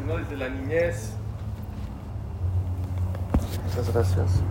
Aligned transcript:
sino 0.00 0.16
desde 0.16 0.36
la 0.36 0.48
niñez. 0.48 1.12
Muchas 3.66 3.92
gracias. 3.92 4.42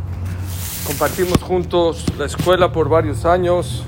Compartimos 0.85 1.41
juntos 1.41 2.05
la 2.17 2.25
escuela 2.25 2.71
por 2.71 2.89
varios 2.89 3.25
años. 3.25 3.83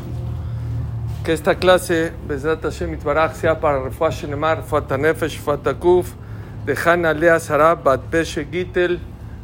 Que 1.23 1.33
esta 1.33 1.55
clase, 1.55 2.13
Bezrat 2.27 2.63
Hashem 2.63 2.93
Itbarach, 2.95 3.35
sea 3.35 3.59
para 3.59 3.83
Refuah 3.83 4.09
Shenemar, 4.09 4.63
Fata 4.63 4.97
Nefesh, 4.97 5.39
Fata 5.39 5.75
Kuf, 5.75 6.13
de 6.65 6.75
Hana 6.75 7.13
Lea 7.13 7.39
Sarab, 7.39 7.83
Bat 7.83 8.01
Peshe 8.09 8.47
Gitel, 8.51 8.99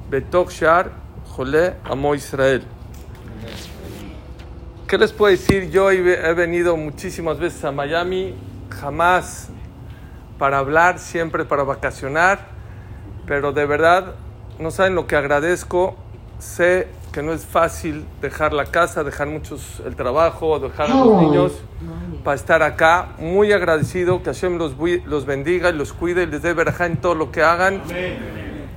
Betok 0.10 0.50
Shar, 0.50 0.92
Jole, 1.36 1.76
Amo 1.84 2.16
Israel. 2.16 2.64
¿Qué 4.88 4.98
les 4.98 5.12
puedo 5.14 5.32
decir? 5.32 5.70
Yo 5.70 5.92
he 5.92 6.34
venido 6.34 6.76
muchísimas 6.78 7.38
veces 7.38 7.64
a 7.64 7.72
Miami, 7.72 8.34
jamás 8.70 9.50
para 10.38 10.60
hablar, 10.60 11.00
siempre 11.00 11.46
para 11.46 11.64
vacacionar, 11.64 12.40
pero 13.26 13.52
de 13.52 13.66
verdad 13.66 14.16
no 14.60 14.72
saben 14.72 14.96
lo 14.96 15.08
que 15.08 15.16
agradezco. 15.16 15.96
Sé 16.40 16.88
que 17.12 17.24
no 17.24 17.34
es 17.34 17.46
fácil 17.46 18.06
dejar 18.22 18.54
la 18.54 18.66
casa, 18.66 19.04
dejar 19.04 19.28
muchos 19.28 19.82
el 19.86 19.96
trabajo, 19.96 20.60
dejar 20.60 20.92
a 20.92 20.96
los 20.96 21.22
niños 21.22 21.64
para 22.24 22.36
estar 22.36 22.62
acá. 22.62 23.10
Muy 23.18 23.52
agradecido 23.52 24.22
que 24.22 24.26
Hashem 24.26 24.58
los, 24.58 24.76
los 25.06 25.26
bendiga 25.26 25.70
y 25.70 25.74
los 25.74 25.94
cuide 25.94 26.24
y 26.24 26.26
les 26.28 26.42
dé 26.42 26.54
verajá 26.54 26.86
en 26.86 26.98
todo 26.98 27.16
lo 27.16 27.32
que 27.32 27.42
hagan. 27.42 27.82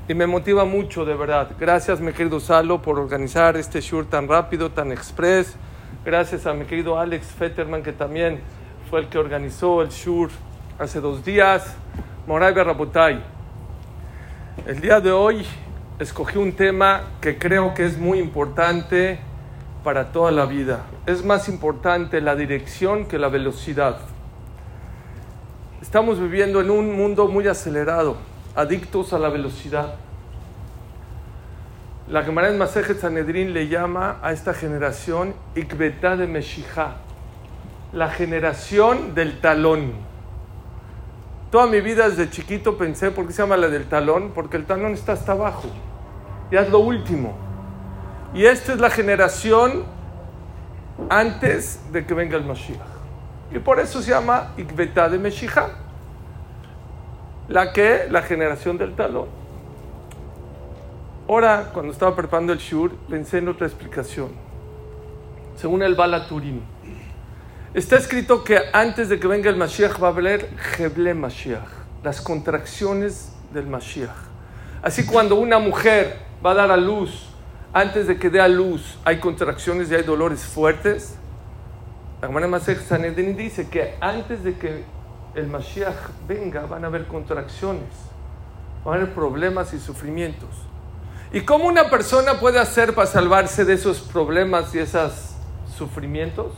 Y 0.08 0.14
me 0.14 0.27
motiva 0.27 0.64
mucho, 0.64 1.05
de 1.05 1.14
verdad. 1.14 1.50
Gracias, 1.61 2.00
mi 2.00 2.12
querido 2.12 2.41
Salo, 2.41 2.80
por 2.83 2.98
organizar 2.98 3.56
este 3.56 3.80
show 3.80 4.05
tan 4.05 4.27
rápido, 4.27 4.70
tan 4.70 4.91
express. 4.91 5.56
Gracias 6.05 6.47
a 6.47 6.55
mi 6.55 6.64
querido 6.64 6.98
Alex 6.98 7.27
Fetterman, 7.27 7.83
que 7.83 7.92
también 7.92 8.41
fue 8.88 9.00
el 9.00 9.08
que 9.08 9.19
organizó 9.19 9.83
el 9.83 9.91
show 9.91 10.28
hace 10.80 10.98
dos 10.98 11.23
días. 11.23 11.77
Moray 12.27 12.55
Berrabotay. 12.55 13.23
El 14.67 14.81
día 14.81 14.98
de 14.98 15.12
hoy 15.12 15.45
escogí 15.98 16.39
un 16.39 16.53
tema 16.53 17.03
que 17.20 17.36
creo 17.36 17.75
que 17.75 17.84
es 17.84 17.98
muy 17.98 18.19
importante 18.19 19.19
para 19.84 20.11
toda 20.11 20.31
la 20.31 20.47
vida. 20.47 20.86
Es 21.05 21.23
más 21.23 21.51
importante 21.51 22.23
la 22.23 22.34
dirección 22.34 23.05
que 23.05 23.19
la 23.19 23.28
velocidad. 23.28 23.98
Estamos 25.83 26.19
viviendo 26.19 26.62
en 26.62 26.70
un 26.70 26.97
mundo 26.97 27.28
muy 27.28 27.47
acelerado, 27.47 28.17
adictos 28.56 29.12
a 29.12 29.19
la 29.19 29.28
velocidad. 29.28 29.97
La 32.08 32.23
Gemara 32.23 32.48
en 32.48 32.56
Masejet 32.56 32.98
Sanedrin 32.98 33.53
le 33.53 33.69
llama 33.69 34.19
a 34.23 34.33
esta 34.33 34.55
generación 34.55 35.34
Ikbetá 35.55 36.17
de 36.17 36.27
Meshijá, 36.27 36.97
la 37.92 38.08
generación 38.08 39.14
del 39.14 39.41
talón. 39.41 40.09
Toda 41.51 41.67
mi 41.67 41.81
vida 41.81 42.09
desde 42.09 42.31
chiquito 42.31 42.79
pensé, 42.79 43.11
¿por 43.11 43.27
qué 43.27 43.33
se 43.33 43.43
llama 43.43 43.56
la 43.56 43.69
del 43.69 43.87
talón? 43.87 44.31
Porque 44.34 44.56
el 44.56 44.67
talón 44.67 44.93
está 44.93 45.12
hasta 45.12 45.33
abajo. 45.33 45.69
Ya 46.51 46.61
es 46.61 46.70
lo 46.70 46.79
último. 46.79 47.34
Y 48.33 48.45
esta 48.45 48.73
es 48.73 48.81
la 48.81 48.91
generación 48.91 49.84
antes 51.09 51.81
de 51.92 52.07
que 52.07 52.15
venga 52.15 52.37
el 52.37 52.45
Mashiach. 52.45 52.79
Y 53.53 53.59
por 53.59 53.81
eso 53.81 54.01
se 54.01 54.11
llama 54.11 54.53
Ikbetá 54.57 55.09
de 55.09 55.19
Meshiach. 55.19 55.70
La 57.48 57.73
que, 57.73 58.07
la 58.09 58.23
generación 58.23 58.79
del 58.79 58.95
talón. 58.95 59.27
Ahora, 61.29 61.70
cuando 61.73 61.92
estaba 61.92 62.14
preparando 62.14 62.53
el 62.53 62.61
Shur, 62.61 62.92
pensé 63.09 63.39
en 63.39 63.48
otra 63.48 63.67
explicación. 63.67 64.29
Según 65.57 65.83
el 65.83 65.95
Bala 65.95 66.29
Turín. 66.29 66.62
Está 67.73 67.99
escrito 67.99 68.43
que 68.43 68.59
antes 68.73 69.09
de 69.09 69.21
que 69.21 69.29
venga 69.29 69.49
el 69.49 69.55
Mashiach 69.55 70.03
va 70.03 70.09
a 70.09 70.11
haber 70.11 70.51
Heble 70.77 71.15
Mashiach, 71.15 71.69
las 72.03 72.21
contracciones 72.21 73.31
del 73.55 73.69
Mashiach. 73.69 74.11
Así 74.83 75.07
cuando 75.07 75.37
una 75.37 75.61
mujer 75.61 76.17
va 76.45 76.51
a 76.51 76.55
dar 76.55 76.73
a 76.73 76.77
luz, 76.77 77.29
antes 77.73 78.09
de 78.09 78.19
que 78.19 78.29
dé 78.29 78.41
a 78.41 78.48
luz, 78.48 78.98
hay 79.05 79.20
contracciones 79.20 79.89
y 79.89 79.95
hay 79.95 80.03
dolores 80.03 80.41
fuertes. 80.41 81.14
La 82.20 82.27
hermana 82.27 82.48
Mashiach 82.48 82.80
Sanedrin 82.80 83.36
dice 83.36 83.69
que 83.69 83.95
antes 84.01 84.42
de 84.42 84.57
que 84.57 84.83
el 85.36 85.47
Mashiach 85.47 85.95
venga 86.27 86.63
van 86.63 86.83
a 86.83 86.89
haber 86.89 87.07
contracciones, 87.07 87.85
van 88.85 88.95
a 88.95 88.97
haber 88.97 89.14
problemas 89.14 89.73
y 89.75 89.79
sufrimientos. 89.79 90.51
¿Y 91.33 91.42
cómo 91.42 91.67
una 91.67 91.89
persona 91.89 92.41
puede 92.41 92.59
hacer 92.59 92.97
para 92.97 93.07
salvarse 93.07 93.64
de 93.64 93.75
esos 93.75 94.01
problemas 94.01 94.75
y 94.75 94.80
esos 94.80 95.36
sufrimientos? 95.79 96.53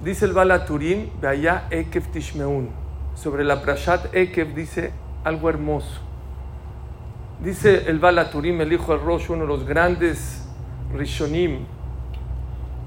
Dice 0.00 0.26
el 0.26 0.34
Bala 0.34 0.66
Turín, 0.66 1.10
allá 1.26 1.68
Ekev 1.70 2.08
Tishmeun. 2.08 2.68
Sobre 3.14 3.44
la 3.44 3.62
Prashat 3.62 4.14
Ekev 4.14 4.54
dice 4.54 4.92
algo 5.24 5.48
hermoso. 5.48 6.00
Dice 7.42 7.88
el 7.88 7.98
Bala 7.98 8.30
Turín, 8.30 8.60
el 8.60 8.72
hijo 8.74 8.92
de 8.92 9.02
Rosh, 9.02 9.30
uno 9.30 9.42
de 9.42 9.48
los 9.48 9.64
grandes 9.64 10.46
Rishonim, 10.94 11.64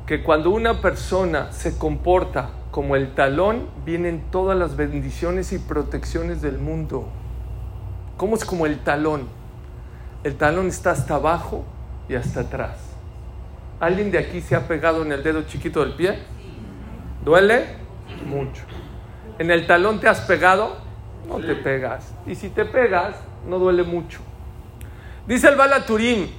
que 0.05 0.21
cuando 0.21 0.51
una 0.51 0.81
persona 0.81 1.51
se 1.51 1.79
comporta 1.79 2.51
como 2.69 2.95
el 2.95 3.15
talón, 3.15 3.67
vienen 3.83 4.25
todas 4.29 4.57
las 4.57 4.75
bendiciones 4.75 5.51
y 5.51 5.57
protecciones 5.57 6.43
del 6.43 6.59
mundo. 6.59 7.07
¿Cómo 8.17 8.35
es 8.35 8.45
como 8.45 8.67
el 8.67 8.79
talón? 8.79 9.27
El 10.23 10.35
talón 10.35 10.67
está 10.67 10.91
hasta 10.91 11.15
abajo 11.15 11.65
y 12.07 12.13
hasta 12.13 12.41
atrás. 12.41 12.77
¿Alguien 13.79 14.11
de 14.11 14.19
aquí 14.19 14.41
se 14.41 14.55
ha 14.55 14.67
pegado 14.67 15.01
en 15.01 15.11
el 15.11 15.23
dedo 15.23 15.41
chiquito 15.43 15.79
del 15.79 15.95
pie? 15.95 16.19
¿Duele? 17.29 17.63
Mucho. 18.25 18.63
¿En 19.37 19.51
el 19.51 19.67
talón 19.67 19.99
te 19.99 20.09
has 20.09 20.21
pegado? 20.21 20.77
No 21.27 21.37
te 21.37 21.53
pegas. 21.53 22.11
Y 22.25 22.33
si 22.33 22.49
te 22.49 22.65
pegas, 22.65 23.17
no 23.45 23.59
duele 23.59 23.83
mucho. 23.83 24.21
Dice 25.27 25.47
el 25.47 25.55
Bala 25.55 25.85
Turín, 25.85 26.31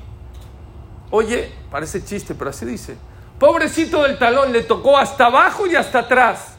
oye, 1.13 1.53
parece 1.71 2.05
chiste, 2.05 2.35
pero 2.35 2.51
así 2.51 2.67
dice. 2.67 2.97
Pobrecito 3.39 4.03
del 4.03 4.19
talón, 4.19 4.53
le 4.53 4.65
tocó 4.65 4.99
hasta 4.99 5.27
abajo 5.27 5.65
y 5.69 5.77
hasta 5.77 6.01
atrás. 6.01 6.59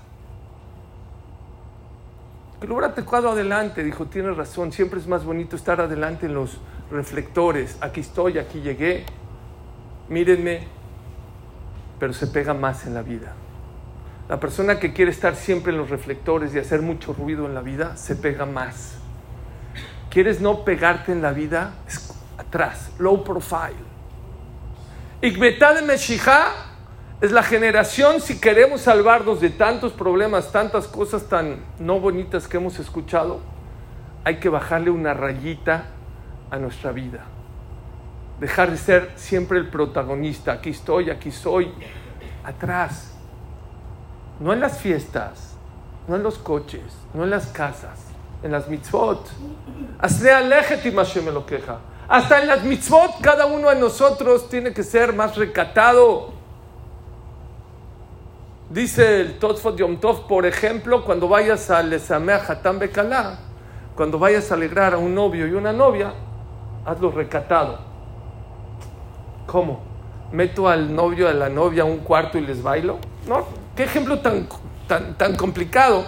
Que 2.62 2.68
lo 2.68 2.76
hubiera 2.76 2.96
tocado 2.96 3.32
adelante, 3.32 3.84
dijo, 3.84 4.06
tienes 4.06 4.38
razón, 4.38 4.72
siempre 4.72 5.02
es 5.02 5.08
más 5.08 5.26
bonito 5.26 5.58
estar 5.58 5.82
adelante 5.82 6.28
en 6.28 6.36
los 6.36 6.58
reflectores. 6.90 7.78
Aquí 7.82 8.00
estoy, 8.00 8.38
aquí 8.38 8.62
llegué. 8.62 9.06
Mírenme, 10.08 10.70
pero 12.00 12.14
se 12.14 12.28
pega 12.28 12.54
más 12.54 12.86
en 12.88 12.94
la 12.94 13.02
vida. 13.02 13.36
La 14.32 14.40
persona 14.40 14.80
que 14.80 14.94
quiere 14.94 15.12
estar 15.12 15.36
siempre 15.36 15.74
en 15.74 15.78
los 15.78 15.90
reflectores 15.90 16.56
y 16.56 16.60
hacer 16.60 16.82
mucho 16.82 17.12
ruido 17.12 17.46
en 17.48 17.54
la 17.54 17.60
vida, 17.60 17.98
se 17.98 18.16
pega 18.16 18.46
más. 18.46 18.94
¿Quieres 20.10 20.40
no 20.40 20.64
pegarte 20.64 21.12
en 21.12 21.22
la 21.22 21.34
vida? 21.34 21.74
Es 21.86 22.14
atrás, 22.38 22.92
low 22.98 23.26
profile. 23.26 23.76
Ikbetá 25.22 25.74
de 25.74 25.82
Meshijá 25.82 26.48
es 27.20 27.34
la 27.34 27.44
generación, 27.44 28.22
si 28.22 28.40
queremos 28.40 28.80
salvarnos 28.80 29.42
de 29.42 29.50
tantos 29.50 29.92
problemas, 29.92 30.50
tantas 30.54 30.88
cosas 30.88 31.28
tan 31.28 31.58
no 31.78 32.00
bonitas 32.00 32.48
que 32.48 32.56
hemos 32.56 32.80
escuchado, 32.80 33.42
hay 34.24 34.38
que 34.38 34.48
bajarle 34.48 34.92
una 34.92 35.14
rayita 35.14 35.88
a 36.50 36.58
nuestra 36.58 36.94
vida. 36.94 37.26
Dejar 38.40 38.72
de 38.72 38.78
ser 38.78 39.12
siempre 39.18 39.60
el 39.60 39.68
protagonista. 39.68 40.54
Aquí 40.54 40.70
estoy, 40.70 41.10
aquí 41.10 41.32
soy. 41.32 41.74
Atrás 42.46 43.11
no 44.42 44.52
en 44.54 44.60
las 44.60 44.80
fiestas, 44.80 45.56
no 46.08 46.16
en 46.16 46.24
los 46.24 46.40
coches, 46.40 46.82
no 47.14 47.24
en 47.24 47.30
las 47.30 47.48
casas, 47.48 48.00
en 48.42 48.52
las 48.52 48.68
mitzvot. 48.68 49.30
Hasta 52.08 52.42
en 52.42 52.48
las 52.48 52.64
mitzvot, 52.64 53.22
cada 53.22 53.46
uno 53.46 53.70
de 53.70 53.76
nosotros 53.76 54.50
tiene 54.50 54.74
que 54.74 54.84
ser 54.84 55.14
más 55.14 55.38
recatado. 55.38 56.32
Dice 58.72 59.22
el 59.22 59.38
Totfot 59.38 59.78
Yom 59.78 59.98
Tov, 60.00 60.28
por 60.28 60.46
ejemplo, 60.46 61.06
cuando 61.06 61.28
vayas 61.28 61.70
a 61.70 61.84
Lesamea 61.84 62.38
Hatam 62.48 62.80
Bekalá, 62.80 63.38
cuando 63.96 64.18
vayas 64.18 64.50
a 64.50 64.56
alegrar 64.56 64.96
a 64.96 64.98
un 64.98 65.14
novio 65.14 65.46
y 65.46 65.54
una 65.54 65.72
novia, 65.72 66.14
hazlo 66.86 67.12
recatado. 67.12 67.78
¿Cómo? 69.46 69.82
¿Meto 70.32 70.68
al 70.68 70.96
novio, 70.96 71.30
a 71.30 71.34
la 71.34 71.50
novia 71.50 71.84
a 71.84 71.86
un 71.86 72.00
cuarto 72.00 72.38
y 72.38 72.42
les 72.42 72.64
bailo? 72.64 72.98
No, 73.28 73.46
qué 73.82 73.86
ejemplo 73.86 74.20
tan, 74.20 74.48
tan, 74.88 75.18
tan 75.18 75.36
complicado. 75.36 76.04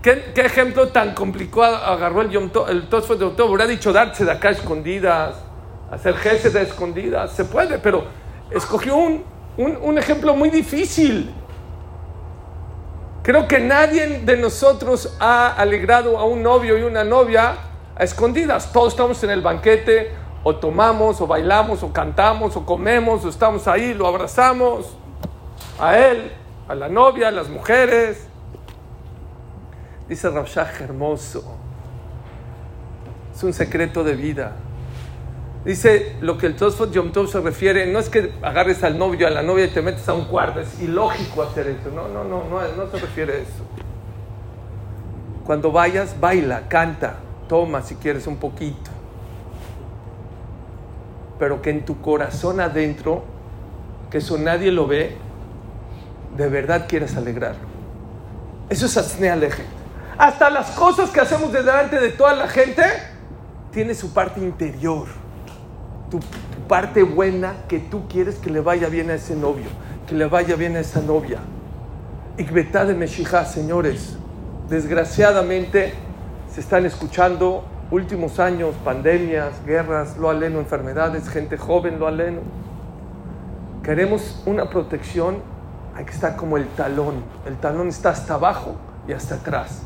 ¿Qué, 0.00 0.32
¿Qué, 0.34 0.40
ejemplo 0.40 0.88
tan 0.88 1.14
complicado 1.14 1.76
agarró 1.76 2.22
el, 2.22 2.50
el 2.68 2.88
Tosfot 2.88 3.18
de 3.18 3.26
October? 3.26 3.50
Hubiera 3.50 3.66
dicho 3.66 3.92
darse 3.92 4.24
de 4.24 4.32
acá 4.32 4.48
escondidas, 4.48 5.36
hacer 5.90 6.14
gestos 6.14 6.54
de 6.54 6.62
escondidas. 6.62 7.32
Se 7.32 7.44
puede, 7.44 7.78
pero 7.78 8.04
escogió 8.50 8.96
un, 8.96 9.22
un, 9.58 9.76
un 9.82 9.98
ejemplo 9.98 10.34
muy 10.34 10.48
difícil. 10.48 11.30
Creo 13.22 13.46
que 13.46 13.58
nadie 13.58 14.20
de 14.20 14.38
nosotros 14.38 15.14
ha 15.20 15.48
alegrado 15.48 16.18
a 16.18 16.24
un 16.24 16.42
novio 16.42 16.78
y 16.78 16.82
una 16.84 17.04
novia 17.04 17.54
a 17.96 18.02
escondidas. 18.02 18.72
Todos 18.72 18.94
estamos 18.94 19.22
en 19.24 19.28
el 19.28 19.42
banquete, 19.42 20.10
o 20.42 20.56
tomamos, 20.56 21.20
o 21.20 21.26
bailamos, 21.26 21.82
o 21.82 21.92
cantamos, 21.92 22.56
o 22.56 22.64
comemos, 22.64 23.26
o 23.26 23.28
estamos 23.28 23.68
ahí, 23.68 23.92
lo 23.92 24.06
abrazamos 24.06 24.96
a 25.78 25.98
él 25.98 26.39
a 26.70 26.74
la 26.76 26.88
novia, 26.88 27.28
a 27.28 27.30
las 27.32 27.48
mujeres. 27.48 28.28
Dice 30.08 30.30
Rabshah 30.30 30.70
hermoso. 30.80 31.56
Es 33.34 33.42
un 33.42 33.52
secreto 33.52 34.04
de 34.04 34.14
vida. 34.14 34.52
Dice 35.64 36.14
lo 36.20 36.38
que 36.38 36.46
el 36.46 36.54
Tosfot 36.54 36.92
Yom 36.92 37.10
Tov 37.10 37.28
se 37.28 37.40
refiere, 37.40 37.92
no 37.92 37.98
es 37.98 38.08
que 38.08 38.32
agarres 38.40 38.84
al 38.84 38.98
novio, 38.98 39.26
a 39.26 39.30
la 39.30 39.42
novia 39.42 39.64
y 39.64 39.70
te 39.70 39.82
metes 39.82 40.08
a 40.08 40.14
un 40.14 40.26
cuarto, 40.26 40.60
es 40.60 40.80
ilógico 40.80 41.42
hacer 41.42 41.66
eso. 41.66 41.90
No, 41.92 42.06
no, 42.06 42.22
no, 42.22 42.44
no, 42.44 42.60
no 42.60 42.90
se 42.90 42.98
refiere 42.98 43.32
a 43.32 43.36
eso. 43.38 43.64
Cuando 45.44 45.72
vayas, 45.72 46.20
baila, 46.20 46.68
canta, 46.68 47.16
toma 47.48 47.82
si 47.82 47.96
quieres 47.96 48.28
un 48.28 48.36
poquito. 48.36 48.92
Pero 51.40 51.60
que 51.60 51.70
en 51.70 51.84
tu 51.84 52.00
corazón 52.00 52.60
adentro, 52.60 53.24
que 54.08 54.18
eso 54.18 54.38
nadie 54.38 54.70
lo 54.70 54.86
ve, 54.86 55.16
de 56.40 56.48
verdad 56.48 56.86
quieres 56.88 57.16
alegrarlo. 57.16 57.68
Eso 58.68 58.86
es 58.86 58.96
Asnea 58.96 59.38
Hasta 60.16 60.50
las 60.50 60.70
cosas 60.72 61.10
que 61.10 61.20
hacemos 61.20 61.52
delante 61.52 62.00
de 62.00 62.10
toda 62.10 62.34
la 62.34 62.48
gente, 62.48 62.82
tiene 63.72 63.94
su 63.94 64.12
parte 64.12 64.40
interior 64.40 65.06
tu, 66.10 66.20
parte 66.68 67.02
buena 67.02 67.54
que 67.68 67.78
tú 67.78 68.06
quieres 68.08 68.36
que 68.36 68.50
le 68.50 68.60
vaya 68.60 68.88
bien 68.88 69.10
a 69.10 69.14
ese 69.14 69.34
novio, 69.34 69.66
que 70.06 70.14
le 70.14 70.26
vaya 70.26 70.54
bien 70.56 70.76
a 70.76 70.80
esa 70.80 71.00
novia. 71.00 71.38
Ikbetá 72.36 72.84
de 72.84 72.94
Meshijá, 72.94 73.44
señores, 73.44 74.16
desgraciadamente 74.68 75.94
se 76.52 76.60
están 76.60 76.86
escuchando 76.86 77.64
últimos 77.90 78.38
años, 78.38 78.74
pandemias, 78.84 79.64
guerras, 79.66 80.16
lo 80.16 80.30
aleno, 80.30 80.60
enfermedades, 80.60 81.28
gente 81.28 81.56
joven, 81.56 81.98
lo 81.98 82.06
aleno. 82.06 82.40
Queremos 83.82 84.42
una 84.46 84.70
protección, 84.70 85.38
hay 86.00 86.06
que 86.06 86.12
estar 86.12 86.34
como 86.34 86.56
el 86.56 86.66
talón. 86.68 87.22
El 87.46 87.58
talón 87.58 87.88
está 87.88 88.08
hasta 88.08 88.34
abajo 88.34 88.74
y 89.06 89.12
hasta 89.12 89.34
atrás. 89.34 89.82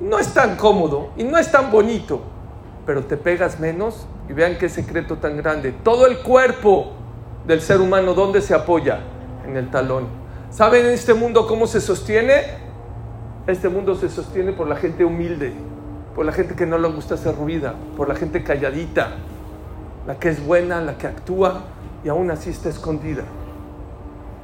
No 0.00 0.18
es 0.18 0.34
tan 0.34 0.56
cómodo 0.56 1.10
y 1.16 1.22
no 1.22 1.38
es 1.38 1.52
tan 1.52 1.70
bonito, 1.70 2.20
pero 2.84 3.04
te 3.04 3.16
pegas 3.16 3.60
menos 3.60 4.08
y 4.28 4.32
vean 4.32 4.58
qué 4.58 4.68
secreto 4.68 5.18
tan 5.18 5.36
grande. 5.36 5.70
Todo 5.70 6.08
el 6.08 6.18
cuerpo 6.18 6.94
del 7.46 7.60
ser 7.60 7.80
humano, 7.80 8.14
¿dónde 8.14 8.42
se 8.42 8.54
apoya? 8.54 8.98
En 9.46 9.56
el 9.56 9.70
talón. 9.70 10.08
¿Saben 10.50 10.86
en 10.86 10.92
este 10.92 11.14
mundo 11.14 11.46
cómo 11.46 11.68
se 11.68 11.80
sostiene? 11.80 12.42
Este 13.46 13.68
mundo 13.68 13.94
se 13.94 14.08
sostiene 14.08 14.52
por 14.52 14.66
la 14.66 14.74
gente 14.74 15.04
humilde, 15.04 15.52
por 16.16 16.26
la 16.26 16.32
gente 16.32 16.56
que 16.56 16.66
no 16.66 16.76
le 16.76 16.88
gusta 16.88 17.14
hacer 17.14 17.36
ruida, 17.36 17.74
por 17.96 18.08
la 18.08 18.16
gente 18.16 18.42
calladita, 18.42 19.10
la 20.08 20.18
que 20.18 20.28
es 20.28 20.44
buena, 20.44 20.80
la 20.80 20.98
que 20.98 21.06
actúa 21.06 21.60
y 22.02 22.08
aún 22.08 22.32
así 22.32 22.50
está 22.50 22.68
escondida. 22.68 23.22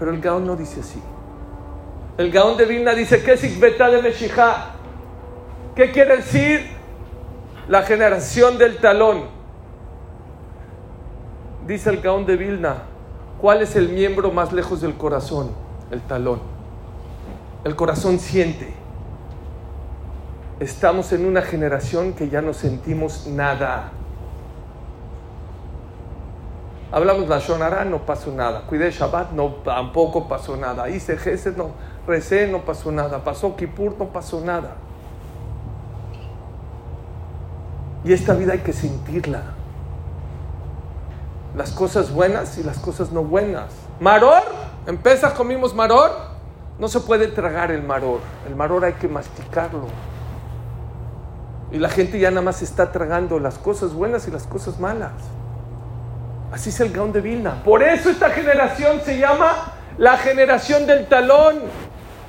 Pero 0.02 0.14
el 0.14 0.20
Gaón 0.20 0.44
no 0.44 0.56
dice 0.56 0.80
así. 0.80 1.00
El 2.18 2.32
Gaón 2.32 2.56
de 2.56 2.64
Vilna 2.64 2.92
dice, 2.92 3.22
¿qué 3.22 3.34
es 3.34 3.60
de 3.60 4.02
Meshijá? 4.02 4.72
¿Qué 5.76 5.92
quiere 5.92 6.16
decir 6.16 6.72
la 7.68 7.82
generación 7.82 8.58
del 8.58 8.78
talón? 8.78 9.26
Dice 11.68 11.90
el 11.90 12.00
Gaón 12.00 12.26
de 12.26 12.36
Vilna, 12.36 12.78
¿cuál 13.40 13.62
es 13.62 13.76
el 13.76 13.90
miembro 13.90 14.32
más 14.32 14.52
lejos 14.52 14.80
del 14.80 14.96
corazón? 14.96 15.52
El 15.92 16.00
talón. 16.00 16.40
El 17.62 17.76
corazón 17.76 18.18
siente. 18.18 18.74
Estamos 20.58 21.12
en 21.12 21.26
una 21.26 21.42
generación 21.42 22.14
que 22.14 22.28
ya 22.28 22.42
no 22.42 22.54
sentimos 22.54 23.28
nada. 23.28 23.92
Hablamos 26.92 27.26
la 27.28 27.38
Shonara, 27.38 27.84
no 27.84 28.04
pasó 28.04 28.30
nada. 28.30 28.62
Cuidé 28.66 28.90
Shabbat, 28.90 29.32
no, 29.32 29.46
tampoco 29.64 30.28
pasó 30.28 30.56
nada. 30.56 30.90
Hice 30.90 31.16
Gesed, 31.16 31.56
no. 31.56 31.70
Recé, 32.06 32.46
no 32.46 32.58
pasó 32.60 32.92
nada. 32.92 33.24
Pasó 33.24 33.56
Kippur, 33.56 33.96
no 33.98 34.06
pasó 34.06 34.40
nada. 34.40 34.76
Y 38.04 38.12
esta 38.12 38.34
vida 38.34 38.52
hay 38.52 38.58
que 38.58 38.72
sentirla 38.72 39.42
las 41.56 41.70
cosas 41.72 42.12
buenas 42.12 42.58
y 42.58 42.62
las 42.62 42.78
cosas 42.78 43.12
no 43.12 43.22
buenas. 43.22 43.70
Maror, 44.00 44.42
en 44.86 44.98
comimos 45.36 45.74
maror, 45.74 46.10
no 46.78 46.88
se 46.88 47.00
puede 47.00 47.28
tragar 47.28 47.70
el 47.70 47.82
maror, 47.82 48.20
el 48.48 48.56
maror 48.56 48.84
hay 48.84 48.94
que 48.94 49.08
masticarlo. 49.08 49.86
Y 51.70 51.78
la 51.78 51.88
gente 51.88 52.18
ya 52.18 52.30
nada 52.30 52.42
más 52.42 52.62
está 52.62 52.92
tragando 52.92 53.38
las 53.38 53.58
cosas 53.58 53.94
buenas 53.94 54.28
y 54.28 54.30
las 54.30 54.46
cosas 54.46 54.78
malas. 54.78 55.12
Así 56.52 56.68
es 56.68 56.78
el 56.80 56.92
Gaón 56.92 57.12
de 57.12 57.20
Vilna. 57.20 57.62
Por 57.64 57.82
eso 57.82 58.10
esta 58.10 58.30
generación 58.30 59.00
se 59.04 59.18
llama 59.18 59.72
la 59.98 60.18
generación 60.18 60.86
del 60.86 61.08
talón. 61.08 61.60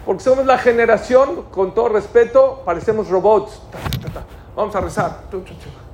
Porque 0.06 0.24
somos 0.24 0.46
la 0.46 0.58
generación, 0.58 1.44
con 1.52 1.74
todo 1.74 1.90
respeto, 1.90 2.62
parecemos 2.66 3.10
robots. 3.10 3.62
Vamos 4.56 4.76
a 4.76 4.82
rezar 4.82 5.20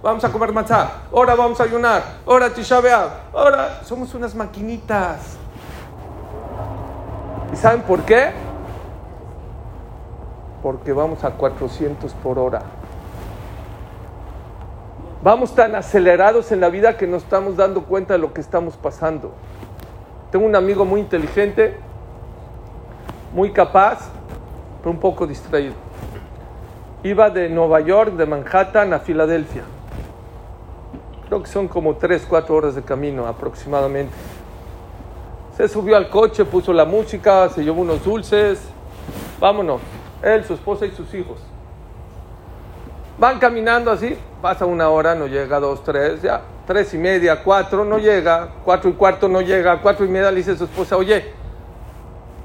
vamos 0.01 0.23
a 0.23 0.31
comer 0.31 0.53
matzah, 0.53 1.03
ahora 1.11 1.35
vamos 1.35 1.59
a 1.59 1.63
ayunar, 1.63 2.03
ahora 2.25 2.53
Tisha 2.53 2.79
ahora 3.33 3.81
somos 3.83 4.13
unas 4.13 4.33
maquinitas. 4.33 5.37
¿Y 7.51 7.55
saben 7.55 7.81
por 7.81 8.01
qué? 8.03 8.31
Porque 10.61 10.93
vamos 10.93 11.23
a 11.23 11.31
400 11.31 12.13
por 12.13 12.37
hora. 12.37 12.61
Vamos 15.21 15.53
tan 15.53 15.75
acelerados 15.75 16.53
en 16.53 16.61
la 16.61 16.69
vida 16.69 16.95
que 16.95 17.05
no 17.05 17.17
estamos 17.17 17.57
dando 17.57 17.83
cuenta 17.83 18.13
de 18.13 18.19
lo 18.19 18.31
que 18.31 18.39
estamos 18.39 18.77
pasando. 18.77 19.33
Tengo 20.31 20.45
un 20.45 20.55
amigo 20.55 20.85
muy 20.85 21.01
inteligente, 21.01 21.75
muy 23.33 23.51
capaz, 23.51 24.09
pero 24.77 24.91
un 24.91 24.99
poco 24.99 25.27
distraído. 25.27 25.73
Iba 27.03 27.29
de 27.29 27.49
Nueva 27.49 27.81
York, 27.81 28.13
de 28.13 28.25
Manhattan 28.25 28.93
a 28.93 28.99
Filadelfia. 28.99 29.63
Creo 31.27 31.43
que 31.43 31.49
son 31.49 31.67
como 31.67 31.97
3, 31.97 32.25
4 32.25 32.55
horas 32.55 32.75
de 32.75 32.81
camino 32.81 33.27
aproximadamente. 33.27 34.13
Se 35.57 35.67
subió 35.67 35.97
al 35.97 36.09
coche, 36.09 36.45
puso 36.45 36.71
la 36.71 36.85
música, 36.85 37.49
se 37.49 37.61
llevó 37.61 37.81
unos 37.81 38.05
dulces. 38.05 38.61
Vámonos. 39.37 39.81
Él, 40.23 40.45
su 40.45 40.53
esposa 40.53 40.85
y 40.85 40.91
sus 40.91 41.13
hijos. 41.13 41.39
Van 43.19 43.37
caminando 43.37 43.91
así, 43.91 44.17
pasa 44.41 44.65
una 44.65 44.89
hora, 44.89 45.13
no 45.13 45.27
llega, 45.27 45.59
dos, 45.59 45.83
tres, 45.83 46.21
ya, 46.21 46.41
tres 46.65 46.93
y 46.93 46.97
media, 46.97 47.43
cuatro, 47.43 47.83
no 47.83 47.97
llega, 47.97 48.47
cuatro 48.63 48.89
y 48.89 48.93
cuarto 48.93 49.27
no 49.27 49.41
llega, 49.41 49.81
cuatro 49.81 50.05
y 50.05 50.09
media 50.09 50.31
le 50.31 50.37
dice 50.37 50.51
a 50.51 50.55
su 50.55 50.63
esposa, 50.63 50.95
oye, 50.95 51.33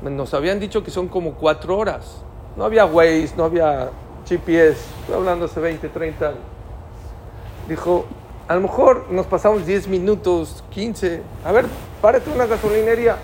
nos 0.02 0.34
habían 0.34 0.58
dicho 0.58 0.82
que 0.82 0.90
son 0.90 1.06
como 1.06 1.34
cuatro 1.34 1.78
horas. 1.78 2.22
No 2.56 2.64
había 2.64 2.86
Waze, 2.86 3.34
no 3.36 3.44
había 3.44 3.90
GPS, 4.26 4.80
estoy 5.00 5.14
hablando 5.14 5.44
hace 5.44 5.60
20, 5.60 5.88
30 5.88 6.26
años. 6.26 6.38
Dijo, 7.68 8.06
a 8.48 8.54
lo 8.54 8.60
mejor 8.60 9.06
nos 9.10 9.26
pasamos 9.26 9.64
10 9.66 9.88
minutos, 9.88 10.64
15. 10.70 11.22
A 11.44 11.52
ver, 11.52 11.66
párate 12.02 12.30
una 12.30 12.46
gasolinería. 12.46 13.16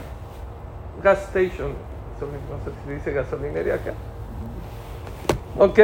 Gas 1.02 1.23
station. 1.25 1.73
No 2.21 2.64
sé 2.64 2.71
si 2.85 2.95
dice 2.95 3.12
gasolinería 3.12 3.75
acá. 3.75 3.95
Ok. 5.59 5.78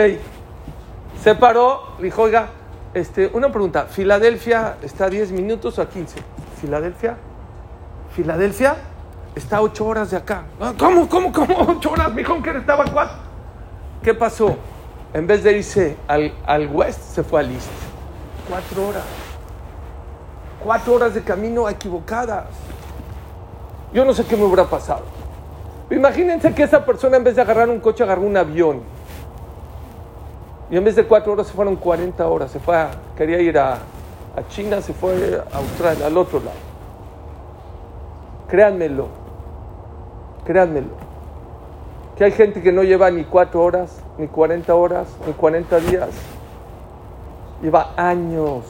Se 1.22 1.34
paró, 1.34 1.82
dijo, 2.00 2.22
oiga, 2.22 2.48
este, 2.94 3.30
una 3.32 3.50
pregunta. 3.50 3.86
¿Filadelfia 3.86 4.76
está 4.82 5.06
a 5.06 5.10
10 5.10 5.32
minutos 5.32 5.78
o 5.78 5.82
a 5.82 5.88
15? 5.88 6.18
¿Filadelfia? 6.60 7.16
¿Filadelfia? 8.14 8.76
Está 9.34 9.58
a 9.58 9.62
8 9.62 9.84
horas 9.84 10.10
de 10.10 10.16
acá. 10.16 10.44
Ah, 10.60 10.72
¿Cómo, 10.78 11.08
cómo, 11.08 11.32
cómo? 11.32 11.56
8 11.78 11.90
horas, 11.90 12.14
mi 12.14 12.22
que 12.24 12.50
estaba 12.50 12.84
a 12.84 12.90
4. 12.90 13.16
¿Qué 14.02 14.14
pasó? 14.14 14.56
En 15.12 15.26
vez 15.26 15.42
de 15.42 15.58
irse 15.58 15.96
al, 16.06 16.32
al 16.46 16.68
west, 16.68 17.00
se 17.00 17.22
fue 17.22 17.40
al 17.40 17.50
east. 17.50 17.70
4 18.48 18.88
horas 18.88 19.26
cuatro 20.66 20.94
horas 20.94 21.14
de 21.14 21.22
camino 21.22 21.68
equivocadas. 21.68 22.46
Yo 23.92 24.04
no 24.04 24.12
sé 24.12 24.24
qué 24.24 24.36
me 24.36 24.44
hubiera 24.44 24.64
pasado. 24.64 25.04
Imagínense 25.90 26.52
que 26.52 26.64
esa 26.64 26.84
persona 26.84 27.16
en 27.16 27.24
vez 27.24 27.36
de 27.36 27.42
agarrar 27.42 27.68
un 27.68 27.78
coche 27.78 28.02
agarró 28.02 28.22
un 28.22 28.36
avión. 28.36 28.80
Y 30.70 30.76
en 30.76 30.84
vez 30.84 30.96
de 30.96 31.04
cuatro 31.04 31.32
horas 31.32 31.46
se 31.46 31.52
fueron 31.52 31.76
40 31.76 32.26
horas. 32.26 32.50
Se 32.50 32.58
fue 32.58 32.76
a, 32.76 32.90
quería 33.16 33.40
ir 33.40 33.58
a, 33.58 33.74
a 33.74 34.48
China, 34.48 34.80
se 34.80 34.92
fue 34.92 35.40
a 35.52 35.56
Australia, 35.56 36.06
al 36.06 36.16
otro 36.16 36.40
lado. 36.40 36.58
Créanmelo, 38.48 39.08
créanmelo. 40.44 41.06
Que 42.16 42.24
hay 42.24 42.32
gente 42.32 42.62
que 42.62 42.72
no 42.72 42.82
lleva 42.82 43.10
ni 43.10 43.24
cuatro 43.24 43.62
horas, 43.62 44.00
ni 44.18 44.26
40 44.26 44.74
horas, 44.74 45.08
ni 45.26 45.32
40 45.32 45.80
días. 45.80 46.08
Lleva 47.62 47.92
años 47.96 48.64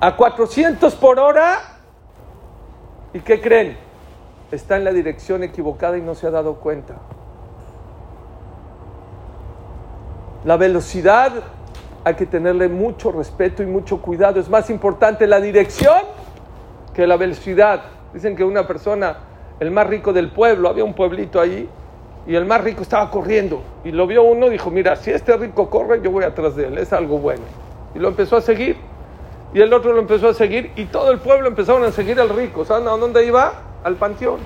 a 0.00 0.16
400 0.16 0.94
por 0.96 1.18
hora. 1.18 1.58
¿Y 3.12 3.20
qué 3.20 3.40
creen? 3.40 3.76
Está 4.50 4.76
en 4.76 4.84
la 4.84 4.92
dirección 4.92 5.42
equivocada 5.42 5.96
y 5.96 6.02
no 6.02 6.14
se 6.14 6.26
ha 6.26 6.30
dado 6.30 6.56
cuenta. 6.56 6.94
La 10.44 10.58
velocidad 10.58 11.32
hay 12.04 12.14
que 12.14 12.26
tenerle 12.26 12.68
mucho 12.68 13.10
respeto 13.10 13.62
y 13.62 13.66
mucho 13.66 14.02
cuidado. 14.02 14.38
Es 14.38 14.50
más 14.50 14.68
importante 14.68 15.26
la 15.26 15.40
dirección 15.40 16.02
que 16.92 17.06
la 17.06 17.16
velocidad. 17.16 17.82
Dicen 18.12 18.36
que 18.36 18.44
una 18.44 18.66
persona, 18.66 19.16
el 19.58 19.70
más 19.70 19.86
rico 19.86 20.12
del 20.12 20.30
pueblo, 20.30 20.68
había 20.68 20.84
un 20.84 20.94
pueblito 20.94 21.40
ahí, 21.40 21.68
Y 22.26 22.34
el 22.36 22.46
más 22.46 22.62
rico 22.62 22.80
estaba 22.80 23.10
corriendo. 23.10 23.62
Y 23.84 23.92
lo 23.92 24.06
vio 24.06 24.22
uno, 24.22 24.48
dijo, 24.48 24.70
mira, 24.70 24.96
si 24.96 25.10
este 25.10 25.36
rico 25.36 25.68
corre, 25.68 26.00
yo 26.02 26.10
voy 26.10 26.24
atrás 26.24 26.56
de 26.56 26.68
él, 26.68 26.78
es 26.78 26.90
algo 26.94 27.18
bueno. 27.18 27.42
Y 27.94 27.98
lo 27.98 28.08
empezó 28.08 28.38
a 28.38 28.40
seguir. 28.40 28.76
Y 29.52 29.60
el 29.60 29.70
otro 29.72 29.92
lo 29.92 30.00
empezó 30.00 30.28
a 30.28 30.34
seguir. 30.34 30.72
Y 30.74 30.86
todo 30.86 31.10
el 31.10 31.18
pueblo 31.18 31.48
empezaron 31.48 31.84
a 31.84 31.92
seguir 31.92 32.18
al 32.18 32.30
rico. 32.30 32.64
¿Saben 32.64 32.88
a 32.88 32.92
dónde 32.92 33.26
iba? 33.26 33.52
Al 33.82 33.96
panteón. 33.96 34.40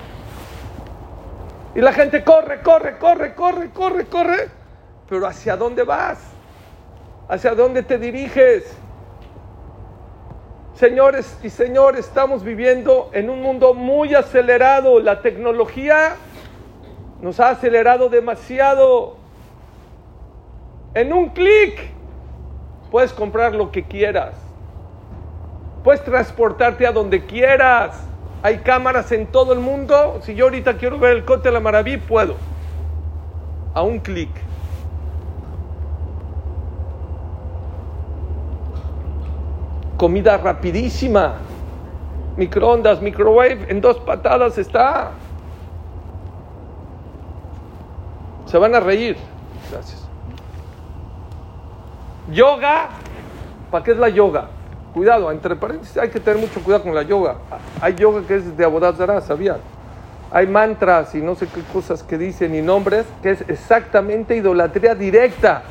Y 1.77 1.81
la 1.81 1.93
gente 1.93 2.25
corre, 2.25 2.63
corre, 2.63 2.99
corre, 2.99 3.35
corre, 3.35 3.71
corre, 3.71 4.05
corre. 4.07 4.58
Pero 5.09 5.27
¿hacia 5.27 5.57
dónde 5.57 5.83
vas? 5.85 6.19
¿Hacia 7.29 7.55
dónde 7.55 7.83
te 7.83 7.99
diriges? 7.99 8.77
Señores 10.75 11.39
y 11.43 11.51
señores, 11.51 12.07
estamos 12.07 12.45
viviendo 12.45 13.11
en 13.13 13.31
un 13.31 13.43
mundo 13.43 13.75
muy 13.75 14.15
acelerado. 14.15 15.01
La 15.01 15.23
tecnología 15.23 16.15
nos 17.21 17.41
ha 17.41 17.51
acelerado 17.51 18.09
demasiado. 18.09 19.17
En 20.95 21.13
un 21.13 21.31
clic 21.31 21.91
puedes 22.91 23.13
comprar 23.13 23.55
lo 23.55 23.73
que 23.73 23.85
quieras. 23.85 24.35
Puedes 25.83 26.05
transportarte 26.05 26.87
a 26.87 26.93
donde 26.93 27.25
quieras. 27.25 28.05
Hay 28.43 28.59
cámaras 28.59 29.11
en 29.11 29.27
todo 29.27 29.53
el 29.53 29.59
mundo. 29.59 30.21
Si 30.23 30.35
yo 30.35 30.45
ahorita 30.45 30.77
quiero 30.77 30.99
ver 30.99 31.17
el 31.17 31.25
Cote 31.25 31.49
de 31.49 31.53
la 31.55 31.61
Maraví, 31.61 31.97
puedo. 31.97 32.37
A 33.75 33.83
un 33.83 33.99
clic. 33.99 34.31
Comida 39.99 40.39
rapidísima. 40.39 41.35
Microondas, 42.37 43.03
microwave, 43.03 43.67
en 43.69 43.81
dos 43.81 43.99
patadas 43.99 44.57
está. 44.57 45.11
Se 48.47 48.57
van 48.57 48.77
a 48.77 48.81
reír. 48.81 49.17
Gracias. 49.71 50.09
Yoga. 52.31 52.91
¿Para 53.73 53.85
qué 53.85 53.91
es 53.91 53.99
la 53.99 54.09
yoga? 54.09 54.49
Cuidado, 54.95 55.31
entre 55.31 55.57
paréntesis, 55.57 55.99
hay 55.99 56.09
que 56.09 56.21
tener 56.21 56.41
mucho 56.41 56.63
cuidado 56.63 56.85
con 56.85 56.95
la 56.95 57.03
yoga. 57.03 57.37
Hay 57.81 57.95
yoga 57.97 58.23
que 58.23 58.37
es 58.37 58.57
de 58.57 58.65
Abodazara, 58.65 59.21
¿sabían? 59.21 59.59
Hay 60.31 60.47
mantras 60.47 61.15
y 61.15 61.21
no 61.21 61.35
sé 61.35 61.49
qué 61.49 61.61
cosas 61.73 62.03
que 62.03 62.17
dicen 62.17 62.55
y 62.55 62.63
nombres 62.63 63.05
que 63.23 63.33
es 63.33 63.45
exactamente 63.49 64.37
idolatría 64.37 64.95
directa. 64.95 65.63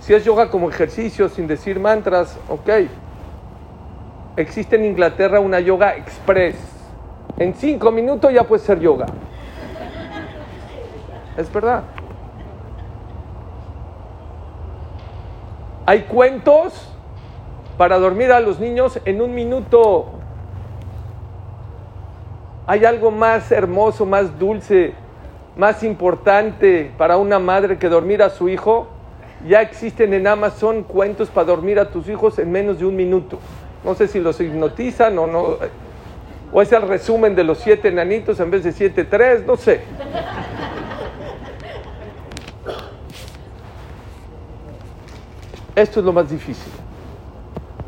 Si 0.00 0.14
es 0.14 0.24
yoga 0.24 0.50
como 0.50 0.70
ejercicio 0.70 1.28
sin 1.28 1.46
decir 1.46 1.78
mantras, 1.78 2.38
ok. 2.48 2.70
Existe 4.36 4.76
en 4.76 4.84
Inglaterra 4.84 5.40
una 5.40 5.60
yoga 5.60 5.96
express. 5.96 6.56
En 7.38 7.54
cinco 7.54 7.90
minutos 7.90 8.32
ya 8.32 8.44
puede 8.44 8.62
ser 8.62 8.80
yoga. 8.80 9.06
Es 11.38 11.50
verdad. 11.52 11.82
Hay 15.86 16.02
cuentos 16.02 16.92
para 17.78 17.98
dormir 17.98 18.32
a 18.32 18.40
los 18.40 18.60
niños 18.60 19.00
en 19.04 19.22
un 19.22 19.34
minuto. 19.34 20.06
Hay 22.66 22.84
algo 22.84 23.10
más 23.10 23.52
hermoso, 23.52 24.04
más 24.04 24.38
dulce, 24.38 24.94
más 25.56 25.82
importante 25.82 26.92
para 26.98 27.16
una 27.16 27.38
madre 27.38 27.78
que 27.78 27.88
dormir 27.88 28.22
a 28.22 28.30
su 28.30 28.48
hijo. 28.48 28.88
Ya 29.46 29.62
existen 29.62 30.12
en 30.12 30.26
Amazon 30.26 30.82
cuentos 30.82 31.28
para 31.28 31.46
dormir 31.46 31.78
a 31.78 31.90
tus 31.90 32.08
hijos 32.08 32.38
en 32.38 32.50
menos 32.50 32.78
de 32.78 32.86
un 32.86 32.96
minuto. 32.96 33.38
No 33.86 33.94
sé 33.94 34.08
si 34.08 34.18
los 34.18 34.40
hipnotizan 34.40 35.16
o 35.16 35.28
no. 35.28 35.58
O 36.52 36.60
es 36.60 36.72
el 36.72 36.82
resumen 36.82 37.36
de 37.36 37.44
los 37.44 37.58
siete 37.58 37.86
enanitos 37.86 38.40
en 38.40 38.50
vez 38.50 38.64
de 38.64 38.72
siete 38.72 39.04
tres, 39.04 39.46
no 39.46 39.56
sé. 39.56 39.80
Esto 45.76 46.00
es 46.00 46.06
lo 46.06 46.12
más 46.12 46.28
difícil. 46.28 46.72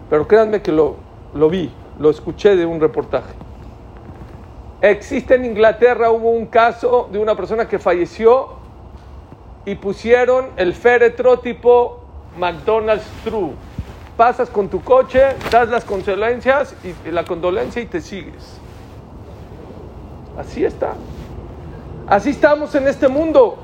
Pero 0.09 0.29
créanme 0.29 0.63
que 0.63 0.71
lo, 0.71 0.97
lo 1.35 1.51
vi, 1.51 1.73
lo 1.99 2.11
escuché 2.11 2.55
de 2.55 2.65
un 2.65 2.81
reportaje. 2.81 3.33
Existe 4.81 5.35
en 5.35 5.47
Inglaterra, 5.47 6.13
hubo 6.13 6.31
un 6.31 6.47
caso 6.47 7.09
de 7.11 7.19
una 7.19 7.35
persona 7.35 7.67
que 7.67 7.81
falleció 7.81 8.51
y 9.65 9.75
pusieron 9.75 10.51
el 10.59 10.75
féretro 10.75 11.41
tipo 11.41 12.05
McDonald's 12.39 13.05
True. 13.25 13.51
Pasas 14.19 14.51
con 14.51 14.69
tu 14.69 14.83
coche, 14.83 15.23
das 15.49 15.69
las 15.69 15.85
condolencias 15.85 16.75
y 16.83 17.11
la 17.13 17.25
condolencia 17.25 17.81
y 17.81 17.87
te 17.87 18.01
sigues. 18.01 18.59
Así 20.37 20.65
está. 20.65 20.95
Así 22.09 22.31
estamos 22.31 22.75
en 22.75 22.89
este 22.89 23.07
mundo. 23.07 23.57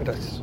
Gracias. 0.00 0.42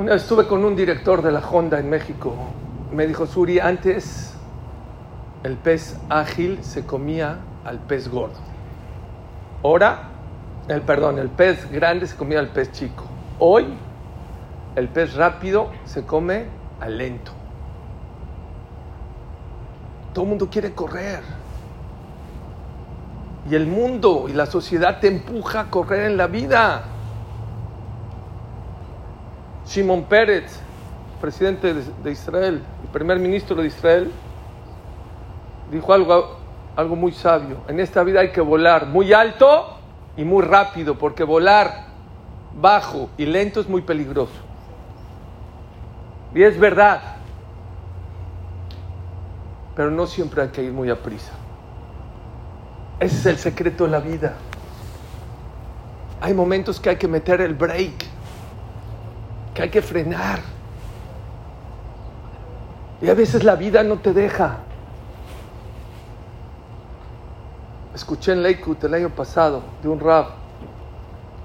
Una 0.00 0.14
vez 0.14 0.22
estuve 0.22 0.48
con 0.48 0.64
un 0.64 0.74
director 0.74 1.22
de 1.22 1.30
la 1.30 1.38
Honda 1.38 1.78
en 1.78 1.88
México. 1.88 2.34
Me 2.92 3.06
dijo, 3.06 3.26
Suri, 3.26 3.60
antes 3.60 4.33
el 5.44 5.58
pez 5.58 5.96
ágil 6.08 6.64
se 6.64 6.84
comía 6.84 7.38
al 7.64 7.78
pez 7.78 8.08
gordo. 8.08 8.38
Ahora, 9.62 10.08
el 10.68 10.80
perdón, 10.80 11.18
el 11.18 11.28
pez 11.28 11.70
grande 11.70 12.06
se 12.06 12.16
comía 12.16 12.40
al 12.40 12.48
pez 12.48 12.72
chico. 12.72 13.04
Hoy, 13.38 13.66
el 14.74 14.88
pez 14.88 15.14
rápido 15.14 15.70
se 15.84 16.04
come 16.04 16.46
al 16.80 16.96
lento. 16.96 17.32
Todo 20.14 20.24
el 20.24 20.28
mundo 20.30 20.48
quiere 20.50 20.72
correr. 20.72 21.20
Y 23.50 23.54
el 23.54 23.66
mundo 23.66 24.24
y 24.28 24.32
la 24.32 24.46
sociedad 24.46 24.98
te 24.98 25.08
empuja 25.08 25.60
a 25.60 25.70
correr 25.70 26.10
en 26.10 26.16
la 26.16 26.26
vida. 26.26 26.84
Shimon 29.66 30.04
Peretz, 30.04 30.60
presidente 31.20 31.74
de 31.74 32.10
Israel, 32.10 32.62
el 32.82 32.88
primer 32.90 33.18
ministro 33.18 33.56
de 33.56 33.66
Israel, 33.66 34.10
dijo 35.74 35.92
algo, 35.92 36.36
algo 36.76 36.94
muy 36.94 37.10
sabio. 37.10 37.58
En 37.66 37.80
esta 37.80 38.04
vida 38.04 38.20
hay 38.20 38.30
que 38.30 38.40
volar 38.40 38.86
muy 38.86 39.12
alto 39.12 39.76
y 40.16 40.24
muy 40.24 40.44
rápido, 40.44 40.96
porque 40.96 41.24
volar 41.24 41.86
bajo 42.58 43.10
y 43.18 43.26
lento 43.26 43.60
es 43.60 43.68
muy 43.68 43.82
peligroso. 43.82 44.32
Y 46.32 46.42
es 46.42 46.58
verdad, 46.58 47.00
pero 49.74 49.90
no 49.90 50.06
siempre 50.06 50.42
hay 50.42 50.48
que 50.48 50.62
ir 50.62 50.72
muy 50.72 50.90
a 50.90 51.02
prisa. 51.02 51.32
Ese 53.00 53.16
es 53.16 53.26
el 53.26 53.38
secreto 53.38 53.84
de 53.84 53.90
la 53.90 53.98
vida. 53.98 54.34
Hay 56.20 56.34
momentos 56.34 56.78
que 56.78 56.90
hay 56.90 56.96
que 56.96 57.08
meter 57.08 57.40
el 57.40 57.54
break, 57.54 58.04
que 59.52 59.62
hay 59.62 59.70
que 59.70 59.82
frenar. 59.82 60.38
Y 63.02 63.08
a 63.08 63.14
veces 63.14 63.42
la 63.42 63.56
vida 63.56 63.82
no 63.82 63.98
te 63.98 64.12
deja. 64.12 64.58
Escuché 67.94 68.32
en 68.32 68.42
Lakewood 68.42 68.84
el 68.84 68.94
año 68.94 69.10
pasado 69.10 69.62
de 69.82 69.88
un 69.88 70.00
rap, 70.00 70.30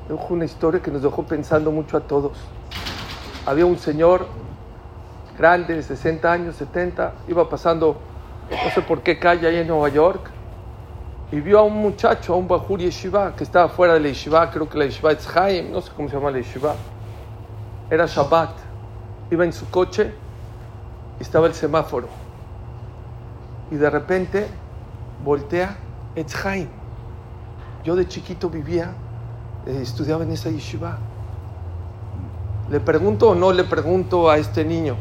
dejó 0.08 0.34
una 0.34 0.46
historia 0.46 0.82
que 0.82 0.90
nos 0.90 1.04
dejó 1.04 1.24
pensando 1.24 1.72
mucho 1.72 1.98
a 1.98 2.02
todos. 2.02 2.38
Había 3.46 3.66
un 3.66 3.78
señor 3.78 4.26
grande, 5.38 5.76
de 5.76 5.84
60 5.84 6.32
años, 6.32 6.56
70, 6.56 7.14
iba 7.28 7.48
pasando, 7.48 7.98
no 8.50 8.72
sé 8.72 8.82
por 8.82 9.02
qué 9.02 9.20
calle 9.20 9.48
ahí 9.48 9.58
en 9.58 9.68
Nueva 9.68 9.90
York, 9.90 10.32
y 11.32 11.40
vio 11.40 11.60
a 11.60 11.64
un 11.64 11.76
muchacho, 11.76 12.34
a 12.34 12.38
un 12.38 12.48
Bajur 12.48 12.80
Yeshiva, 12.80 13.36
que 13.36 13.44
estaba 13.44 13.70
fuera 13.70 13.94
de 13.94 14.00
la 14.00 14.08
Yeshiva, 14.08 14.50
creo 14.50 14.68
que 14.68 14.78
la 14.80 14.86
Yeshiva 14.86 15.12
es 15.12 15.38
Haim, 15.38 15.72
no 15.72 15.82
sé 15.82 15.92
cómo 15.96 16.10
se 16.10 16.16
llama 16.16 16.32
la 16.32 16.40
Yeshiva. 16.40 16.74
Era 17.90 18.08
Shabbat. 18.08 18.58
Iba 19.30 19.46
en 19.46 19.54
su 19.54 19.70
coche 19.70 20.12
estaba 21.20 21.48
el 21.48 21.54
semáforo. 21.54 22.08
Y 23.72 23.76
de 23.76 23.90
repente 23.90 24.48
voltea 25.24 25.76
Etzhaim. 26.20 26.68
Yo 27.84 27.96
de 27.96 28.08
chiquito 28.08 28.50
vivía, 28.50 28.94
eh, 29.66 29.80
estudiaba 29.82 30.24
en 30.24 30.32
esa 30.32 30.50
yeshiva. 30.50 30.98
¿Le 32.70 32.80
pregunto 32.80 33.30
o 33.30 33.36
no 33.36 33.52
le 33.52 33.64
pregunto 33.64 34.30
a 34.30 34.38
este 34.38 34.66
niño? 34.66 34.96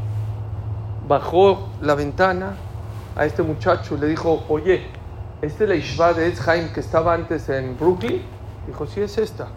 Bajó 1.07 1.69
la 1.83 1.95
ventana 1.95 2.55
a 3.17 3.27
este 3.27 3.43
muchacho 3.43 3.97
y 3.97 3.99
le 3.99 4.07
dijo, 4.07 4.45
oye, 4.49 4.87
¿esta 5.43 5.65
es 5.65 5.69
la 5.69 5.75
yeshiva 5.75 6.13
de 6.13 6.29
Etzhaim 6.29 6.73
que 6.73 6.81
estaba 6.81 7.15
antes 7.15 7.49
en 7.49 7.77
Brooklyn? 7.77 8.23
Dijo, 8.67 8.87
sí, 8.87 9.01
es 9.01 9.19
esta. 9.19 9.49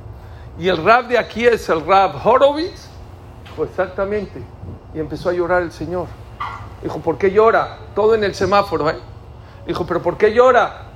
¿Y 0.58 0.68
el 0.68 0.84
rab 0.84 1.08
de 1.08 1.18
aquí 1.18 1.46
es 1.46 1.70
el 1.70 1.86
rab 1.86 2.16
Horowitz? 2.26 2.90
Dijo, 3.46 3.64
exactamente. 3.66 4.42
Y 4.94 5.00
empezó 5.00 5.30
a 5.30 5.34
llorar 5.34 5.62
el 5.62 5.72
señor. 5.72 6.08
Dijo, 6.82 7.00
¿por 7.00 7.18
qué 7.18 7.32
llora? 7.32 7.78
Todo 7.94 8.16
en 8.16 8.24
el 8.24 8.34
semáforo, 8.34 8.90
¿eh? 8.90 8.98
Dijo, 9.68 9.86
¿pero 9.86 10.02
por 10.02 10.18
qué 10.18 10.34
llora? 10.34 10.91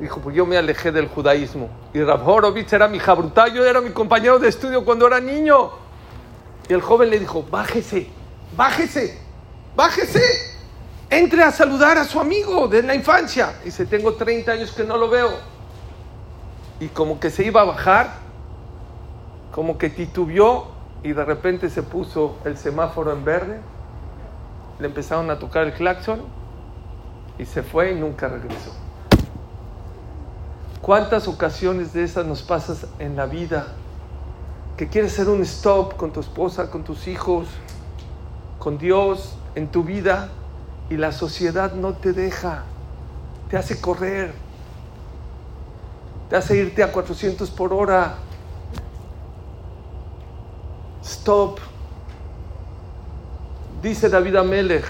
Dijo, 0.00 0.20
pues 0.20 0.36
yo 0.36 0.44
me 0.44 0.56
alejé 0.56 0.92
del 0.92 1.08
judaísmo. 1.08 1.70
Y 1.94 2.02
Rav 2.02 2.28
Horowitz 2.28 2.72
era 2.72 2.86
mi 2.88 2.98
jabruta, 2.98 3.48
yo 3.48 3.64
era 3.64 3.80
mi 3.80 3.90
compañero 3.90 4.38
de 4.38 4.48
estudio 4.48 4.84
cuando 4.84 5.06
era 5.06 5.20
niño. 5.20 5.70
Y 6.68 6.72
el 6.74 6.82
joven 6.82 7.10
le 7.10 7.18
dijo, 7.18 7.44
bájese, 7.50 8.08
bájese, 8.56 9.18
bájese. 9.74 10.22
Entre 11.08 11.42
a 11.42 11.52
saludar 11.52 11.96
a 11.98 12.04
su 12.04 12.20
amigo 12.20 12.68
de 12.68 12.82
la 12.82 12.94
infancia. 12.94 13.54
Dice, 13.64 13.86
tengo 13.86 14.14
30 14.14 14.52
años 14.52 14.72
que 14.72 14.84
no 14.84 14.96
lo 14.96 15.08
veo. 15.08 15.30
Y 16.80 16.88
como 16.88 17.18
que 17.18 17.30
se 17.30 17.44
iba 17.44 17.62
a 17.62 17.64
bajar, 17.64 18.14
como 19.52 19.78
que 19.78 19.88
titubeó 19.88 20.68
y 21.02 21.12
de 21.12 21.24
repente 21.24 21.70
se 21.70 21.82
puso 21.82 22.36
el 22.44 22.58
semáforo 22.58 23.12
en 23.12 23.24
verde. 23.24 23.60
Le 24.78 24.86
empezaron 24.88 25.30
a 25.30 25.38
tocar 25.38 25.66
el 25.66 25.72
claxon 25.72 26.20
y 27.38 27.46
se 27.46 27.62
fue 27.62 27.92
y 27.92 27.94
nunca 27.94 28.28
regresó. 28.28 28.85
¿Cuántas 30.86 31.26
ocasiones 31.26 31.92
de 31.92 32.04
esas 32.04 32.24
nos 32.26 32.42
pasas 32.42 32.86
en 33.00 33.16
la 33.16 33.26
vida? 33.26 33.66
Que 34.76 34.88
quieres 34.88 35.14
hacer 35.14 35.28
un 35.28 35.42
stop 35.42 35.96
con 35.96 36.12
tu 36.12 36.20
esposa, 36.20 36.70
con 36.70 36.84
tus 36.84 37.08
hijos, 37.08 37.48
con 38.60 38.78
Dios, 38.78 39.36
en 39.56 39.66
tu 39.66 39.82
vida, 39.82 40.28
y 40.88 40.96
la 40.96 41.10
sociedad 41.10 41.72
no 41.72 41.94
te 41.94 42.12
deja, 42.12 42.62
te 43.50 43.56
hace 43.56 43.80
correr, 43.80 44.32
te 46.30 46.36
hace 46.36 46.56
irte 46.56 46.84
a 46.84 46.92
400 46.92 47.50
por 47.50 47.72
hora. 47.72 48.18
Stop. 51.02 51.58
Dice 53.82 54.08
David 54.08 54.36
Amelech 54.36 54.86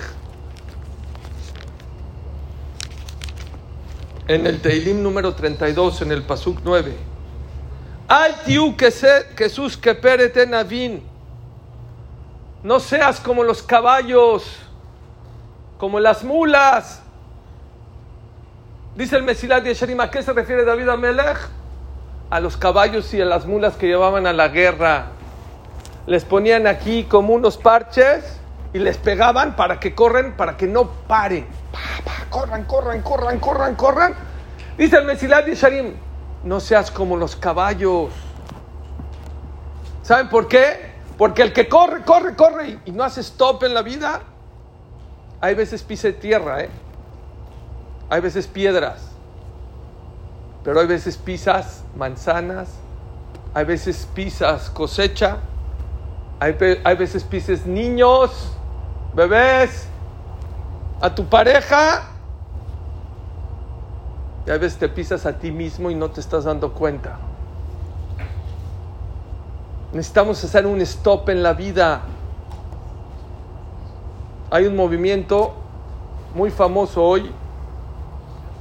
en 4.29 4.47
el 4.47 4.61
Teilim 4.61 5.03
número 5.03 5.35
32, 5.35 6.03
en 6.03 6.13
el 6.13 6.23
Pasuk 6.23 6.61
9. 6.65 6.97
Al 8.09 8.35
Jesús 9.37 9.77
que 9.77 10.47
navin. 10.49 11.03
No 12.63 12.81
seas 12.81 13.21
como 13.21 13.45
los 13.45 13.63
caballos, 13.63 14.45
como 15.79 16.01
las 16.01 16.25
mulas. 16.25 17.03
Dice 18.97 19.17
el 19.17 19.23
Mesilat 19.23 19.63
de 19.63 19.75
Sharim, 19.75 20.01
¿a 20.01 20.11
qué 20.11 20.23
se 20.23 20.33
refiere 20.33 20.65
David 20.65 20.89
Amelech? 20.89 21.39
A 22.31 22.41
los 22.41 22.57
caballos 22.57 23.13
y 23.15 23.21
a 23.21 23.25
las 23.25 23.47
mulas 23.47 23.77
que 23.77 23.87
llevaban 23.87 24.27
a 24.27 24.33
la 24.33 24.49
guerra. 24.49 25.09
Les 26.07 26.25
ponían 26.25 26.67
aquí 26.67 27.05
como 27.05 27.35
unos 27.35 27.57
parches 27.57 28.41
y 28.73 28.79
les 28.79 28.97
pegaban 28.97 29.55
para 29.55 29.79
que 29.79 29.95
corren, 29.95 30.37
para 30.37 30.57
que 30.57 30.67
no 30.67 30.91
paren. 31.07 31.47
Corran, 32.31 32.65
corran, 32.65 33.03
corran, 33.03 33.39
corran, 33.39 33.75
corran. 33.75 34.15
Dice 34.77 34.97
el 34.97 35.05
Mesilat 35.05 35.47
Sharim, 35.49 35.95
no 36.45 36.61
seas 36.61 36.91
como 36.91 37.17
los 37.17 37.37
caballos. 37.37 38.13
¿Saben 40.03 40.29
por 40.29 40.47
qué? 40.49 40.93
Porque 41.19 41.43
el 41.43 41.53
que 41.53 41.69
corre, 41.69 42.03
corre, 42.03 42.37
corre 42.37 42.79
y 42.85 42.93
no 42.93 43.03
hace 43.03 43.21
stop 43.23 43.65
en 43.65 43.75
la 43.75 43.83
vida, 43.83 44.21
hay 45.41 45.55
veces 45.55 45.83
pisa 45.83 46.13
tierra, 46.13 46.63
¿eh? 46.63 46.71
hay 48.11 48.21
veces 48.21 48.47
piedras, 48.47 49.09
pero 50.63 50.81
hay 50.81 50.87
veces 50.87 51.17
pisas 51.17 51.83
manzanas, 51.97 52.69
hay 53.55 53.65
veces 53.65 54.07
pisas 54.15 54.71
cosecha, 54.71 55.39
hay, 56.39 56.55
hay 56.85 56.97
veces 56.97 57.25
pises 57.25 57.67
niños, 57.67 58.53
bebés, 59.15 59.89
a 61.01 61.15
tu 61.15 61.27
pareja, 61.27 62.05
y 64.47 64.51
a 64.51 64.59
veces 64.59 64.79
te 64.79 64.89
pisas 64.89 65.27
a 65.27 65.39
ti 65.39 65.51
mismo 65.51 65.91
y 65.91 65.95
no 65.95 66.11
te 66.11 66.21
estás 66.21 66.45
dando 66.45 66.73
cuenta. 66.73 67.19
Necesitamos 69.93 70.43
hacer 70.45 70.67
un 70.67 70.81
stop 70.83 71.29
en 71.31 71.43
la 71.43 71.53
vida. 71.53 72.03
Hay 74.51 74.67
un 74.67 74.77
movimiento 74.77 75.55
muy 76.35 76.51
famoso 76.51 77.03
hoy, 77.03 77.31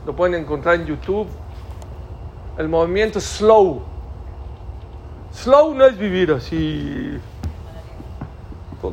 lo 0.06 0.16
pueden 0.16 0.42
encontrar 0.42 0.76
en 0.76 0.86
YouTube, 0.86 1.28
el 2.58 2.68
movimiento 2.70 3.20
slow. 3.20 3.84
Slow 5.34 5.76
no 5.76 5.86
es 5.86 5.98
vivir 5.98 6.32
así, 6.32 7.20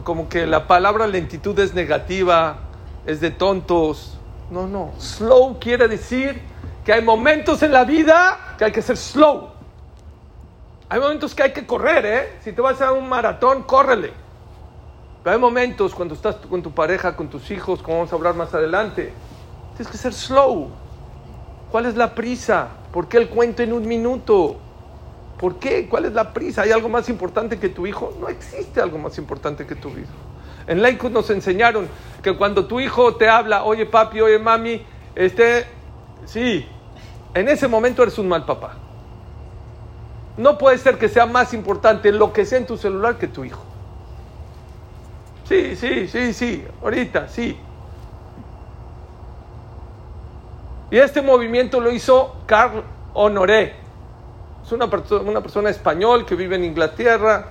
como 0.04 0.28
que 0.28 0.46
la 0.46 0.66
palabra 0.66 1.06
lentitud 1.06 1.58
es 1.60 1.72
negativa, 1.72 2.58
es 3.06 3.20
de 3.20 3.30
tontos. 3.30 4.18
No, 4.50 4.66
no, 4.66 4.92
slow 4.98 5.58
quiere 5.58 5.88
decir 5.88 6.40
que 6.84 6.92
hay 6.92 7.02
momentos 7.02 7.62
en 7.62 7.72
la 7.72 7.84
vida 7.84 8.54
que 8.58 8.64
hay 8.66 8.72
que 8.72 8.82
ser 8.82 8.96
slow. 8.96 9.50
Hay 10.88 11.00
momentos 11.00 11.34
que 11.34 11.42
hay 11.42 11.52
que 11.52 11.66
correr, 11.66 12.04
¿eh? 12.04 12.38
Si 12.42 12.52
te 12.52 12.60
vas 12.60 12.80
a 12.82 12.92
un 12.92 13.08
maratón, 13.08 13.62
córrele. 13.62 14.12
Pero 15.22 15.34
hay 15.34 15.40
momentos 15.40 15.94
cuando 15.94 16.14
estás 16.14 16.36
con 16.36 16.62
tu 16.62 16.72
pareja, 16.72 17.16
con 17.16 17.28
tus 17.28 17.50
hijos, 17.50 17.82
como 17.82 17.98
vamos 17.98 18.12
a 18.12 18.16
hablar 18.16 18.34
más 18.34 18.52
adelante, 18.52 19.12
tienes 19.74 19.90
que 19.90 19.96
ser 19.96 20.12
slow. 20.12 20.68
¿Cuál 21.70 21.86
es 21.86 21.96
la 21.96 22.14
prisa? 22.14 22.68
¿Por 22.92 23.08
qué 23.08 23.16
el 23.16 23.30
cuento 23.30 23.62
en 23.62 23.72
un 23.72 23.88
minuto? 23.88 24.56
¿Por 25.38 25.56
qué? 25.56 25.88
¿Cuál 25.88 26.04
es 26.04 26.12
la 26.12 26.32
prisa? 26.32 26.62
¿Hay 26.62 26.72
algo 26.72 26.88
más 26.88 27.08
importante 27.08 27.58
que 27.58 27.70
tu 27.70 27.86
hijo? 27.86 28.14
No 28.20 28.28
existe 28.28 28.80
algo 28.80 28.98
más 28.98 29.16
importante 29.16 29.66
que 29.66 29.74
tu 29.74 29.88
hijo. 29.88 30.31
En 30.66 30.82
Laicus 30.82 31.10
nos 31.10 31.30
enseñaron 31.30 31.88
que 32.22 32.36
cuando 32.36 32.66
tu 32.66 32.80
hijo 32.80 33.16
te 33.16 33.28
habla, 33.28 33.64
oye 33.64 33.86
papi, 33.86 34.20
oye 34.20 34.38
mami, 34.38 34.82
este, 35.14 35.66
sí, 36.24 36.66
en 37.34 37.48
ese 37.48 37.68
momento 37.68 38.02
eres 38.02 38.18
un 38.18 38.28
mal 38.28 38.44
papá. 38.44 38.74
No 40.36 40.56
puede 40.56 40.78
ser 40.78 40.98
que 40.98 41.08
sea 41.08 41.26
más 41.26 41.52
importante 41.52 42.12
lo 42.12 42.32
que 42.32 42.46
sea 42.46 42.58
en 42.58 42.66
tu 42.66 42.76
celular 42.76 43.16
que 43.16 43.28
tu 43.28 43.44
hijo. 43.44 43.62
Sí, 45.48 45.76
sí, 45.76 46.08
sí, 46.08 46.32
sí, 46.32 46.64
ahorita, 46.82 47.28
sí. 47.28 47.58
Y 50.90 50.98
este 50.98 51.22
movimiento 51.22 51.80
lo 51.80 51.90
hizo 51.90 52.36
Carl 52.46 52.82
Honoré. 53.14 53.74
Es 54.64 54.72
una, 54.72 54.86
una 54.86 55.40
persona 55.40 55.70
español 55.70 56.24
que 56.24 56.34
vive 56.34 56.56
en 56.56 56.64
Inglaterra. 56.64 57.46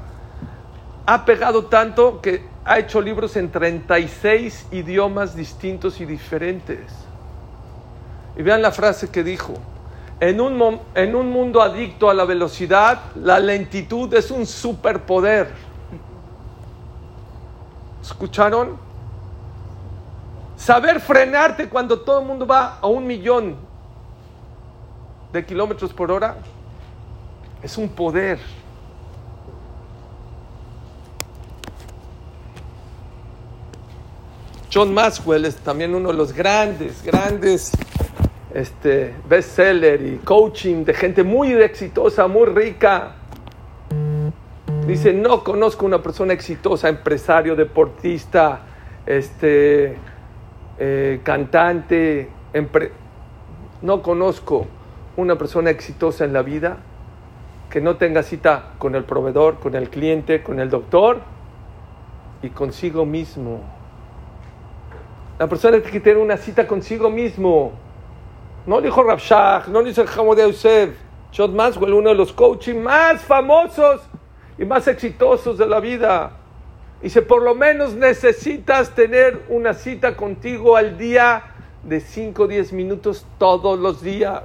Ha 1.05 1.25
pegado 1.25 1.65
tanto 1.65 2.21
que 2.21 2.50
ha 2.63 2.79
hecho 2.79 3.01
libros 3.01 3.35
en 3.35 3.51
36 3.51 4.67
idiomas 4.71 5.35
distintos 5.35 5.99
y 5.99 6.05
diferentes. 6.05 6.79
Y 8.37 8.43
vean 8.43 8.61
la 8.61 8.71
frase 8.71 9.09
que 9.09 9.23
dijo. 9.23 9.53
En 10.19 10.39
un, 10.39 10.79
en 10.93 11.15
un 11.15 11.31
mundo 11.31 11.61
adicto 11.61 12.09
a 12.09 12.13
la 12.13 12.25
velocidad, 12.25 12.99
la 13.15 13.39
lentitud 13.39 14.13
es 14.13 14.29
un 14.29 14.45
superpoder. 14.45 15.49
¿Escucharon? 18.03 18.77
Saber 20.55 20.99
frenarte 20.99 21.67
cuando 21.67 21.99
todo 21.99 22.19
el 22.19 22.27
mundo 22.27 22.45
va 22.45 22.77
a 22.79 22.85
un 22.85 23.07
millón 23.07 23.55
de 25.33 25.43
kilómetros 25.43 25.91
por 25.91 26.11
hora 26.11 26.35
es 27.63 27.77
un 27.77 27.89
poder. 27.89 28.39
John 34.73 34.93
Maxwell 34.93 35.43
es 35.43 35.57
también 35.57 35.93
uno 35.93 36.09
de 36.09 36.15
los 36.15 36.31
grandes, 36.31 37.03
grandes 37.03 37.73
este, 38.53 39.13
bestseller 39.27 40.01
y 40.01 40.17
coaching 40.19 40.85
de 40.85 40.93
gente 40.93 41.25
muy 41.25 41.51
exitosa, 41.51 42.27
muy 42.27 42.45
rica. 42.45 43.15
Dice, 44.87 45.11
no 45.11 45.43
conozco 45.43 45.85
una 45.85 46.01
persona 46.01 46.31
exitosa, 46.31 46.87
empresario, 46.87 47.57
deportista, 47.57 48.61
este, 49.05 49.97
eh, 50.79 51.19
cantante, 51.21 52.29
no 53.81 54.01
conozco 54.01 54.67
una 55.17 55.37
persona 55.37 55.69
exitosa 55.69 56.23
en 56.23 56.31
la 56.31 56.43
vida 56.43 56.77
que 57.69 57.81
no 57.81 57.97
tenga 57.97 58.23
cita 58.23 58.71
con 58.77 58.95
el 58.95 59.03
proveedor, 59.03 59.59
con 59.59 59.75
el 59.75 59.89
cliente, 59.89 60.43
con 60.43 60.61
el 60.61 60.69
doctor 60.69 61.19
y 62.41 62.51
consigo 62.51 63.05
mismo. 63.05 63.80
La 65.41 65.47
persona 65.47 65.77
tiene 65.77 65.91
que 65.91 65.99
tener 65.99 66.19
una 66.19 66.37
cita 66.37 66.67
consigo 66.67 67.09
mismo. 67.09 67.71
No 68.67 68.79
dijo 68.79 69.01
Rabshah, 69.01 69.63
no 69.69 69.81
dice 69.81 70.05
Hamod 70.05 70.37
Yosef. 70.37 70.91
Maxwell, 71.49 71.95
uno 71.95 72.09
de 72.09 72.15
los 72.15 72.31
coaching 72.31 72.75
más 72.75 73.23
famosos 73.23 74.01
y 74.59 74.65
más 74.65 74.87
exitosos 74.87 75.57
de 75.57 75.65
la 75.65 75.79
vida. 75.79 76.33
Dice, 77.01 77.23
por 77.23 77.41
lo 77.41 77.55
menos 77.55 77.95
necesitas 77.95 78.93
tener 78.93 79.41
una 79.49 79.73
cita 79.73 80.15
contigo 80.15 80.77
al 80.77 80.95
día 80.99 81.41
de 81.81 82.01
5 82.01 82.43
o 82.43 82.47
10 82.47 82.73
minutos 82.73 83.25
todos 83.39 83.79
los 83.79 84.03
días. 84.03 84.43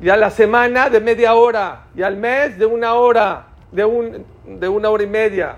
Y 0.00 0.08
a 0.08 0.16
la 0.16 0.30
semana 0.30 0.90
de 0.90 0.98
media 0.98 1.34
hora. 1.34 1.84
Y 1.94 2.02
al 2.02 2.16
mes 2.16 2.58
de 2.58 2.66
una 2.66 2.94
hora. 2.94 3.46
De, 3.70 3.84
un, 3.84 4.26
de 4.44 4.68
una 4.68 4.90
hora 4.90 5.04
y 5.04 5.06
media. 5.06 5.56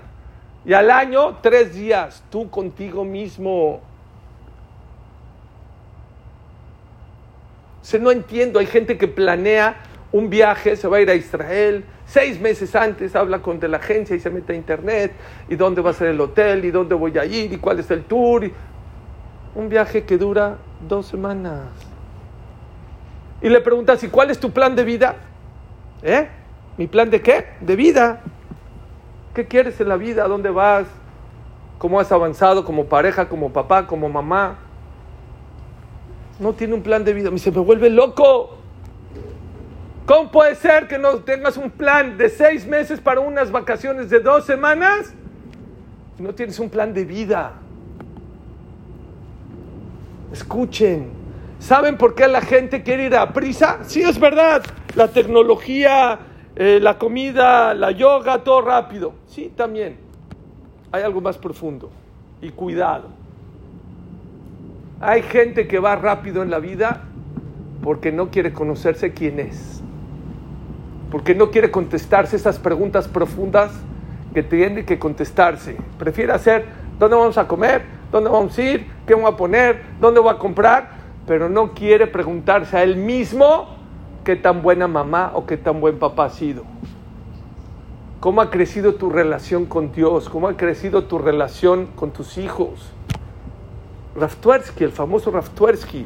Y 0.65 0.73
al 0.73 0.91
año 0.91 1.37
tres 1.41 1.73
días. 1.73 2.23
Tú 2.29 2.49
contigo 2.49 3.05
mismo. 3.05 3.81
no 7.97 8.11
entiendo, 8.11 8.59
hay 8.59 8.67
gente 8.67 8.97
que 8.97 9.07
planea 9.07 9.77
un 10.11 10.29
viaje, 10.29 10.75
se 10.75 10.87
va 10.87 10.97
a 10.97 11.01
ir 11.01 11.09
a 11.09 11.15
Israel, 11.15 11.83
seis 12.05 12.39
meses 12.39 12.75
antes 12.75 13.15
habla 13.15 13.41
con 13.41 13.59
de 13.59 13.67
la 13.67 13.77
agencia 13.77 14.15
y 14.15 14.19
se 14.19 14.29
mete 14.29 14.53
a 14.53 14.55
internet, 14.55 15.13
y 15.47 15.55
dónde 15.55 15.81
va 15.81 15.91
a 15.91 15.93
ser 15.93 16.09
el 16.09 16.21
hotel, 16.21 16.65
y 16.65 16.71
dónde 16.71 16.95
voy 16.95 17.17
a 17.17 17.25
ir, 17.25 17.53
y 17.53 17.57
cuál 17.57 17.79
es 17.79 17.89
el 17.89 18.03
tour. 18.03 18.49
Un 19.55 19.69
viaje 19.69 20.03
que 20.03 20.17
dura 20.17 20.57
dos 20.87 21.07
semanas. 21.07 21.61
Y 23.41 23.49
le 23.49 23.61
preguntas, 23.61 24.03
¿y 24.03 24.09
cuál 24.09 24.31
es 24.31 24.39
tu 24.39 24.51
plan 24.51 24.75
de 24.75 24.83
vida? 24.83 25.15
¿Eh? 26.03 26.27
¿Mi 26.77 26.87
plan 26.87 27.09
de 27.09 27.21
qué? 27.21 27.45
De 27.61 27.75
vida. 27.75 28.21
¿Qué 29.33 29.47
quieres 29.47 29.79
en 29.79 29.89
la 29.89 29.97
vida? 29.97 30.25
¿A 30.25 30.27
dónde 30.27 30.49
vas? 30.49 30.87
¿Cómo 31.77 31.99
has 31.99 32.11
avanzado 32.11 32.65
como 32.65 32.85
pareja, 32.85 33.29
como 33.29 33.53
papá, 33.53 33.87
como 33.87 34.09
mamá? 34.09 34.57
No 36.39 36.53
tiene 36.53 36.73
un 36.73 36.81
plan 36.81 37.03
de 37.03 37.13
vida. 37.13 37.31
Me 37.31 37.37
se 37.37 37.51
me 37.51 37.59
vuelve 37.59 37.89
loco. 37.89 38.57
¿Cómo 40.05 40.31
puede 40.31 40.55
ser 40.55 40.87
que 40.87 40.97
no 40.97 41.19
tengas 41.19 41.55
un 41.55 41.69
plan 41.69 42.17
de 42.17 42.29
seis 42.29 42.65
meses 42.65 42.99
para 42.99 43.19
unas 43.19 43.51
vacaciones 43.51 44.09
de 44.09 44.19
dos 44.19 44.45
semanas? 44.45 45.13
Y 46.17 46.23
no 46.23 46.33
tienes 46.33 46.57
un 46.59 46.69
plan 46.69 46.93
de 46.93 47.05
vida. 47.05 47.53
Escuchen. 50.33 51.11
¿Saben 51.59 51.97
por 51.97 52.15
qué 52.15 52.27
la 52.27 52.41
gente 52.41 52.83
quiere 52.83 53.05
ir 53.05 53.15
a 53.15 53.31
prisa? 53.33 53.79
Sí, 53.83 54.01
es 54.01 54.19
verdad. 54.19 54.63
La 54.95 55.09
tecnología, 55.09 56.19
eh, 56.59 56.79
la 56.79 56.99
comida, 56.99 57.73
la 57.73 57.89
yoga, 57.89 58.43
todo 58.43 58.61
rápido. 58.61 59.13
Sí, 59.25 59.51
también. 59.55 59.97
Hay 60.91 61.01
algo 61.01 61.21
más 61.21 61.39
profundo. 61.39 61.89
Y 62.39 62.49
cuidado. 62.49 63.07
Hay 65.01 65.23
gente 65.23 65.67
que 65.67 65.79
va 65.79 65.95
rápido 65.95 66.43
en 66.43 66.51
la 66.51 66.59
vida 66.59 67.01
porque 67.81 68.11
no 68.11 68.29
quiere 68.29 68.53
conocerse 68.53 69.13
quién 69.13 69.39
es 69.39 69.79
porque 71.11 71.33
no 71.33 71.49
quiere 71.51 71.71
contestarse 71.71 72.35
esas 72.35 72.59
preguntas 72.59 73.07
profundas 73.07 73.71
que 74.33 74.43
tiene 74.43 74.85
que 74.85 74.99
contestarse. 74.99 75.75
Prefiere 75.97 76.33
hacer 76.33 76.65
dónde 76.99 77.15
vamos 77.15 77.37
a 77.37 77.47
comer, 77.47 77.83
dónde 78.11 78.29
vamos 78.29 78.57
a 78.57 78.61
ir, 78.61 78.87
qué 79.07 79.15
voy 79.15 79.25
a 79.25 79.35
poner, 79.35 79.81
dónde 79.99 80.19
voy 80.19 80.31
a 80.31 80.37
comprar, 80.37 80.91
pero 81.25 81.49
no 81.49 81.73
quiere 81.73 82.07
preguntarse 82.07 82.77
a 82.77 82.83
él 82.83 82.95
mismo 82.95 83.78
qué 84.29 84.35
tan 84.35 84.61
buena 84.61 84.87
mamá 84.87 85.31
o 85.33 85.47
qué 85.47 85.57
tan 85.57 85.81
buen 85.81 85.97
papá 85.97 86.25
ha 86.25 86.29
sido. 86.29 86.61
¿Cómo 88.19 88.41
ha 88.41 88.51
crecido 88.51 88.93
tu 88.93 89.09
relación 89.09 89.65
con 89.65 89.91
Dios? 89.91 90.29
¿Cómo 90.29 90.47
ha 90.47 90.55
crecido 90.55 91.05
tu 91.05 91.17
relación 91.17 91.87
con 91.95 92.11
tus 92.11 92.37
hijos? 92.37 92.91
Raftuersky, 94.15 94.83
el 94.83 94.91
famoso 94.91 95.31
Raftuersky, 95.31 96.05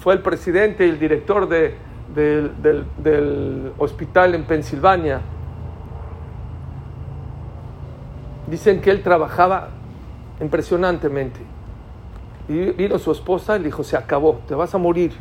fue 0.00 0.14
el 0.14 0.20
presidente 0.20 0.86
y 0.86 0.88
el 0.88 0.98
director 0.98 1.46
de, 1.46 1.74
del, 2.14 3.72
hospital 3.76 4.34
en 4.34 4.44
Pensilvania, 4.44 5.20
dicen 8.46 8.80
que 8.80 8.90
él 8.90 9.02
trabajaba 9.02 9.68
impresionantemente. 10.40 11.40
Y 12.48 12.70
vino 12.70 12.98
su 12.98 13.12
esposa 13.12 13.56
y 13.56 13.58
le 13.58 13.66
dijo, 13.66 13.84
se 13.84 13.98
acabó, 13.98 14.40
te 14.48 14.54
vas 14.54 14.74
a 14.74 14.78
morir. 14.78 15.12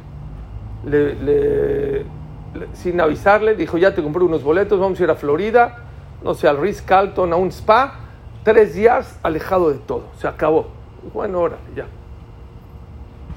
Sin 2.73 2.99
avisarle, 2.99 3.55
dijo, 3.55 3.77
ya 3.77 3.93
te 3.93 4.03
compré 4.03 4.23
unos 4.23 4.43
boletos, 4.43 4.79
vamos 4.79 4.99
a 4.99 5.03
ir 5.03 5.09
a 5.09 5.15
Florida, 5.15 5.77
no 6.23 6.33
sé, 6.33 6.47
al 6.47 6.57
Ritz 6.57 6.81
Carlton, 6.81 7.33
a 7.33 7.35
un 7.35 7.49
spa, 7.49 7.99
tres 8.43 8.75
días 8.75 9.19
alejado 9.23 9.69
de 9.69 9.79
todo, 9.79 10.03
se 10.17 10.27
acabó. 10.27 10.67
Bueno, 11.13 11.39
ahora 11.39 11.57
ya. 11.75 11.85